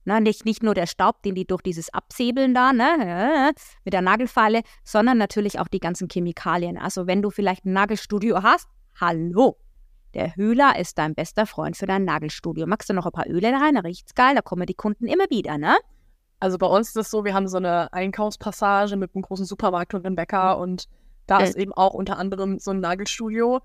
Ne, 0.04 0.20
nicht, 0.20 0.46
nicht 0.46 0.62
nur 0.62 0.74
der 0.74 0.86
Staub, 0.86 1.22
den 1.22 1.34
die 1.34 1.46
durch 1.46 1.60
dieses 1.60 1.92
Absäbeln 1.92 2.54
da, 2.54 2.72
ne, 2.72 3.52
mit 3.84 3.92
der 3.92 4.00
Nagelfeile, 4.00 4.62
sondern 4.82 5.18
natürlich 5.18 5.58
auch 5.58 5.68
die 5.68 5.78
ganzen 5.78 6.08
Chemikalien. 6.08 6.78
Also 6.78 7.06
wenn 7.06 7.20
du 7.20 7.30
vielleicht 7.30 7.66
ein 7.66 7.74
Nagelstudio 7.74 8.42
hast, 8.42 8.66
hallo, 8.98 9.58
der 10.14 10.34
Hühler 10.34 10.78
ist 10.78 10.98
dein 10.98 11.14
bester 11.14 11.46
Freund 11.46 11.76
für 11.76 11.86
dein 11.86 12.04
Nagelstudio. 12.04 12.66
Magst 12.66 12.88
du 12.88 12.94
noch 12.94 13.06
ein 13.06 13.12
paar 13.12 13.28
Öle 13.28 13.52
rein? 13.52 13.74
Da 13.74 13.80
riecht's 13.80 14.14
geil, 14.14 14.34
da 14.34 14.40
kommen 14.40 14.66
die 14.66 14.74
Kunden 14.74 15.06
immer 15.06 15.28
wieder, 15.30 15.58
ne? 15.58 15.76
Also 16.40 16.56
bei 16.56 16.66
uns 16.66 16.88
ist 16.88 16.96
es 16.96 17.10
so, 17.10 17.24
wir 17.24 17.34
haben 17.34 17.48
so 17.48 17.58
eine 17.58 17.92
Einkaufspassage 17.92 18.96
mit 18.96 19.14
einem 19.14 19.22
großen 19.22 19.44
Supermarkt 19.44 19.92
und 19.92 20.06
einem 20.06 20.16
Bäcker 20.16 20.58
und 20.58 20.88
da 21.26 21.36
okay. 21.36 21.48
ist 21.48 21.56
eben 21.56 21.72
auch 21.74 21.92
unter 21.92 22.18
anderem 22.18 22.58
so 22.58 22.70
ein 22.70 22.80
Nagelstudio. 22.80 23.60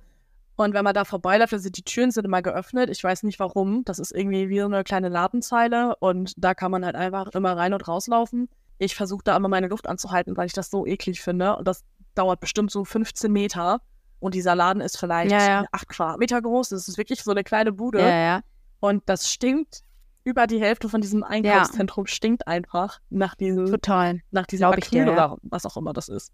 Und 0.57 0.73
wenn 0.73 0.83
man 0.83 0.93
da 0.93 1.03
vorbeiläuft, 1.03 1.53
also 1.53 1.69
die 1.69 1.83
Türen 1.83 2.11
sind 2.11 2.25
immer 2.25 2.41
geöffnet. 2.41 2.89
Ich 2.89 3.03
weiß 3.03 3.23
nicht 3.23 3.39
warum. 3.39 3.83
Das 3.83 3.99
ist 3.99 4.11
irgendwie 4.11 4.49
wie 4.49 4.59
so 4.59 4.65
eine 4.65 4.83
kleine 4.83 5.09
Ladenzeile 5.09 5.95
und 5.97 6.33
da 6.37 6.53
kann 6.53 6.71
man 6.71 6.85
halt 6.85 6.95
einfach 6.95 7.27
immer 7.33 7.57
rein 7.57 7.73
und 7.73 7.87
rauslaufen. 7.87 8.47
Ich 8.77 8.95
versuche 8.95 9.23
da 9.23 9.35
immer 9.35 9.49
meine 9.49 9.67
Luft 9.67 9.87
anzuhalten, 9.87 10.37
weil 10.37 10.47
ich 10.47 10.53
das 10.53 10.69
so 10.69 10.85
eklig 10.85 11.21
finde. 11.21 11.57
Und 11.57 11.67
das 11.67 11.83
dauert 12.13 12.39
bestimmt 12.39 12.71
so 12.71 12.85
15 12.85 13.31
Meter. 13.31 13.81
Und 14.19 14.33
dieser 14.33 14.55
Laden 14.55 14.81
ist 14.81 14.97
vielleicht 14.97 15.31
Ja, 15.31 15.47
ja. 15.47 15.65
8 15.71 15.89
Quadratmeter 15.89 16.41
groß. 16.41 16.69
Das 16.69 16.87
ist 16.87 16.97
wirklich 16.97 17.21
so 17.23 17.31
eine 17.31 17.43
kleine 17.43 17.73
Bude. 17.73 17.99
Ja. 17.99 18.41
Und 18.79 19.03
das 19.07 19.29
stinkt. 19.29 19.81
Über 20.27 20.47
die 20.47 20.59
Hälfte 20.59 20.89
von 20.89 21.01
diesem 21.01 21.23
Einkaufszentrum 21.23 22.07
stinkt 22.07 22.47
einfach 22.47 22.99
nach 23.11 23.35
diesem, 23.35 23.67
Total. 23.67 24.21
nach 24.31 24.47
diesem 24.47 24.65
Acryl 24.69 25.05
ja. 25.05 25.13
oder 25.13 25.37
was 25.43 25.67
auch 25.67 25.77
immer 25.77 25.93
das 25.93 26.09
ist. 26.09 26.31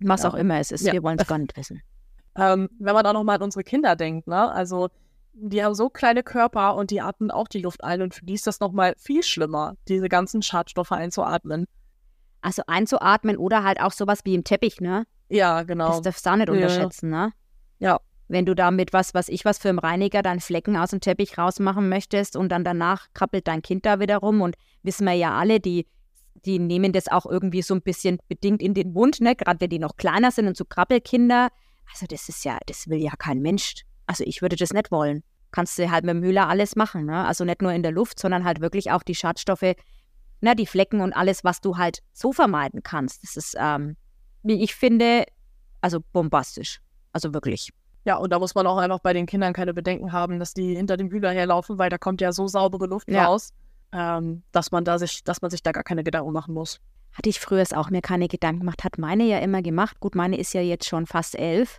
Was 0.00 0.24
auch 0.24 0.32
immer 0.32 0.58
es 0.58 0.70
ist, 0.70 0.90
wir 0.90 1.02
wollen 1.02 1.18
es 1.18 1.26
gar 1.28 1.36
nicht 1.36 1.54
wissen. 1.54 1.82
Ähm, 2.36 2.68
wenn 2.78 2.94
man 2.94 3.06
auch 3.06 3.12
noch 3.12 3.24
mal 3.24 3.36
an 3.36 3.42
unsere 3.42 3.64
Kinder 3.64 3.96
denkt, 3.96 4.26
ne? 4.28 4.50
Also 4.52 4.88
die 5.32 5.62
haben 5.62 5.74
so 5.74 5.90
kleine 5.90 6.22
Körper 6.22 6.76
und 6.76 6.90
die 6.90 7.00
atmen 7.00 7.30
auch 7.30 7.48
die 7.48 7.60
Luft 7.60 7.84
ein 7.84 8.00
und 8.02 8.14
für 8.14 8.24
die 8.24 8.34
ist 8.34 8.46
das 8.46 8.60
noch 8.60 8.72
mal 8.72 8.94
viel 8.96 9.22
schlimmer, 9.22 9.74
diese 9.88 10.08
ganzen 10.08 10.42
Schadstoffe 10.42 10.92
einzuatmen. 10.92 11.66
Also 12.40 12.62
einzuatmen 12.66 13.36
oder 13.36 13.64
halt 13.64 13.80
auch 13.80 13.92
sowas 13.92 14.20
wie 14.24 14.34
im 14.34 14.44
Teppich, 14.44 14.80
ne? 14.80 15.06
Ja, 15.28 15.62
genau. 15.64 15.88
Das 15.88 16.02
darfst 16.02 16.24
du 16.26 16.30
auch 16.30 16.36
nicht 16.36 16.48
Ja. 16.48 16.54
unterschätzen, 16.54 17.10
ne? 17.10 17.32
Ja. 17.78 18.00
Wenn 18.28 18.44
du 18.44 18.54
da 18.54 18.70
mit 18.72 18.92
was, 18.92 19.14
was 19.14 19.28
ich 19.28 19.44
was 19.44 19.58
für 19.58 19.68
einen 19.68 19.78
Reiniger 19.78 20.20
deinen 20.22 20.40
Flecken 20.40 20.76
aus 20.76 20.90
dem 20.90 21.00
Teppich 21.00 21.38
rausmachen 21.38 21.88
möchtest 21.88 22.34
und 22.36 22.50
dann 22.50 22.64
danach 22.64 23.06
krabbelt 23.14 23.46
dein 23.46 23.62
Kind 23.62 23.86
da 23.86 24.00
wieder 24.00 24.16
rum 24.18 24.40
und 24.40 24.56
wissen 24.82 25.04
wir 25.06 25.12
ja 25.12 25.38
alle, 25.38 25.60
die, 25.60 25.86
die 26.44 26.58
nehmen 26.58 26.92
das 26.92 27.06
auch 27.08 27.26
irgendwie 27.26 27.62
so 27.62 27.74
ein 27.74 27.82
bisschen 27.82 28.18
bedingt 28.28 28.62
in 28.62 28.74
den 28.74 28.92
Mund, 28.92 29.20
ne? 29.20 29.36
Gerade 29.36 29.60
wenn 29.60 29.70
die 29.70 29.78
noch 29.78 29.96
kleiner 29.96 30.30
sind 30.32 30.48
und 30.48 30.56
so 30.56 30.64
Krabbelkinder. 30.64 31.50
Also 31.92 32.06
das 32.06 32.28
ist 32.28 32.44
ja, 32.44 32.58
das 32.66 32.88
will 32.88 32.98
ja 32.98 33.12
kein 33.16 33.40
Mensch. 33.40 33.82
Also 34.06 34.24
ich 34.24 34.42
würde 34.42 34.56
das 34.56 34.72
nicht 34.72 34.90
wollen. 34.90 35.22
Kannst 35.50 35.78
du 35.78 35.90
halt 35.90 36.04
mit 36.04 36.14
dem 36.14 36.22
Hühler 36.22 36.48
alles 36.48 36.76
machen, 36.76 37.06
ne? 37.06 37.24
Also 37.24 37.44
nicht 37.44 37.62
nur 37.62 37.72
in 37.72 37.82
der 37.82 37.92
Luft, 37.92 38.18
sondern 38.20 38.44
halt 38.44 38.60
wirklich 38.60 38.90
auch 38.90 39.02
die 39.02 39.14
Schadstoffe, 39.14 39.74
ne, 40.40 40.54
die 40.56 40.66
Flecken 40.66 41.00
und 41.00 41.12
alles, 41.12 41.44
was 41.44 41.60
du 41.60 41.76
halt 41.76 42.02
so 42.12 42.32
vermeiden 42.32 42.82
kannst. 42.82 43.22
Das 43.22 43.36
ist, 43.36 43.56
ähm, 43.58 43.96
wie 44.42 44.62
ich 44.62 44.74
finde, 44.74 45.24
also 45.80 46.00
bombastisch. 46.12 46.80
Also 47.12 47.32
wirklich. 47.32 47.70
Ja, 48.04 48.16
und 48.16 48.30
da 48.30 48.38
muss 48.38 48.54
man 48.54 48.66
auch 48.66 48.76
einfach 48.76 49.00
bei 49.00 49.12
den 49.12 49.26
Kindern 49.26 49.52
keine 49.52 49.74
Bedenken 49.74 50.12
haben, 50.12 50.38
dass 50.38 50.52
die 50.54 50.76
hinter 50.76 50.96
dem 50.96 51.08
Bühler 51.08 51.30
herlaufen, 51.32 51.78
weil 51.78 51.90
da 51.90 51.98
kommt 51.98 52.20
ja 52.20 52.32
so 52.32 52.46
saubere 52.46 52.86
Luft 52.86 53.10
Ja. 53.10 53.26
raus, 53.26 53.52
ähm, 53.92 54.42
dass 54.52 54.70
man 54.70 54.84
da 54.84 54.98
sich, 54.98 55.24
dass 55.24 55.42
man 55.42 55.50
sich 55.50 55.62
da 55.62 55.72
gar 55.72 55.82
keine 55.82 56.04
Gedanken 56.04 56.32
machen 56.32 56.54
muss. 56.54 56.80
Hatte 57.16 57.30
ich 57.30 57.40
früher 57.40 57.62
es 57.62 57.72
auch 57.72 57.88
mir 57.90 58.02
keine 58.02 58.28
Gedanken 58.28 58.60
gemacht, 58.60 58.84
hat 58.84 58.98
meine 58.98 59.24
ja 59.24 59.38
immer 59.38 59.62
gemacht. 59.62 60.00
Gut, 60.00 60.14
meine 60.14 60.36
ist 60.36 60.52
ja 60.52 60.60
jetzt 60.60 60.86
schon 60.86 61.06
fast 61.06 61.34
elf. 61.34 61.78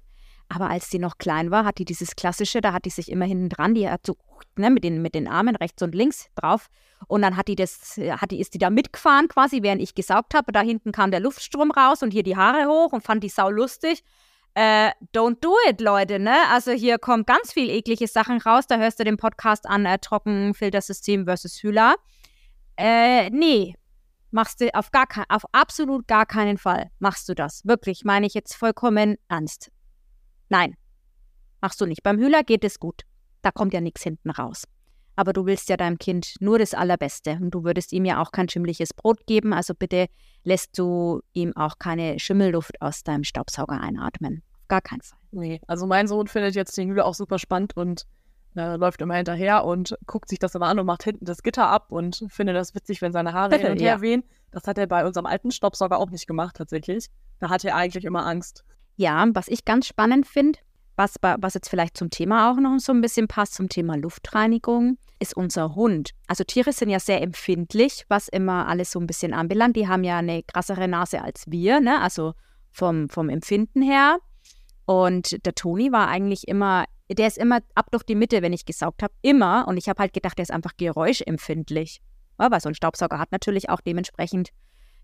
Aber 0.50 0.70
als 0.70 0.90
die 0.90 1.00
noch 1.00 1.18
klein 1.18 1.52
war, 1.52 1.66
hat 1.66 1.78
die 1.78 1.86
dieses 1.86 2.16
klassische, 2.16 2.62
da 2.62 2.74
hat 2.74 2.86
die 2.86 2.90
sich 2.90 3.12
immer 3.12 3.26
hinten 3.26 3.50
dran, 3.50 3.76
die 3.76 3.90
hat 3.90 4.06
so 4.06 4.16
ne, 4.56 4.70
mit, 4.70 4.84
den, 4.84 5.02
mit 5.02 5.14
den 5.14 5.28
Armen 5.28 5.56
rechts 5.56 5.84
und 5.84 5.94
links 5.94 6.28
drauf. 6.36 6.68
Und 7.08 7.22
dann 7.22 7.38
hat 7.38 7.50
die 7.50 7.56
das, 7.56 7.98
hat 7.98 8.32
die, 8.32 8.40
ist 8.40 8.54
die 8.54 8.58
da 8.58 8.70
mitgefahren 8.70 9.28
quasi, 9.28 9.62
während 9.62 9.82
ich 9.82 9.94
gesaugt 9.94 10.34
habe. 10.34 10.52
Da 10.52 10.62
hinten 10.62 10.92
kam 10.92 11.12
der 11.12 11.20
Luftstrom 11.20 11.70
raus 11.70 12.02
und 12.02 12.12
hier 12.12 12.24
die 12.24 12.38
Haare 12.38 12.66
hoch 12.68 12.94
und 12.94 13.04
fand 13.04 13.24
die 13.24 13.30
sau 13.30 13.50
lustig. 13.50 14.04
Äh, 14.56 14.92
don't 15.14 15.40
do 15.42 15.54
it, 15.70 15.82
Leute, 15.82 16.18
ne? 16.18 16.36
Also 16.52 16.72
hier 16.72 16.98
kommen 16.98 17.26
ganz 17.26 17.54
viel 17.54 17.70
eklige 17.70 18.08
Sachen 18.08 18.42
raus. 18.42 18.66
Da 18.68 18.78
hörst 18.78 19.00
du 19.00 19.04
den 19.04 19.18
Podcast 19.18 19.68
an, 19.68 19.86
äh, 19.86 20.00
Trockenfiltersystem 20.00 21.26
versus 21.26 21.62
Hühler. 21.62 21.96
Äh, 22.78 23.30
nee, 23.30 23.76
machst 24.38 24.62
du 24.62 24.72
auf 24.76 24.92
gar 24.92 25.08
kein, 25.08 25.26
auf 25.30 25.46
absolut 25.52 26.08
gar 26.08 26.28
keinen 26.28 26.60
Fall 26.60 26.92
machst 27.00 27.28
du 27.28 27.34
das. 27.34 27.66
Wirklich, 27.66 28.06
meine 28.06 28.28
ich 28.28 28.36
jetzt 28.36 28.54
vollkommen 28.54 29.16
ernst. 29.28 29.72
Nein, 30.48 30.76
machst 31.60 31.82
du 31.82 31.88
nicht. 31.88 32.04
Beim 32.04 32.20
Hühler 32.20 32.44
geht 32.44 32.64
es 32.64 32.80
gut. 32.80 33.02
Da 33.42 33.50
kommt 33.50 33.74
ja 33.74 33.82
nichts 33.82 34.04
hinten 34.04 34.30
raus. 34.30 34.66
Aber 35.16 35.34
du 35.34 35.48
willst 35.48 35.70
ja 35.70 35.76
deinem 35.76 35.98
Kind 35.98 36.36
nur 36.40 36.60
das 36.60 36.76
Allerbeste 36.76 37.40
und 37.42 37.50
du 37.50 37.64
würdest 37.64 37.92
ihm 37.94 38.06
ja 38.06 38.22
auch 38.22 38.32
kein 38.32 38.48
schimmliches 38.48 38.94
Brot 38.94 39.26
geben. 39.26 39.54
Also 39.54 39.74
bitte 39.74 40.06
lässt 40.44 40.78
du 40.78 41.22
ihm 41.34 41.58
auch 41.58 41.80
keine 41.80 42.20
Schimmelluft 42.20 42.80
aus 42.80 43.02
deinem 43.04 43.24
Staubsauger 43.24 43.82
einatmen. 43.82 44.44
Auf 44.54 44.68
gar 44.68 44.82
keinen 44.82 45.02
Fall. 45.02 45.18
Nee, 45.32 45.62
also 45.66 45.88
mein 45.88 46.08
Sohn 46.08 46.28
findet 46.28 46.54
jetzt 46.54 46.78
den 46.78 46.90
Hühler 46.90 47.06
auch 47.06 47.16
super 47.16 47.40
spannend 47.40 47.76
und 47.76 48.04
äh, 48.56 48.76
läuft 48.76 49.02
immer 49.02 49.16
hinterher 49.16 49.66
und 49.66 49.98
guckt 50.06 50.30
sich 50.30 50.40
das 50.40 50.56
immer 50.56 50.68
an 50.68 50.80
und 50.80 50.86
macht 50.86 51.04
hinten 51.04 51.26
das 51.26 51.44
Gitter 51.44 51.68
ab 51.68 51.92
und 51.92 52.26
findet 52.30 52.56
das 52.56 52.74
witzig, 52.76 53.02
wenn 53.02 53.12
seine 53.12 53.34
Haare 53.34 53.56
hin 53.58 53.72
und 53.72 53.80
her 53.82 53.96
Ja. 53.96 54.02
wehen. 54.02 54.24
Das 54.52 54.64
hat 54.66 54.78
er 54.78 54.88
bei 54.88 55.06
unserem 55.06 55.26
alten 55.26 55.52
Staubsauger 55.52 56.00
auch 56.00 56.10
nicht 56.10 56.28
gemacht, 56.28 56.56
tatsächlich. 56.56 57.08
Da 57.40 57.50
hatte 57.50 57.70
er 57.70 57.76
eigentlich 57.76 58.06
immer 58.06 58.26
Angst. 58.26 58.64
Ja, 58.96 59.26
was 59.34 59.48
ich 59.48 59.66
ganz 59.66 59.86
spannend 59.88 60.26
finde, 60.26 60.60
was, 60.96 61.16
was 61.22 61.54
jetzt 61.54 61.70
vielleicht 61.70 61.96
zum 61.96 62.10
Thema 62.10 62.52
auch 62.52 62.56
noch 62.58 62.80
so 62.80 62.92
ein 62.92 63.02
bisschen 63.02 63.28
passt, 63.28 63.54
zum 63.54 63.70
Thema 63.70 63.96
Luftreinigung, 63.98 64.98
ist 65.20 65.36
unser 65.38 65.76
Hund. 65.76 66.12
Also 66.28 66.44
Tiere 66.44 66.74
sind 66.74 66.90
ja 66.90 67.00
sehr 67.00 67.22
empfindlich, 67.22 68.06
was 68.08 68.28
immer 68.28 68.68
alles 68.68 68.92
so 68.92 69.00
ein 69.00 69.06
bisschen 69.08 69.34
anbelangt. 69.34 69.76
Die 69.76 69.88
haben 69.88 70.04
ja 70.04 70.18
eine 70.18 70.42
krassere 70.44 70.88
Nase 70.88 71.22
als 71.22 71.44
wir, 71.48 71.80
ne? 71.80 72.02
also 72.02 72.34
vom, 72.72 73.10
vom 73.10 73.30
Empfinden 73.30 73.82
her. 73.82 74.18
Und 74.86 75.46
der 75.46 75.54
Toni 75.54 75.92
war 75.92 76.08
eigentlich 76.08 76.48
immer, 76.48 76.86
der 77.10 77.28
ist 77.28 77.38
immer 77.38 77.60
ab 77.76 77.88
durch 77.92 78.04
die 78.04 78.16
Mitte, 78.16 78.42
wenn 78.42 78.54
ich 78.54 78.66
gesaugt 78.66 79.04
habe, 79.04 79.14
immer. 79.22 79.68
Und 79.68 79.78
ich 79.78 79.88
habe 79.90 80.02
halt 80.02 80.14
gedacht, 80.14 80.38
der 80.38 80.44
ist 80.44 80.52
einfach 80.52 80.76
geräuschempfindlich. 80.78 82.02
Weil 82.38 82.62
so 82.62 82.70
ein 82.70 82.76
Staubsauger 82.76 83.18
hat 83.18 83.32
natürlich 83.32 83.70
auch 83.70 83.82
dementsprechend 83.82 84.50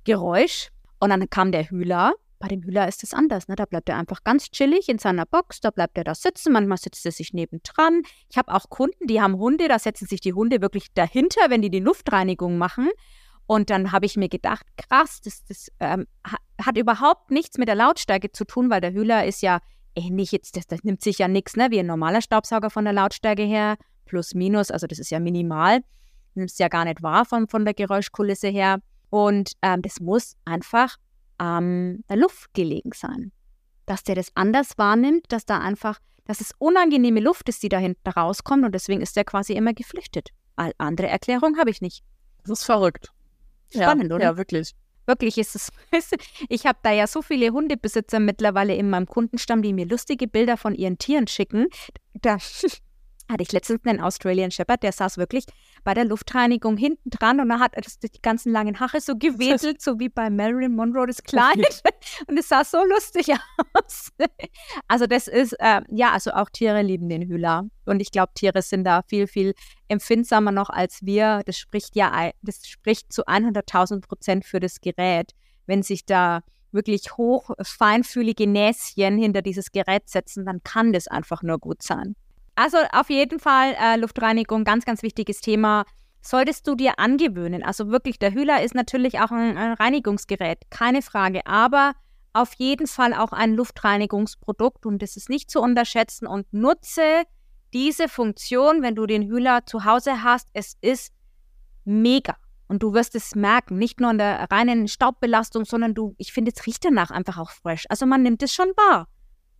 Geräusch. 0.03 0.69
Und 0.99 1.09
dann 1.09 1.29
kam 1.29 1.51
der 1.51 1.69
Hühler. 1.69 2.13
Bei 2.39 2.47
dem 2.49 2.61
Hühler 2.61 2.87
ist 2.87 3.03
es 3.03 3.13
anders. 3.13 3.47
Ne? 3.47 3.55
Da 3.55 3.65
bleibt 3.65 3.87
er 3.87 3.97
einfach 3.97 4.23
ganz 4.23 4.51
chillig 4.51 4.89
in 4.89 4.99
seiner 4.99 5.25
Box. 5.25 5.61
Da 5.61 5.71
bleibt 5.71 5.97
er 5.97 6.03
da 6.03 6.13
sitzen. 6.13 6.51
Manchmal 6.51 6.77
sitzt 6.77 7.05
er 7.05 7.11
sich 7.13 7.33
nebendran. 7.33 8.03
Ich 8.29 8.37
habe 8.37 8.53
auch 8.53 8.69
Kunden, 8.69 9.07
die 9.07 9.21
haben 9.21 9.37
Hunde. 9.37 9.67
Da 9.67 9.79
setzen 9.79 10.07
sich 10.07 10.19
die 10.19 10.33
Hunde 10.33 10.61
wirklich 10.61 10.93
dahinter, 10.93 11.41
wenn 11.49 11.61
die 11.61 11.69
die 11.69 11.79
Luftreinigung 11.79 12.57
machen. 12.57 12.89
Und 13.45 13.69
dann 13.69 13.91
habe 13.91 14.05
ich 14.05 14.15
mir 14.17 14.29
gedacht, 14.29 14.65
krass, 14.77 15.21
das, 15.21 15.43
das 15.45 15.71
ähm, 15.79 16.05
ha- 16.25 16.37
hat 16.61 16.77
überhaupt 16.77 17.31
nichts 17.31 17.57
mit 17.57 17.67
der 17.67 17.75
Lautstärke 17.75 18.31
zu 18.31 18.45
tun, 18.45 18.69
weil 18.69 18.81
der 18.81 18.93
Hühler 18.93 19.25
ist 19.25 19.41
ja 19.41 19.59
ähnlich 19.95 20.31
jetzt, 20.31 20.57
das, 20.57 20.67
das 20.67 20.83
nimmt 20.83 21.01
sich 21.01 21.19
ja 21.19 21.27
nichts, 21.27 21.55
ne, 21.55 21.71
wie 21.71 21.79
ein 21.79 21.85
normaler 21.85 22.21
Staubsauger 22.21 22.69
von 22.69 22.85
der 22.85 22.93
Lautstärke 22.93 23.43
her, 23.43 23.77
plus 24.05 24.33
minus, 24.33 24.71
also 24.71 24.87
das 24.87 24.99
ist 24.99 25.11
ja 25.11 25.19
minimal, 25.19 25.81
nimmt 26.35 26.51
es 26.51 26.57
ja 26.57 26.67
gar 26.67 26.85
nicht 26.85 27.01
wahr 27.01 27.25
von, 27.25 27.47
von 27.47 27.65
der 27.65 27.73
Geräuschkulisse 27.73 28.47
her. 28.47 28.79
Und 29.09 29.53
ähm, 29.61 29.81
das 29.81 29.99
muss 29.99 30.35
einfach 30.45 30.97
an 31.37 32.03
der 32.09 32.17
Luft 32.17 32.53
gelegen 32.53 32.91
sein. 32.93 33.31
Dass 33.85 34.03
der 34.03 34.15
das 34.15 34.29
anders 34.33 34.77
wahrnimmt, 34.77 35.25
dass 35.29 35.45
da 35.45 35.59
einfach, 35.59 35.99
dass 36.25 36.41
es 36.41 36.51
unangenehme 36.57 37.19
Luft 37.19 37.49
ist, 37.49 37.61
die 37.63 37.69
da 37.69 37.77
hinten 37.77 38.09
rauskommt 38.09 38.65
und 38.65 38.73
deswegen 38.73 39.01
ist 39.01 39.15
der 39.15 39.25
quasi 39.25 39.53
immer 39.53 39.73
geflüchtet. 39.73 40.29
All 40.55 40.71
andere 40.77 41.07
Erklärung 41.07 41.57
habe 41.57 41.69
ich 41.69 41.81
nicht. 41.81 42.03
Das 42.43 42.59
ist 42.59 42.63
verrückt. 42.65 43.11
Spannend, 43.69 44.09
ja, 44.09 44.15
oder? 44.15 44.23
Ja, 44.23 44.37
wirklich. 44.37 44.73
Wirklich 45.05 45.37
ist 45.37 45.55
es. 45.55 45.69
Ich 46.49 46.65
habe 46.65 46.79
da 46.83 46.91
ja 46.91 47.07
so 47.07 47.21
viele 47.21 47.51
Hundebesitzer 47.51 48.19
mittlerweile 48.19 48.75
in 48.75 48.89
meinem 48.89 49.07
Kundenstamm, 49.07 49.61
die 49.61 49.73
mir 49.73 49.85
lustige 49.85 50.27
Bilder 50.27 50.57
von 50.57 50.75
ihren 50.75 50.97
Tieren 50.97 51.27
schicken. 51.27 51.67
Da 52.13 52.37
hatte 53.29 53.43
ich 53.43 53.51
letztens 53.51 53.81
einen 53.85 54.01
Australian 54.01 54.51
Shepherd, 54.51 54.83
der 54.83 54.91
saß 54.91 55.17
wirklich 55.17 55.45
bei 55.83 55.93
der 55.93 56.05
Luftreinigung 56.05 56.77
hinten 56.77 57.09
dran 57.09 57.39
und 57.39 57.49
da 57.49 57.59
hat 57.59 57.73
das 57.75 57.99
die 57.99 58.21
ganzen 58.21 58.51
langen 58.51 58.79
Haare 58.79 59.01
so 59.01 59.17
gewedelt, 59.17 59.81
so 59.81 59.99
wie 59.99 60.09
bei 60.09 60.29
Marilyn 60.29 60.75
Monroe 60.75 61.07
das 61.07 61.23
Kleid. 61.23 61.83
Und 62.27 62.37
es 62.37 62.49
sah 62.49 62.63
so 62.63 62.83
lustig 62.85 63.27
aus. 63.73 64.09
Also 64.87 65.07
das 65.07 65.27
ist, 65.27 65.53
äh, 65.59 65.81
ja, 65.89 66.11
also 66.11 66.31
auch 66.31 66.49
Tiere 66.49 66.81
lieben 66.81 67.09
den 67.09 67.23
Hühler. 67.23 67.65
Und 67.85 67.99
ich 68.01 68.11
glaube, 68.11 68.31
Tiere 68.35 68.61
sind 68.61 68.83
da 68.83 69.01
viel, 69.07 69.27
viel 69.27 69.53
empfindsamer 69.87 70.51
noch 70.51 70.69
als 70.69 70.99
wir. 71.01 71.41
Das 71.45 71.57
spricht 71.57 71.95
ja, 71.95 72.31
das 72.41 72.67
spricht 72.67 73.11
zu 73.11 73.25
100.000 73.25 74.01
Prozent 74.01 74.45
für 74.45 74.59
das 74.59 74.81
Gerät. 74.81 75.31
Wenn 75.65 75.83
sich 75.83 76.05
da 76.05 76.41
wirklich 76.71 77.17
hoch 77.17 77.51
feinfühlige 77.61 78.47
Näschen 78.47 79.17
hinter 79.17 79.41
dieses 79.41 79.71
Gerät 79.71 80.09
setzen, 80.09 80.45
dann 80.45 80.61
kann 80.63 80.93
das 80.93 81.07
einfach 81.07 81.43
nur 81.43 81.59
gut 81.59 81.81
sein. 81.83 82.15
Also 82.55 82.77
auf 82.91 83.09
jeden 83.09 83.39
Fall 83.39 83.75
äh, 83.79 83.97
Luftreinigung, 83.97 84.63
ganz, 84.63 84.85
ganz 84.85 85.01
wichtiges 85.01 85.41
Thema. 85.41 85.85
Solltest 86.21 86.67
du 86.67 86.75
dir 86.75 86.99
angewöhnen. 86.99 87.63
Also 87.63 87.89
wirklich, 87.89 88.19
der 88.19 88.33
Hühler 88.33 88.63
ist 88.63 88.75
natürlich 88.75 89.19
auch 89.19 89.31
ein, 89.31 89.57
ein 89.57 89.73
Reinigungsgerät, 89.73 90.59
keine 90.69 91.01
Frage. 91.01 91.45
Aber 91.45 91.93
auf 92.31 92.53
jeden 92.55 92.87
Fall 92.87 93.13
auch 93.13 93.31
ein 93.31 93.53
Luftreinigungsprodukt 93.53 94.85
und 94.85 95.01
das 95.01 95.15
ist 95.17 95.29
nicht 95.29 95.51
zu 95.51 95.61
unterschätzen 95.61 96.25
und 96.25 96.51
nutze 96.51 97.23
diese 97.73 98.07
Funktion, 98.07 98.81
wenn 98.81 98.95
du 98.95 99.05
den 99.05 99.23
Hühler 99.23 99.65
zu 99.65 99.85
Hause 99.85 100.23
hast. 100.23 100.49
Es 100.53 100.77
ist 100.81 101.13
mega. 101.85 102.37
Und 102.67 102.81
du 102.81 102.93
wirst 102.93 103.13
es 103.15 103.35
merken, 103.35 103.77
nicht 103.77 103.99
nur 103.99 104.09
an 104.09 104.17
der 104.17 104.47
reinen 104.49 104.87
Staubbelastung, 104.87 105.65
sondern 105.65 105.93
du, 105.93 106.15
ich 106.17 106.33
finde, 106.33 106.51
es 106.55 106.65
riecht 106.65 106.85
danach 106.85 107.11
einfach 107.11 107.37
auch 107.37 107.51
fresh. 107.51 107.85
Also 107.89 108.05
man 108.05 108.23
nimmt 108.23 108.41
es 108.41 108.53
schon 108.53 108.69
wahr. 108.69 109.07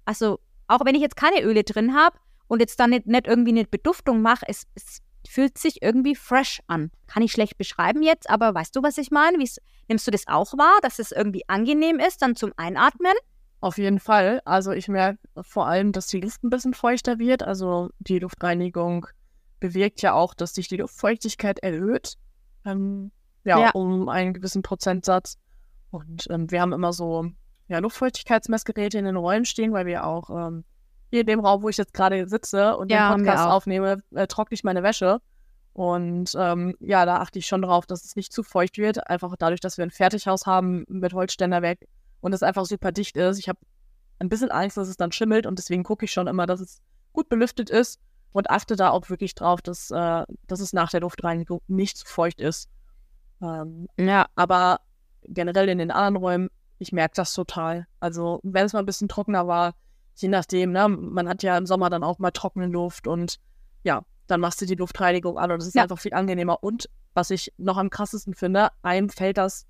Also 0.05 0.39
auch 0.67 0.85
wenn 0.85 0.95
ich 0.95 1.01
jetzt 1.01 1.15
keine 1.17 1.41
Öle 1.43 1.63
drin 1.63 1.93
habe 1.93 2.17
und 2.53 2.59
jetzt 2.59 2.79
dann 2.79 2.91
nicht, 2.91 3.07
nicht 3.07 3.25
irgendwie 3.25 3.49
eine 3.49 3.65
Beduftung 3.65 4.21
mache, 4.21 4.45
es, 4.47 4.67
es 4.75 5.01
fühlt 5.27 5.57
sich 5.57 5.81
irgendwie 5.81 6.15
fresh 6.15 6.61
an. 6.67 6.91
Kann 7.07 7.23
ich 7.23 7.31
schlecht 7.31 7.57
beschreiben 7.57 8.03
jetzt, 8.03 8.29
aber 8.29 8.53
weißt 8.53 8.75
du, 8.75 8.83
was 8.83 8.99
ich 8.99 9.09
meine? 9.09 9.39
Wie's, 9.39 9.59
nimmst 9.87 10.05
du 10.05 10.11
das 10.11 10.27
auch 10.27 10.53
wahr, 10.53 10.77
dass 10.83 10.99
es 10.99 11.11
irgendwie 11.11 11.41
angenehm 11.47 11.97
ist, 11.97 12.21
dann 12.21 12.35
zum 12.35 12.53
Einatmen? 12.55 13.13
Auf 13.59 13.79
jeden 13.79 13.99
Fall. 13.99 14.39
Also 14.45 14.71
ich 14.71 14.87
merke 14.87 15.17
vor 15.41 15.65
allem, 15.65 15.93
dass 15.93 16.05
die 16.07 16.21
Luft 16.21 16.43
ein 16.43 16.51
bisschen 16.51 16.75
feuchter 16.75 17.17
wird. 17.17 17.41
Also 17.41 17.89
die 17.97 18.19
Luftreinigung 18.19 19.07
bewirkt 19.59 20.03
ja 20.03 20.13
auch, 20.13 20.35
dass 20.35 20.53
sich 20.53 20.67
die 20.67 20.77
Luftfeuchtigkeit 20.77 21.57
erhöht. 21.59 22.17
Ähm, 22.65 23.11
ja, 23.45 23.59
ja, 23.59 23.71
um 23.71 24.09
einen 24.09 24.33
gewissen 24.33 24.61
Prozentsatz. 24.61 25.39
Und 25.89 26.27
ähm, 26.29 26.51
wir 26.51 26.61
haben 26.61 26.73
immer 26.73 26.93
so 26.93 27.31
ja, 27.67 27.79
Luftfeuchtigkeitsmessgeräte 27.79 28.99
in 28.99 29.05
den 29.05 29.15
Räumen 29.15 29.45
stehen, 29.45 29.73
weil 29.73 29.87
wir 29.87 30.05
auch 30.05 30.29
ähm, 30.29 30.65
hier 31.13 31.21
in 31.21 31.27
dem 31.27 31.41
Raum, 31.41 31.61
wo 31.61 31.69
ich 31.69 31.77
jetzt 31.77 31.93
gerade 31.93 32.27
sitze 32.27 32.75
und 32.75 32.89
ja, 32.89 33.09
den 33.11 33.19
Podcast 33.19 33.45
aufnehme, 33.47 34.01
äh, 34.15 34.25
trockne 34.25 34.55
ich 34.55 34.63
meine 34.63 34.81
Wäsche. 34.81 35.21
Und 35.73 36.35
ähm, 36.35 36.75
ja, 36.79 37.05
da 37.05 37.17
achte 37.17 37.37
ich 37.37 37.45
schon 37.45 37.61
drauf, 37.61 37.85
dass 37.85 38.03
es 38.03 38.15
nicht 38.15 38.33
zu 38.33 38.41
feucht 38.41 38.79
wird. 38.79 39.07
Einfach 39.07 39.35
dadurch, 39.37 39.59
dass 39.59 39.77
wir 39.77 39.85
ein 39.85 39.91
Fertighaus 39.91 40.47
haben 40.47 40.85
mit 40.87 41.13
Holzständerwerk 41.13 41.81
und 42.21 42.33
es 42.33 42.41
einfach 42.41 42.65
super 42.65 42.91
dicht 42.91 43.15
ist. 43.15 43.37
Ich 43.37 43.47
habe 43.47 43.59
ein 44.17 44.27
bisschen 44.27 44.49
Angst, 44.49 44.75
dass 44.75 44.87
es 44.87 44.97
dann 44.97 45.11
schimmelt 45.11 45.45
und 45.45 45.59
deswegen 45.59 45.83
gucke 45.83 46.05
ich 46.05 46.11
schon 46.11 46.25
immer, 46.25 46.47
dass 46.47 46.59
es 46.59 46.81
gut 47.11 47.29
belüftet 47.29 47.69
ist 47.69 47.99
und 48.31 48.49
achte 48.49 48.75
da 48.75 48.89
auch 48.89 49.07
wirklich 49.11 49.35
drauf, 49.35 49.61
dass, 49.61 49.91
äh, 49.91 50.23
dass 50.47 50.61
es 50.61 50.73
nach 50.73 50.89
der 50.89 51.01
Luftreinigung 51.01 51.61
nicht 51.67 51.95
zu 51.95 52.07
feucht 52.07 52.41
ist. 52.41 52.69
Ähm, 53.39 53.87
ja, 53.99 54.25
aber 54.33 54.79
generell 55.25 55.69
in 55.69 55.77
den 55.77 55.91
anderen 55.91 56.15
Räumen, 56.15 56.49
ich 56.79 56.91
merke 56.91 57.13
das 57.17 57.35
total. 57.35 57.85
Also, 57.99 58.39
wenn 58.41 58.65
es 58.65 58.73
mal 58.73 58.79
ein 58.79 58.87
bisschen 58.87 59.09
trockener 59.09 59.45
war, 59.45 59.75
je 60.15 60.29
nachdem, 60.29 60.71
ne, 60.71 60.87
man 60.87 61.27
hat 61.27 61.43
ja 61.43 61.57
im 61.57 61.65
Sommer 61.65 61.89
dann 61.89 62.03
auch 62.03 62.19
mal 62.19 62.31
trockene 62.31 62.67
Luft 62.67 63.07
und 63.07 63.39
ja, 63.83 64.03
dann 64.27 64.39
machst 64.39 64.61
du 64.61 64.65
die 64.65 64.75
Luftreinigung 64.75 65.37
an 65.37 65.51
und 65.51 65.61
es 65.61 65.67
ist 65.67 65.75
ja. 65.75 65.83
einfach 65.83 65.99
viel 65.99 66.13
angenehmer. 66.13 66.63
Und 66.63 66.89
was 67.13 67.29
ich 67.29 67.53
noch 67.57 67.77
am 67.77 67.89
krassesten 67.89 68.33
finde, 68.33 68.69
einem 68.81 69.09
fällt 69.09 69.37
das 69.37 69.65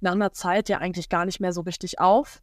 nach 0.00 0.12
einer 0.12 0.32
Zeit 0.32 0.68
ja 0.68 0.78
eigentlich 0.78 1.08
gar 1.08 1.24
nicht 1.24 1.40
mehr 1.40 1.52
so 1.52 1.62
richtig 1.62 2.00
auf, 2.00 2.42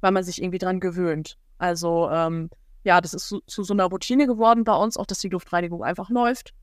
weil 0.00 0.12
man 0.12 0.24
sich 0.24 0.42
irgendwie 0.42 0.58
dran 0.58 0.80
gewöhnt. 0.80 1.38
Also, 1.58 2.10
ähm, 2.10 2.50
ja, 2.82 3.00
das 3.00 3.14
ist 3.14 3.28
zu, 3.28 3.40
zu, 3.46 3.62
so 3.62 3.72
einer 3.72 3.84
Routine 3.84 4.26
geworden 4.26 4.64
bei 4.64 4.74
uns, 4.74 4.96
auch 4.96 5.06
dass 5.06 5.18
die 5.18 5.28
Luftreinigung 5.28 5.82
einfach 5.82 6.10
läuft. 6.10 6.54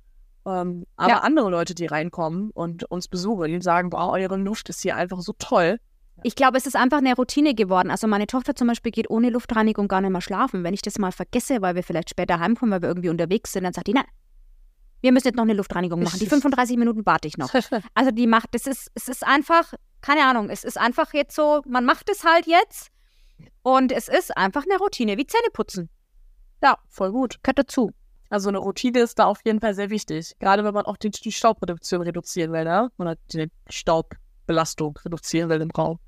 Ähm, 0.45 0.85
aber 0.95 1.09
ja. 1.09 1.17
andere 1.19 1.49
Leute, 1.49 1.75
die 1.75 1.85
reinkommen 1.85 2.51
und 2.51 2.83
uns 2.85 3.07
besuchen, 3.07 3.47
die 3.47 3.61
sagen, 3.61 3.89
boah, 3.89 4.11
eure 4.11 4.37
Luft 4.37 4.69
ist 4.69 4.81
hier 4.81 4.95
einfach 4.95 5.21
so 5.21 5.33
toll. 5.37 5.79
Ich 6.23 6.35
glaube, 6.35 6.57
es 6.57 6.67
ist 6.67 6.75
einfach 6.75 6.99
eine 6.99 7.15
Routine 7.15 7.55
geworden. 7.55 7.89
Also 7.89 8.07
meine 8.07 8.27
Tochter 8.27 8.55
zum 8.55 8.67
Beispiel 8.67 8.91
geht 8.91 9.09
ohne 9.09 9.29
Luftreinigung 9.29 9.87
gar 9.87 10.01
nicht 10.01 10.11
mehr 10.11 10.21
schlafen. 10.21 10.63
Wenn 10.63 10.73
ich 10.73 10.81
das 10.81 10.99
mal 10.99 11.11
vergesse, 11.11 11.61
weil 11.61 11.75
wir 11.75 11.83
vielleicht 11.83 12.09
später 12.09 12.39
heimkommen, 12.39 12.71
weil 12.71 12.81
wir 12.81 12.89
irgendwie 12.89 13.09
unterwegs 13.09 13.51
sind, 13.53 13.63
dann 13.63 13.73
sagt 13.73 13.87
die, 13.87 13.93
nein, 13.93 14.05
wir 15.01 15.11
müssen 15.11 15.27
jetzt 15.27 15.35
noch 15.35 15.43
eine 15.43 15.53
Luftreinigung 15.53 16.01
machen. 16.03 16.19
Die 16.19 16.25
35 16.27 16.77
Minuten 16.77 17.05
warte 17.05 17.27
ich 17.27 17.37
noch. 17.37 17.51
Also 17.95 18.11
die 18.11 18.27
macht, 18.27 18.49
das 18.53 18.67
ist, 18.67 18.91
es 18.93 19.07
ist 19.07 19.25
einfach, 19.25 19.73
keine 20.01 20.23
Ahnung, 20.25 20.49
es 20.49 20.63
ist 20.63 20.79
einfach 20.79 21.13
jetzt 21.13 21.35
so, 21.35 21.61
man 21.67 21.85
macht 21.85 22.09
es 22.09 22.23
halt 22.23 22.45
jetzt 22.45 22.89
und 23.63 23.91
es 23.91 24.07
ist 24.07 24.35
einfach 24.37 24.63
eine 24.69 24.77
Routine, 24.77 25.17
wie 25.17 25.25
Zähne 25.25 25.49
putzen. 25.51 25.89
Ja, 26.63 26.77
voll 26.87 27.11
gut. 27.11 27.39
Gehört 27.41 27.59
dazu. 27.59 27.91
Also 28.29 28.49
eine 28.49 28.59
Routine 28.59 28.99
ist 28.99 29.19
da 29.19 29.25
auf 29.25 29.41
jeden 29.43 29.59
Fall 29.59 29.73
sehr 29.73 29.89
wichtig. 29.89 30.35
Gerade 30.39 30.63
wenn 30.63 30.73
man 30.73 30.85
auch 30.85 30.97
die, 30.97 31.09
die 31.09 31.31
Staubproduktion 31.31 32.01
reduzieren 32.01 32.53
will, 32.53 32.63
ne? 32.63 32.89
Oder 32.97 33.15
die 33.33 33.51
Staubbelastung 33.69 34.97
reduzieren 35.03 35.49
will 35.49 35.61
im 35.61 35.71
Raum. 35.71 35.99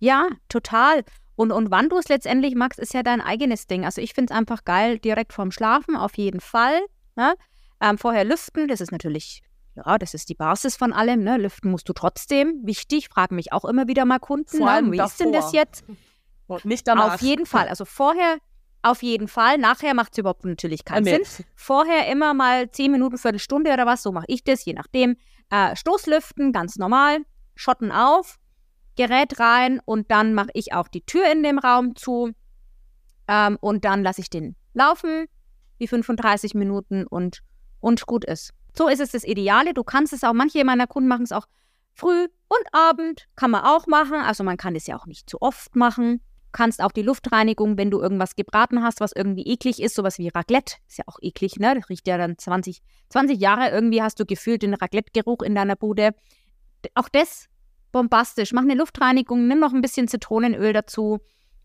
Ja, 0.00 0.28
total. 0.48 1.04
Und, 1.36 1.52
und 1.52 1.70
wann 1.70 1.88
du 1.88 1.96
es 1.96 2.08
letztendlich 2.08 2.54
magst, 2.54 2.78
ist 2.78 2.92
ja 2.92 3.02
dein 3.02 3.20
eigenes 3.20 3.66
Ding. 3.66 3.84
Also 3.84 4.00
ich 4.00 4.12
finde 4.12 4.32
es 4.32 4.38
einfach 4.38 4.64
geil, 4.64 4.98
direkt 4.98 5.32
vorm 5.32 5.52
Schlafen, 5.52 5.96
auf 5.96 6.16
jeden 6.18 6.40
Fall. 6.40 6.80
Ne? 7.16 7.34
Ähm, 7.80 7.96
vorher 7.96 8.24
lüften, 8.24 8.68
das 8.68 8.80
ist 8.80 8.92
natürlich, 8.92 9.42
ja, 9.74 9.96
das 9.96 10.12
ist 10.14 10.28
die 10.28 10.34
Basis 10.34 10.76
von 10.76 10.92
allem. 10.92 11.22
Ne? 11.22 11.38
Lüften 11.38 11.70
musst 11.70 11.88
du 11.88 11.92
trotzdem. 11.92 12.60
Wichtig, 12.64 13.08
fragen 13.08 13.36
mich 13.36 13.52
auch 13.52 13.64
immer 13.64 13.86
wieder 13.88 14.04
mal 14.04 14.18
Kunden. 14.18 14.58
Vor 14.58 14.66
ne? 14.66 14.72
allem 14.72 14.86
ne? 14.86 14.92
Wie 14.92 14.96
davor. 14.96 15.10
ist 15.10 15.20
denn 15.20 15.32
das 15.32 15.52
jetzt? 15.52 15.84
Und 16.46 16.64
nicht 16.64 16.86
danach. 16.88 17.14
Auf 17.14 17.22
jeden 17.22 17.46
Fall. 17.46 17.68
Also 17.68 17.84
vorher 17.84 18.38
auf 18.82 19.02
jeden 19.02 19.28
Fall. 19.28 19.58
Nachher 19.58 19.94
macht 19.94 20.12
es 20.12 20.18
überhaupt 20.18 20.44
natürlich 20.44 20.84
keinen. 20.84 21.04
Sinn. 21.04 21.44
Vorher 21.54 22.10
immer 22.10 22.34
mal 22.34 22.70
10 22.70 22.90
Minuten, 22.90 23.18
Viertelstunde 23.18 23.72
oder 23.72 23.86
was, 23.86 24.02
so 24.02 24.12
mache 24.12 24.26
ich 24.28 24.44
das, 24.44 24.64
je 24.64 24.72
nachdem. 24.72 25.16
Äh, 25.50 25.76
Stoßlüften, 25.76 26.52
ganz 26.52 26.76
normal. 26.76 27.18
Schotten 27.54 27.92
auf, 27.92 28.38
Gerät 29.00 29.40
rein 29.40 29.80
und 29.84 30.10
dann 30.10 30.34
mache 30.34 30.50
ich 30.52 30.74
auch 30.74 30.86
die 30.88 31.00
Tür 31.00 31.32
in 31.32 31.42
dem 31.42 31.58
Raum 31.58 31.96
zu. 31.96 32.32
Ähm, 33.28 33.56
und 33.60 33.86
dann 33.86 34.02
lasse 34.02 34.20
ich 34.20 34.28
den 34.28 34.56
laufen, 34.74 35.26
die 35.80 35.88
35 35.88 36.54
Minuten 36.54 37.06
und, 37.06 37.40
und 37.80 38.04
gut 38.04 38.26
ist. 38.26 38.52
So 38.76 38.88
ist 38.88 39.00
es 39.00 39.12
das 39.12 39.24
Ideale. 39.24 39.72
Du 39.72 39.84
kannst 39.84 40.12
es 40.12 40.22
auch, 40.22 40.34
manche 40.34 40.64
meiner 40.64 40.86
Kunden 40.86 41.08
machen 41.08 41.22
es 41.22 41.32
auch 41.32 41.46
früh 41.94 42.24
und 42.24 42.66
Abend, 42.72 43.26
kann 43.36 43.50
man 43.50 43.64
auch 43.64 43.86
machen. 43.86 44.20
Also 44.20 44.44
man 44.44 44.58
kann 44.58 44.76
es 44.76 44.86
ja 44.86 44.98
auch 44.98 45.06
nicht 45.06 45.30
zu 45.30 45.40
oft 45.40 45.74
machen 45.74 46.20
kannst 46.52 46.82
auch 46.82 46.92
die 46.92 47.02
Luftreinigung, 47.02 47.78
wenn 47.78 47.90
du 47.90 48.00
irgendwas 48.00 48.34
gebraten 48.34 48.82
hast, 48.82 49.00
was 49.00 49.12
irgendwie 49.14 49.46
eklig 49.46 49.80
ist, 49.80 49.94
sowas 49.94 50.18
wie 50.18 50.28
Raclette, 50.28 50.76
ist 50.88 50.98
ja 50.98 51.04
auch 51.06 51.18
eklig, 51.22 51.56
ne? 51.60 51.74
Das 51.74 51.88
riecht 51.88 52.08
ja 52.08 52.18
dann 52.18 52.38
20, 52.38 52.82
20 53.08 53.40
Jahre 53.40 53.70
irgendwie, 53.70 54.02
hast 54.02 54.18
du 54.18 54.26
gefühlt 54.26 54.62
den 54.62 54.74
Raclette-Geruch 54.74 55.42
in 55.42 55.54
deiner 55.54 55.76
Bude. 55.76 56.10
Auch 56.94 57.08
das 57.08 57.46
bombastisch. 57.92 58.52
Mach 58.52 58.62
eine 58.62 58.74
Luftreinigung, 58.74 59.46
nimm 59.46 59.60
noch 59.60 59.72
ein 59.72 59.80
bisschen 59.80 60.08
Zitronenöl 60.08 60.72
dazu 60.72 61.18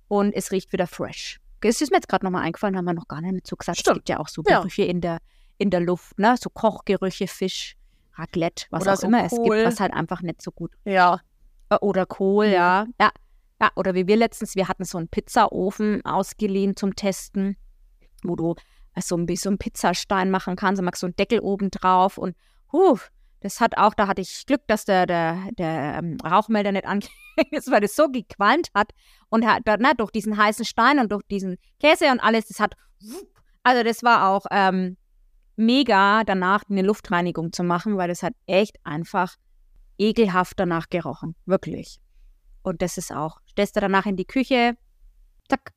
und 0.08 0.34
es 0.34 0.52
riecht 0.52 0.72
wieder 0.74 0.88
fresh. 0.88 1.40
Es 1.62 1.82
ist 1.82 1.90
mir 1.90 1.98
jetzt 1.98 2.08
gerade 2.08 2.24
nochmal 2.24 2.44
eingefallen, 2.44 2.78
haben 2.78 2.86
wir 2.86 2.94
noch 2.94 3.08
gar 3.08 3.22
nicht 3.22 3.38
dazu 3.38 3.56
gesagt. 3.56 3.80
Stimmt. 3.80 3.96
Es 3.96 4.00
gibt 4.00 4.10
ja 4.10 4.20
auch 4.20 4.28
so 4.28 4.44
Gerüche 4.44 4.84
ja. 4.84 4.90
in, 4.90 5.02
der, 5.02 5.18
in 5.58 5.72
der 5.72 5.80
Luft, 5.80 6.20
ne? 6.20 6.36
So 6.40 6.52
Kochgerüche, 6.52 7.28
Fisch, 7.28 7.76
Raclette, 8.14 8.66
was 8.70 8.84
Oder 8.84 8.94
auch 8.94 8.98
so 8.98 9.08
immer 9.08 9.28
Kohl. 9.28 9.40
es 9.40 9.64
gibt, 9.64 9.68
was 9.68 9.80
halt 9.80 9.94
einfach 9.94 10.22
nicht 10.22 10.44
so 10.44 10.52
gut. 10.52 10.72
Ja. 10.84 11.22
Äh, 11.70 11.78
oder 11.82 12.06
Kohl, 12.06 12.46
ja. 12.46 12.86
Ja, 13.00 13.12
ja, 13.62 13.72
oder 13.76 13.96
wie 13.96 14.06
wir 14.06 14.18
letztens, 14.18 14.56
wir 14.56 14.68
hatten 14.68 14.84
so 14.84 14.98
einen 14.98 15.08
Pizzaofen 15.08 16.06
ausgeliehen 16.06 16.76
zum 16.76 16.96
Testen, 16.96 17.58
wo 18.24 18.36
du 18.36 18.56
so 19.02 19.18
ein 19.18 19.26
bisschen 19.26 19.58
Pizzastein 19.58 20.30
machen 20.32 20.56
kannst, 20.56 20.80
du 20.80 20.86
machst 20.86 21.02
so 21.02 21.08
einen 21.08 21.16
Deckel 21.16 21.40
oben 21.40 21.72
drauf 21.72 22.18
und 22.18 22.36
huh, 22.72 22.98
das 23.46 23.60
hat 23.60 23.78
auch, 23.78 23.94
da 23.94 24.08
hatte 24.08 24.22
ich 24.22 24.48
Glück, 24.48 24.62
dass 24.66 24.86
der, 24.86 25.06
der, 25.06 25.38
der 25.52 26.00
ähm, 26.00 26.18
Rauchmelder 26.26 26.72
nicht 26.72 26.86
angegangen 26.86 27.14
ist, 27.52 27.70
weil 27.70 27.80
das 27.80 27.96
so 27.96 28.10
gequalmt 28.10 28.70
hat 28.74 28.92
und 29.30 29.46
hat, 29.46 29.62
na, 29.80 29.94
durch 29.94 30.10
diesen 30.10 30.36
heißen 30.36 30.66
Stein 30.66 30.98
und 30.98 31.12
durch 31.12 31.22
diesen 31.30 31.58
Käse 31.80 32.12
und 32.12 32.20
alles, 32.20 32.48
das 32.48 32.60
hat, 32.60 32.74
also 33.62 33.84
das 33.84 34.02
war 34.02 34.30
auch 34.30 34.48
ähm, 34.50 34.98
mega 35.58 36.24
danach 36.24 36.64
eine 36.68 36.82
Luftreinigung 36.82 37.54
zu 37.54 37.64
machen, 37.64 37.98
weil 37.98 38.08
das 38.08 38.24
hat 38.24 38.34
echt 38.48 38.78
einfach 38.84 39.36
ekelhaft 40.00 40.60
danach 40.60 40.90
gerochen, 40.90 41.36
wirklich. 41.46 42.00
Und 42.64 42.82
das 42.82 42.98
ist 42.98 43.14
auch, 43.14 43.40
stellst 43.52 43.76
du 43.76 43.80
danach 43.80 44.08
in 44.08 44.16
die 44.16 44.26
Küche, 44.26 44.76
zack, 45.48 45.72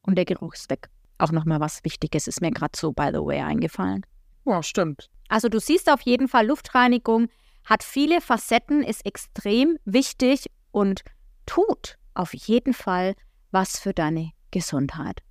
und 0.00 0.16
der 0.16 0.24
Geruch 0.24 0.54
ist 0.54 0.70
weg. 0.70 0.88
Auch 1.18 1.30
nochmal 1.30 1.60
was 1.60 1.84
Wichtiges 1.84 2.26
ist 2.26 2.40
mir 2.40 2.52
gerade 2.52 2.72
so, 2.74 2.90
by 2.90 3.10
the 3.12 3.20
way, 3.20 3.42
eingefallen. 3.42 4.06
Ja, 4.44 4.62
stimmt. 4.62 5.10
Also 5.28 5.48
du 5.48 5.60
siehst 5.60 5.90
auf 5.90 6.02
jeden 6.02 6.28
Fall, 6.28 6.46
Luftreinigung 6.46 7.28
hat 7.64 7.82
viele 7.82 8.20
Facetten, 8.20 8.82
ist 8.82 9.06
extrem 9.06 9.78
wichtig 9.84 10.50
und 10.72 11.02
tut 11.46 11.98
auf 12.14 12.34
jeden 12.34 12.74
Fall 12.74 13.14
was 13.50 13.78
für 13.78 13.92
deine 13.92 14.32
Gesundheit. 14.50 15.22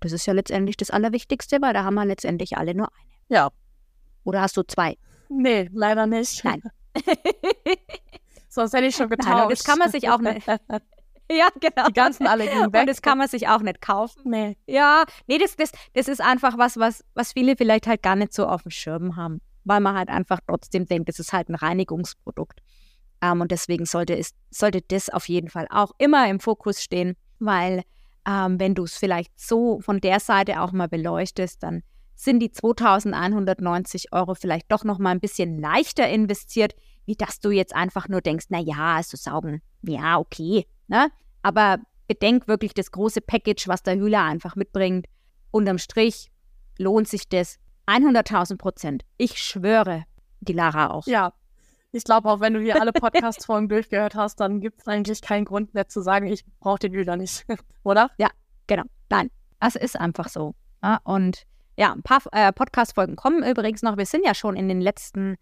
Das 0.00 0.12
ist 0.12 0.26
ja 0.26 0.32
letztendlich 0.32 0.76
das 0.76 0.90
Allerwichtigste, 0.90 1.58
weil 1.60 1.72
da 1.72 1.84
haben 1.84 1.94
wir 1.94 2.04
letztendlich 2.04 2.56
alle 2.56 2.74
nur 2.74 2.88
eine. 2.88 3.06
Ja. 3.28 3.50
Oder 4.24 4.42
hast 4.42 4.56
du 4.56 4.62
zwei? 4.62 4.98
Nee, 5.28 5.70
leider 5.72 6.06
nicht. 6.06 6.44
Nein. 6.44 6.62
Sonst 8.48 8.72
hätte 8.72 8.86
ich 8.86 8.96
schon 8.96 9.08
getauscht. 9.08 9.28
Nein, 9.28 9.48
das 9.48 9.64
kann 9.64 9.78
man 9.78 9.90
sich 9.90 10.08
auch 10.08 10.20
nicht. 10.20 10.46
ja, 11.30 11.48
genau. 11.60 11.88
Die 11.88 11.92
ganzen 11.92 12.26
alle 12.26 12.44
weg. 12.44 12.80
Und 12.80 12.88
das 12.88 13.02
kann 13.02 13.18
man 13.18 13.28
sich 13.28 13.48
auch 13.48 13.60
nicht 13.60 13.80
kaufen. 13.80 14.22
Nee. 14.24 14.56
Ja, 14.66 15.04
nee, 15.26 15.38
das, 15.38 15.56
das, 15.56 15.72
das 15.94 16.08
ist 16.08 16.20
einfach 16.20 16.58
was, 16.58 16.76
was, 16.76 17.04
was 17.14 17.32
viele 17.32 17.56
vielleicht 17.56 17.86
halt 17.86 18.02
gar 18.02 18.16
nicht 18.16 18.32
so 18.32 18.46
auf 18.46 18.62
dem 18.62 18.70
Schirm 18.70 19.16
haben. 19.16 19.40
Weil 19.64 19.80
man 19.80 19.96
halt 19.96 20.08
einfach 20.08 20.38
trotzdem 20.46 20.86
denkt, 20.86 21.08
das 21.08 21.18
ist 21.18 21.32
halt 21.32 21.48
ein 21.48 21.56
Reinigungsprodukt. 21.56 22.60
Ähm, 23.22 23.40
und 23.40 23.50
deswegen 23.50 23.86
sollte, 23.86 24.16
es, 24.16 24.30
sollte 24.50 24.82
das 24.82 25.10
auf 25.10 25.28
jeden 25.28 25.48
Fall 25.48 25.66
auch 25.70 25.92
immer 25.98 26.28
im 26.28 26.40
Fokus 26.40 26.82
stehen, 26.82 27.16
weil 27.38 27.82
ähm, 28.26 28.60
wenn 28.60 28.74
du 28.74 28.84
es 28.84 28.96
vielleicht 28.96 29.38
so 29.38 29.80
von 29.80 30.00
der 30.00 30.20
Seite 30.20 30.60
auch 30.60 30.72
mal 30.72 30.88
beleuchtest, 30.88 31.62
dann 31.62 31.82
sind 32.14 32.40
die 32.40 32.50
2190 32.50 34.12
Euro 34.12 34.34
vielleicht 34.34 34.70
doch 34.72 34.84
noch 34.84 34.98
mal 34.98 35.10
ein 35.10 35.20
bisschen 35.20 35.60
leichter 35.60 36.08
investiert, 36.08 36.74
wie 37.04 37.14
dass 37.14 37.40
du 37.40 37.50
jetzt 37.50 37.74
einfach 37.74 38.08
nur 38.08 38.20
denkst, 38.20 38.46
na 38.48 38.58
ja, 38.58 38.96
also 38.96 39.16
saugen, 39.16 39.62
ja, 39.82 40.18
okay, 40.18 40.66
ne? 40.88 41.10
Aber 41.42 41.78
bedenk 42.08 42.48
wirklich 42.48 42.74
das 42.74 42.90
große 42.90 43.20
Package, 43.20 43.68
was 43.68 43.82
der 43.82 43.96
Hühler 43.96 44.22
einfach 44.22 44.56
mitbringt. 44.56 45.06
Unterm 45.50 45.78
Strich 45.78 46.30
lohnt 46.78 47.08
sich 47.08 47.28
das 47.28 47.58
100.000 47.86 48.58
Prozent. 48.58 49.04
Ich 49.16 49.38
schwöre, 49.38 50.04
die 50.40 50.52
Lara 50.52 50.90
auch. 50.90 51.06
Ja, 51.06 51.32
ich 51.92 52.04
glaube 52.04 52.28
auch, 52.28 52.40
wenn 52.40 52.54
du 52.54 52.60
hier 52.60 52.80
alle 52.80 52.92
Podcast-Folgen 52.92 53.68
durchgehört 53.68 54.14
hast, 54.14 54.40
dann 54.40 54.60
gibt 54.60 54.80
es 54.80 54.86
eigentlich 54.86 55.22
keinen 55.22 55.44
Grund 55.44 55.74
mehr 55.74 55.88
zu 55.88 56.00
sagen, 56.00 56.26
ich 56.26 56.44
brauche 56.60 56.80
den 56.80 56.92
Hühler 56.92 57.16
nicht, 57.16 57.46
oder? 57.84 58.10
Ja, 58.18 58.28
genau. 58.66 58.84
Nein, 59.08 59.30
das 59.60 59.76
ist 59.76 59.98
einfach 59.98 60.28
so. 60.28 60.54
Ja, 60.82 61.00
und 61.04 61.46
ja, 61.78 61.92
ein 61.92 62.02
paar 62.02 62.22
äh, 62.32 62.52
Podcast-Folgen 62.52 63.16
kommen 63.16 63.42
übrigens 63.42 63.82
noch. 63.82 63.96
Wir 63.96 64.06
sind 64.06 64.24
ja 64.24 64.34
schon 64.34 64.56
in 64.56 64.68
den 64.68 64.80
letzten 64.80 65.36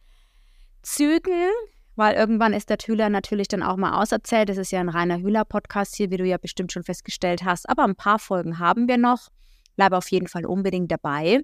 Zügen 0.83 1.51
weil 1.97 2.15
irgendwann 2.15 2.53
ist 2.53 2.71
der 2.71 2.79
Hühler 2.79 3.09
natürlich 3.09 3.49
dann 3.49 3.63
auch 3.63 3.77
mal 3.77 4.01
auserzählt. 4.01 4.49
Das 4.49 4.57
ist 4.57 4.73
ja 4.73 4.81
ein 4.81 4.89
reiner 4.89 5.19
Hühler-Podcast 5.19 5.95
hier, 5.97 6.11
wie 6.11 6.17
du 6.17 6.25
ja 6.25 6.39
bestimmt 6.39 6.73
schon 6.73 6.83
festgestellt 6.83 7.45
hast. 7.45 7.69
Aber 7.69 7.85
ein 7.85 7.97
paar 7.97 8.19
Folgen 8.19 8.59
haben 8.59 8.89
wir 8.89 8.99
noch. 8.99 9.29
Bleibe 9.77 9.97
auf 9.97 10.11
jeden 10.11 10.29
Fall 10.29 10.47
unbedingt 10.47 10.91
dabei. 10.91 11.41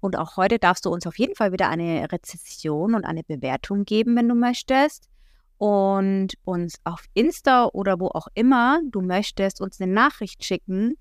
Und 0.00 0.18
auch 0.18 0.36
heute 0.36 0.58
darfst 0.58 0.84
du 0.84 0.90
uns 0.90 1.06
auf 1.06 1.18
jeden 1.18 1.36
Fall 1.36 1.52
wieder 1.52 1.68
eine 1.68 2.10
Rezession 2.10 2.94
und 2.94 3.04
eine 3.04 3.22
Bewertung 3.22 3.84
geben, 3.84 4.16
wenn 4.16 4.28
du 4.28 4.34
möchtest. 4.34 5.08
Und 5.58 6.34
uns 6.44 6.80
auf 6.82 7.04
Insta 7.14 7.66
oder 7.66 8.00
wo 8.00 8.08
auch 8.08 8.26
immer 8.34 8.80
du 8.90 9.00
möchtest, 9.00 9.60
uns 9.60 9.80
eine 9.80 9.92
Nachricht 9.92 10.44
schicken, 10.44 10.96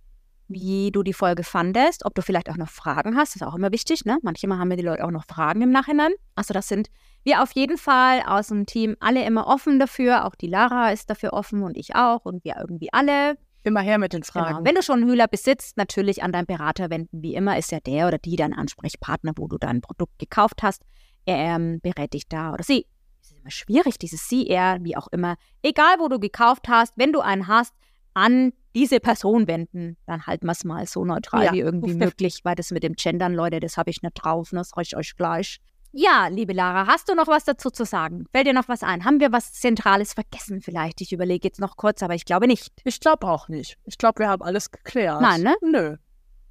wie 0.47 0.91
du 0.91 1.01
die 1.01 1.13
Folge 1.13 1.43
fandest, 1.43 2.05
ob 2.05 2.13
du 2.13 2.21
vielleicht 2.21 2.49
auch 2.49 2.57
noch 2.57 2.69
Fragen 2.69 3.15
hast. 3.15 3.29
Das 3.33 3.41
ist 3.41 3.47
auch 3.47 3.55
immer 3.55 3.71
wichtig, 3.71 4.05
ne? 4.05 4.19
Manchmal 4.21 4.59
haben 4.59 4.69
wir 4.69 4.77
die 4.77 4.83
Leute 4.83 5.03
auch 5.03 5.11
noch 5.11 5.25
Fragen 5.25 5.63
im 5.63 5.71
Nachhinein. 5.71 6.11
Also 6.35 6.53
das 6.53 6.67
sind 6.67 6.89
wir 7.23 7.43
auf 7.43 7.51
jeden 7.53 7.77
Fall 7.77 8.23
aus 8.25 8.47
dem 8.47 8.65
Team 8.65 8.95
alle 8.99 9.25
immer 9.25 9.47
offen 9.47 9.79
dafür. 9.79 10.25
Auch 10.25 10.35
die 10.35 10.47
Lara 10.47 10.91
ist 10.91 11.09
dafür 11.09 11.33
offen 11.33 11.63
und 11.63 11.77
ich 11.77 11.95
auch 11.95 12.25
und 12.25 12.43
wir 12.43 12.55
irgendwie 12.59 12.91
alle. 12.91 13.37
Immer 13.63 13.81
her 13.81 13.99
mit 13.99 14.13
den 14.13 14.21
genau. 14.21 14.31
Fragen. 14.31 14.55
Genau. 14.55 14.65
Wenn 14.67 14.75
du 14.75 14.81
schon 14.81 15.01
einen 15.01 15.09
Hühler 15.09 15.27
besitzt, 15.27 15.77
natürlich 15.77 16.23
an 16.23 16.31
deinen 16.31 16.47
Berater 16.47 16.89
wenden. 16.89 17.21
Wie 17.21 17.35
immer 17.35 17.59
ist 17.59 17.71
ja 17.71 17.79
der 17.79 18.07
oder 18.07 18.17
die 18.17 18.35
dein 18.35 18.53
Ansprechpartner, 18.53 19.33
wo 19.35 19.47
du 19.47 19.57
dein 19.59 19.81
Produkt 19.81 20.17
gekauft 20.17 20.63
hast. 20.63 20.81
Er 21.25 21.55
ähm, 21.55 21.79
berät 21.81 22.13
dich 22.13 22.27
da 22.27 22.53
oder 22.53 22.63
sie. 22.63 22.87
Es 23.21 23.29
ist 23.29 23.39
immer 23.39 23.51
schwierig, 23.51 23.99
dieses 23.99 24.27
sie, 24.27 24.47
er, 24.47 24.79
wie 24.81 24.97
auch 24.97 25.07
immer. 25.09 25.35
Egal, 25.61 25.97
wo 25.99 26.07
du 26.07 26.19
gekauft 26.19 26.67
hast, 26.69 26.93
wenn 26.97 27.13
du 27.13 27.19
einen 27.19 27.47
hast, 27.47 27.75
an 28.15 28.51
diese 28.73 28.99
Person 28.99 29.47
wenden, 29.47 29.97
dann 30.05 30.25
halten 30.25 30.45
wir 30.47 30.53
es 30.53 30.63
mal 30.63 30.85
so 30.87 31.05
neutral 31.05 31.45
ja. 31.45 31.53
wie 31.53 31.59
irgendwie 31.59 31.93
möglich, 31.93 32.39
weil 32.43 32.55
das 32.55 32.71
mit 32.71 32.83
dem 32.83 32.93
Gendern, 32.93 33.33
Leute, 33.33 33.59
das 33.59 33.77
habe 33.77 33.89
ich 33.89 34.01
nicht 34.01 34.13
drauf, 34.15 34.51
ne? 34.51 34.59
das 34.59 34.71
ich 34.81 34.95
euch 34.95 35.15
gleich. 35.15 35.59
Ja, 35.93 36.27
liebe 36.27 36.53
Lara, 36.53 36.87
hast 36.87 37.09
du 37.09 37.15
noch 37.15 37.27
was 37.27 37.43
dazu 37.43 37.69
zu 37.69 37.83
sagen? 37.83 38.25
Fällt 38.31 38.47
dir 38.47 38.53
noch 38.53 38.69
was 38.69 38.81
ein? 38.81 39.03
Haben 39.03 39.19
wir 39.19 39.33
was 39.33 39.51
Zentrales 39.51 40.13
vergessen 40.13 40.61
vielleicht? 40.61 41.01
Ich 41.01 41.11
überlege 41.11 41.47
jetzt 41.47 41.59
noch 41.59 41.75
kurz, 41.75 42.01
aber 42.01 42.15
ich 42.15 42.23
glaube 42.23 42.47
nicht. 42.47 42.71
Ich 42.85 43.01
glaube 43.01 43.27
auch 43.27 43.49
nicht. 43.49 43.77
Ich 43.85 43.97
glaube, 43.97 44.19
wir 44.19 44.29
haben 44.29 44.41
alles 44.41 44.71
geklärt. 44.71 45.21
Nein, 45.21 45.41
ne? 45.41 45.55
Nö. 45.61 45.97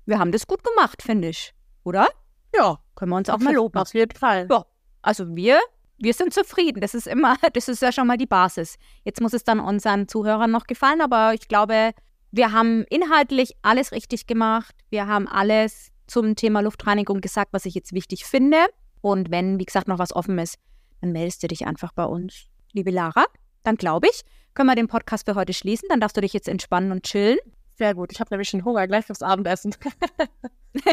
Wir 0.05 0.18
haben 0.18 0.30
das 0.30 0.47
gut 0.47 0.62
gemacht, 0.62 1.03
finde 1.03 1.28
ich. 1.28 1.55
Oder? 1.84 2.07
Ja. 2.55 2.80
Können 2.95 3.12
wir 3.12 3.16
uns 3.16 3.30
auch 3.30 3.38
mal 3.38 3.55
loben. 3.55 3.78
Auf 3.78 3.95
jeden 3.95 4.14
Fall. 4.14 4.47
Ja. 4.51 4.66
Also 5.01 5.34
wir, 5.34 5.59
wir 5.97 6.12
sind 6.12 6.34
zufrieden. 6.34 6.82
Das 6.82 6.95
ist 6.95 7.07
immer, 7.07 7.36
das 7.55 7.68
ist 7.68 7.80
ja 7.80 7.93
schon 7.93 8.07
mal 8.07 8.18
die 8.18 8.26
Basis. 8.26 8.76
Jetzt 9.05 9.22
muss 9.22 9.32
es 9.32 9.45
dann 9.45 9.59
unseren 9.59 10.07
Zuhörern 10.07 10.51
noch 10.51 10.66
gefallen, 10.66 11.01
aber 11.01 11.32
ich 11.32 11.49
glaube, 11.49 11.93
wir 12.30 12.53
haben 12.53 12.84
inhaltlich 12.91 13.57
alles 13.62 13.93
richtig 13.93 14.26
gemacht. 14.26 14.74
Wir 14.91 15.07
haben 15.07 15.26
alles 15.26 15.88
zum 16.07 16.36
Thema 16.36 16.61
Luftreinigung 16.61 17.22
gesagt, 17.22 17.55
was 17.55 17.64
ich 17.64 17.74
jetzt 17.74 17.95
wichtig 17.95 18.26
finde. 18.26 18.59
Und 19.01 19.30
wenn, 19.30 19.59
wie 19.59 19.64
gesagt, 19.64 19.88
noch 19.88 19.98
was 19.98 20.14
offen 20.14 20.38
ist, 20.38 20.59
dann 21.01 21.12
meldest 21.12 21.42
du 21.42 21.48
dich 21.48 21.66
einfach 21.66 21.92
bei 21.92 22.05
uns. 22.05 22.46
Liebe 22.72 22.90
Lara, 22.90 23.24
dann 23.62 23.76
glaube 23.76 24.09
ich, 24.09 24.22
können 24.55 24.68
wir 24.68 24.74
den 24.74 24.88
Podcast 24.88 25.26
für 25.26 25.34
heute 25.34 25.53
schließen. 25.53 25.88
Dann 25.88 26.01
darfst 26.01 26.16
du 26.16 26.20
dich 26.20 26.32
jetzt 26.32 26.48
entspannen 26.48 26.92
und 26.92 27.05
chillen. 27.05 27.38
Sehr 27.76 27.94
gut. 27.94 28.12
Ich 28.12 28.20
habe 28.20 28.28
nämlich 28.30 28.48
schon 28.48 28.64
Hunger 28.64 28.86
gleich 28.86 29.07
fürs 29.07 29.22
Abendessen. 29.22 29.74
ja. 30.84 30.92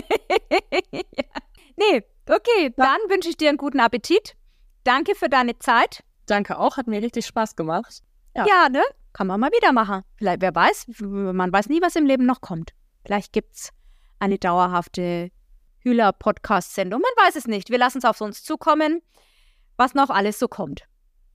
Nee, 1.75 2.03
okay. 2.29 2.73
Dann 2.77 2.99
wünsche 3.09 3.29
ich 3.29 3.37
dir 3.37 3.49
einen 3.49 3.57
guten 3.57 3.79
Appetit. 3.79 4.35
Danke 4.83 5.15
für 5.15 5.29
deine 5.29 5.59
Zeit. 5.59 6.03
Danke 6.27 6.57
auch. 6.57 6.77
Hat 6.77 6.87
mir 6.87 7.01
richtig 7.01 7.25
Spaß 7.25 7.55
gemacht. 7.55 8.01
Ja, 8.35 8.45
ja 8.47 8.69
ne? 8.69 8.83
Kann 9.13 9.27
man 9.27 9.39
mal 9.39 9.51
wieder 9.51 9.73
machen. 9.73 10.03
Vielleicht, 10.15 10.41
wer 10.41 10.53
weiß, 10.53 10.85
man 10.99 11.51
weiß 11.51 11.69
nie, 11.69 11.81
was 11.81 11.95
im 11.95 12.05
Leben 12.05 12.25
noch 12.25 12.41
kommt. 12.41 12.71
Vielleicht 13.03 13.33
gibt 13.33 13.55
es 13.55 13.69
eine 14.19 14.37
dauerhafte 14.37 15.31
Hühler-Podcast-Sendung. 15.79 17.01
Man 17.01 17.25
weiß 17.25 17.35
es 17.35 17.47
nicht. 17.47 17.69
Wir 17.69 17.77
lassen 17.77 17.99
es 17.99 18.05
auf 18.05 18.21
uns 18.21 18.43
zukommen, 18.43 19.01
was 19.75 19.93
noch 19.93 20.09
alles 20.09 20.39
so 20.39 20.47
kommt. 20.47 20.87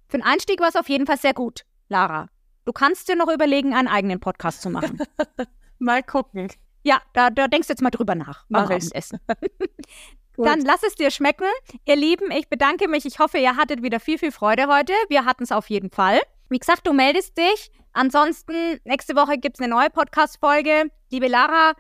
Für 0.09 0.19
den 0.19 0.25
Einstieg 0.25 0.61
war 0.61 0.69
es 0.69 0.77
auf 0.77 0.89
jeden 0.89 1.07
Fall 1.07 1.19
sehr 1.19 1.35
gut, 1.35 1.65
Lara. 1.89 2.29
Du 2.65 2.73
kannst 2.73 3.09
dir 3.09 3.17
noch 3.17 3.29
überlegen, 3.29 3.75
einen 3.75 3.89
eigenen 3.89 4.21
Podcast 4.21 4.63
zu 4.63 4.71
machen. 4.71 5.03
mal 5.79 6.03
gucken. 6.03 6.49
Ja, 6.83 7.01
da, 7.13 7.31
da 7.31 7.49
denkst 7.49 7.69
du 7.69 7.73
jetzt 7.73 7.83
mal 7.83 7.91
drüber 7.91 8.15
nach. 8.15 8.45
Mach 8.49 8.71
Essen. 8.71 9.21
Dann 10.37 10.61
lass 10.61 10.83
es 10.83 10.95
dir 10.95 11.11
schmecken. 11.11 11.47
Ihr 11.85 11.97
Lieben, 11.97 12.31
ich 12.31 12.49
bedanke 12.49 12.89
mich. 12.89 13.05
Ich 13.05 13.19
hoffe, 13.19 13.39
ihr 13.39 13.57
hattet 13.57 13.83
wieder 13.83 14.01
viel, 14.01 14.19
viel 14.19 14.33
Freude 14.33 14.67
heute. 14.67 14.93
Wir 15.09 15.25
hatten 15.25 15.45
es 15.45 15.53
auf 15.53 15.69
jeden 15.71 15.91
Fall. 15.91 16.21
Wie 16.49 16.59
gesagt, 16.59 16.87
du 16.87 16.93
meldest 16.93 17.37
dich. 17.37 17.71
Ansonsten, 17.93 18.81
nächste 18.85 19.15
Woche 19.15 19.39
gibt 19.39 19.57
es 19.57 19.61
eine 19.61 19.75
neue 19.75 19.91
Podcast-Folge. 19.91 20.91
Liebe 21.11 21.29
Lara, 21.29 21.75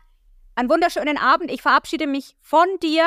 einen 0.62 0.70
wunderschönen 0.70 1.18
Abend. 1.18 1.50
Ich 1.50 1.60
verabschiede 1.60 2.06
mich 2.06 2.36
von 2.40 2.66
dir 2.82 3.04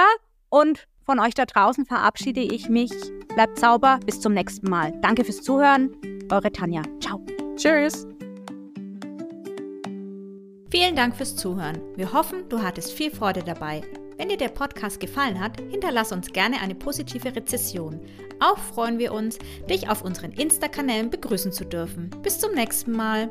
und 0.49 0.87
von 1.05 1.19
euch 1.19 1.33
da 1.33 1.45
draußen 1.45 1.85
verabschiede 1.85 2.41
ich 2.41 2.67
mich. 2.67 2.91
Bleibt 3.33 3.57
sauber. 3.59 3.99
Bis 4.05 4.19
zum 4.19 4.33
nächsten 4.33 4.69
Mal. 4.69 4.91
Danke 5.01 5.23
fürs 5.23 5.41
Zuhören. 5.41 5.95
Eure 6.29 6.51
Tanja. 6.51 6.81
Ciao. 6.99 7.25
Tschüss. 7.55 8.05
Vielen 10.69 10.95
Dank 10.97 11.15
fürs 11.15 11.37
Zuhören. 11.37 11.79
Wir 11.95 12.11
hoffen, 12.11 12.49
du 12.49 12.61
hattest 12.61 12.91
viel 12.91 13.09
Freude 13.09 13.41
dabei. 13.41 13.81
Wenn 14.17 14.27
dir 14.27 14.37
der 14.37 14.49
Podcast 14.49 14.99
gefallen 14.99 15.39
hat, 15.39 15.57
hinterlass 15.69 16.11
uns 16.11 16.33
gerne 16.33 16.59
eine 16.59 16.75
positive 16.75 17.33
Rezession. 17.33 18.01
Auch 18.41 18.57
freuen 18.57 18.99
wir 18.99 19.13
uns, 19.13 19.39
dich 19.69 19.87
auf 19.87 20.01
unseren 20.01 20.31
Insta-Kanälen 20.33 21.09
begrüßen 21.09 21.53
zu 21.53 21.63
dürfen. 21.63 22.09
Bis 22.21 22.39
zum 22.39 22.53
nächsten 22.53 22.91
Mal. 22.91 23.29